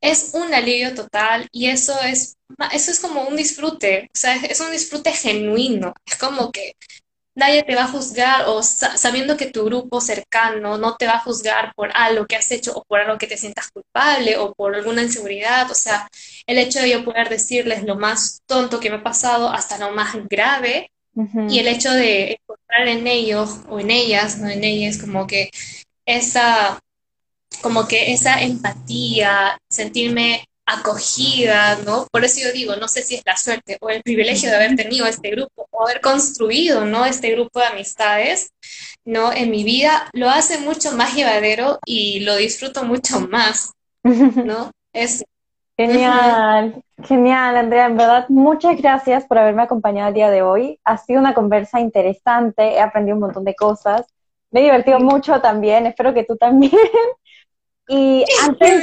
es 0.00 0.30
un 0.34 0.52
alivio 0.54 0.94
total 0.94 1.48
y 1.50 1.68
eso 1.68 1.94
es, 2.02 2.36
eso 2.72 2.90
es 2.90 3.00
como 3.00 3.22
un 3.22 3.36
disfrute, 3.36 4.10
o 4.14 4.18
sea, 4.18 4.36
es 4.36 4.60
un 4.60 4.70
disfrute 4.70 5.10
genuino. 5.12 5.94
Es 6.06 6.16
como 6.16 6.52
que 6.52 6.76
nadie 7.34 7.62
te 7.62 7.74
va 7.74 7.84
a 7.84 7.88
juzgar 7.88 8.44
o 8.48 8.62
sabiendo 8.62 9.36
que 9.36 9.50
tu 9.50 9.64
grupo 9.64 10.00
cercano 10.00 10.78
no 10.78 10.96
te 10.96 11.06
va 11.06 11.14
a 11.14 11.20
juzgar 11.20 11.72
por 11.74 11.90
algo 11.94 12.26
que 12.26 12.36
has 12.36 12.50
hecho 12.50 12.72
o 12.74 12.84
por 12.84 13.00
algo 13.00 13.18
que 13.18 13.26
te 13.26 13.36
sientas 13.36 13.70
culpable 13.70 14.36
o 14.38 14.54
por 14.54 14.74
alguna 14.74 15.02
inseguridad. 15.02 15.70
O 15.70 15.74
sea, 15.74 16.08
el 16.46 16.58
hecho 16.58 16.80
de 16.80 16.90
yo 16.90 17.04
poder 17.04 17.28
decirles 17.28 17.84
lo 17.84 17.96
más 17.96 18.40
tonto 18.46 18.80
que 18.80 18.90
me 18.90 18.96
ha 18.96 19.02
pasado 19.02 19.50
hasta 19.50 19.78
lo 19.78 19.92
más 19.92 20.14
grave 20.28 20.90
y 21.48 21.58
el 21.60 21.68
hecho 21.68 21.92
de 21.92 22.32
encontrar 22.32 22.88
en 22.88 23.06
ellos 23.06 23.60
o 23.68 23.78
en 23.78 23.90
ellas, 23.90 24.38
no 24.38 24.48
en 24.48 24.64
ellas, 24.64 24.98
como 24.98 25.26
que 25.26 25.50
esa 26.06 26.80
como 27.62 27.86
que 27.86 28.12
esa 28.12 28.42
empatía, 28.42 29.56
sentirme 29.70 30.44
acogida, 30.66 31.76
¿no? 31.84 32.06
Por 32.10 32.24
eso 32.24 32.40
yo 32.40 32.52
digo, 32.52 32.76
no 32.76 32.88
sé 32.88 33.02
si 33.02 33.16
es 33.16 33.22
la 33.24 33.36
suerte 33.36 33.76
o 33.80 33.90
el 33.90 34.02
privilegio 34.02 34.50
de 34.50 34.56
haber 34.56 34.76
tenido 34.76 35.06
este 35.06 35.30
grupo 35.30 35.66
o 35.70 35.84
haber 35.84 36.00
construido, 36.00 36.84
¿no? 36.84 37.04
Este 37.04 37.30
grupo 37.32 37.60
de 37.60 37.66
amistades, 37.66 38.52
¿no? 39.04 39.32
En 39.32 39.50
mi 39.50 39.64
vida 39.64 40.08
lo 40.12 40.30
hace 40.30 40.58
mucho 40.58 40.92
más 40.92 41.14
llevadero 41.14 41.78
y 41.84 42.20
lo 42.20 42.36
disfruto 42.36 42.84
mucho 42.84 43.20
más, 43.20 43.72
¿no? 44.02 44.70
Es 44.92 45.24
Genial, 45.76 46.84
genial, 47.02 47.56
Andrea. 47.56 47.86
En 47.86 47.96
verdad, 47.96 48.26
muchas 48.28 48.76
gracias 48.76 49.24
por 49.26 49.38
haberme 49.38 49.62
acompañado 49.62 50.08
el 50.08 50.14
día 50.14 50.30
de 50.30 50.42
hoy. 50.42 50.78
Ha 50.84 50.98
sido 50.98 51.18
una 51.18 51.34
conversa 51.34 51.80
interesante, 51.80 52.74
he 52.74 52.80
aprendido 52.80 53.16
un 53.16 53.22
montón 53.22 53.44
de 53.44 53.56
cosas. 53.56 54.06
Me 54.52 54.60
he 54.60 54.64
divertido 54.64 55.00
mucho 55.00 55.40
también, 55.40 55.86
espero 55.86 56.14
que 56.14 56.24
tú 56.24 56.36
también. 56.36 56.72
Y 57.86 58.24
antes, 58.42 58.82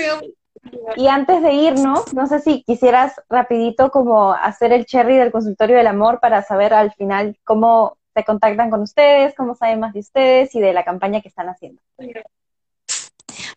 y 0.96 1.08
antes 1.08 1.42
de 1.42 1.54
irnos, 1.54 2.14
no 2.14 2.28
sé 2.28 2.40
si 2.40 2.64
quisieras 2.64 3.20
rapidito 3.30 3.92
como 3.92 4.34
hacer 4.34 4.72
el 4.74 4.86
cherry 4.86 5.18
del 5.18 5.32
consultorio 5.32 5.78
del 5.78 5.88
amor 5.88 6.20
para 6.20 6.42
saber 6.44 6.74
al 6.74 6.92
final 6.94 7.38
cómo 7.44 7.98
se 8.14 8.24
contactan 8.24 8.70
con 8.70 8.82
ustedes, 8.82 9.34
cómo 9.36 9.56
saben 9.56 9.80
más 9.80 9.94
de 9.94 10.02
ustedes 10.02 10.54
y 10.56 10.62
de 10.62 10.74
la 10.74 10.84
campaña 10.84 11.22
que 11.22 11.30
están 11.30 11.50
haciendo. 11.50 11.82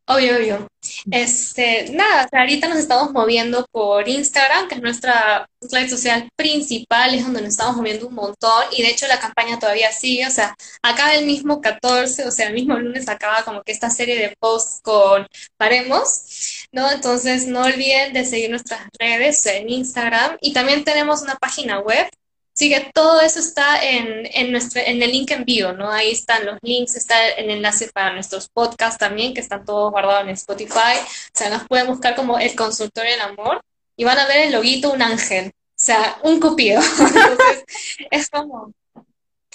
Obvio, 0.06 0.36
obvio. 0.36 0.66
Este, 1.10 1.90
nada, 1.92 2.28
ahorita 2.30 2.68
nos 2.68 2.78
estamos 2.78 3.12
moviendo 3.12 3.66
por 3.70 4.08
Instagram, 4.08 4.68
que 4.68 4.76
es 4.76 4.82
nuestra 4.82 5.48
red 5.72 5.88
social 5.88 6.28
principal, 6.36 7.14
es 7.14 7.24
donde 7.24 7.40
nos 7.40 7.50
estamos 7.50 7.76
moviendo 7.76 8.08
un 8.08 8.14
montón, 8.14 8.64
y 8.72 8.82
de 8.82 8.90
hecho 8.90 9.06
la 9.06 9.18
campaña 9.18 9.58
todavía 9.58 9.92
sigue, 9.92 10.26
o 10.26 10.30
sea, 10.30 10.54
acaba 10.82 11.14
el 11.14 11.24
mismo 11.26 11.60
14, 11.60 12.26
o 12.26 12.30
sea, 12.30 12.48
el 12.48 12.54
mismo 12.54 12.78
lunes 12.78 13.08
acaba 13.08 13.44
como 13.44 13.62
que 13.62 13.72
esta 13.72 13.90
serie 13.90 14.16
de 14.16 14.36
posts 14.38 14.80
con 14.82 15.26
Paremos, 15.56 16.66
¿no? 16.72 16.90
Entonces 16.90 17.46
no 17.46 17.62
olviden 17.62 18.12
de 18.12 18.24
seguir 18.26 18.50
nuestras 18.50 18.82
redes 18.98 19.44
en 19.46 19.70
Instagram, 19.70 20.36
y 20.40 20.52
también 20.52 20.84
tenemos 20.84 21.22
una 21.22 21.36
página 21.36 21.80
web 21.80 22.08
Así 22.54 22.68
que 22.68 22.88
todo 22.94 23.20
eso 23.20 23.40
está 23.40 23.84
en, 23.84 24.28
en, 24.32 24.52
nuestro, 24.52 24.80
en 24.80 25.02
el 25.02 25.10
link 25.10 25.32
en 25.32 25.44
bio, 25.44 25.72
¿no? 25.72 25.90
Ahí 25.90 26.12
están 26.12 26.46
los 26.46 26.56
links, 26.62 26.94
está 26.94 27.30
el 27.30 27.50
enlace 27.50 27.90
para 27.92 28.12
nuestros 28.12 28.48
podcasts 28.48 28.96
también, 28.96 29.34
que 29.34 29.40
están 29.40 29.64
todos 29.64 29.90
guardados 29.90 30.22
en 30.22 30.30
Spotify. 30.30 30.98
O 31.02 31.36
sea, 31.36 31.50
nos 31.50 31.66
pueden 31.66 31.88
buscar 31.88 32.14
como 32.14 32.38
el 32.38 32.54
consultorio 32.54 33.10
del 33.10 33.22
amor 33.22 33.60
y 33.96 34.04
van 34.04 34.18
a 34.18 34.28
ver 34.28 34.46
el 34.46 34.52
loguito 34.52 34.92
un 34.92 35.02
ángel, 35.02 35.48
o 35.48 35.72
sea, 35.74 36.18
un 36.22 36.38
cupido. 36.38 36.80
Entonces, 36.98 37.64
es 38.12 38.30
como, 38.30 38.72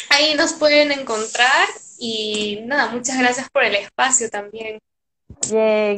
ahí 0.10 0.36
nos 0.36 0.52
pueden 0.52 0.91
encontrar 0.91 1.68
y 1.97 2.60
nada, 2.66 2.88
muchas 2.91 3.18
gracias 3.18 3.50
por 3.50 3.64
el 3.64 3.76
espacio 3.76 4.30
también. 4.30 4.78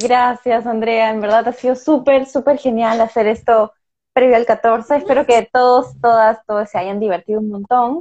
gracias, 0.00 0.66
Andrea. 0.66 1.10
En 1.10 1.20
verdad 1.20 1.48
ha 1.48 1.52
sido 1.52 1.74
súper, 1.74 2.28
súper 2.28 2.58
genial 2.58 3.00
hacer 3.00 3.26
esto 3.26 3.72
previo 4.12 4.36
al 4.36 4.46
14. 4.46 4.96
Espero 4.96 5.26
que 5.26 5.48
todos, 5.52 5.98
todas, 6.00 6.38
todos 6.46 6.70
se 6.70 6.78
hayan 6.78 7.00
divertido 7.00 7.40
un 7.40 7.50
montón. 7.50 8.00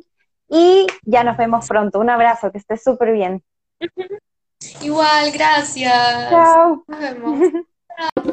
Y 0.49 0.87
ya 1.03 1.23
nos 1.23 1.37
vemos 1.37 1.67
pronto. 1.67 1.99
Un 1.99 2.09
abrazo, 2.09 2.51
que 2.51 2.57
estés 2.57 2.83
súper 2.83 3.13
bien. 3.13 3.43
Igual, 4.81 5.31
gracias. 5.31 6.29
Chao. 6.29 6.83
Nos 6.87 6.99
vemos. 6.99 7.39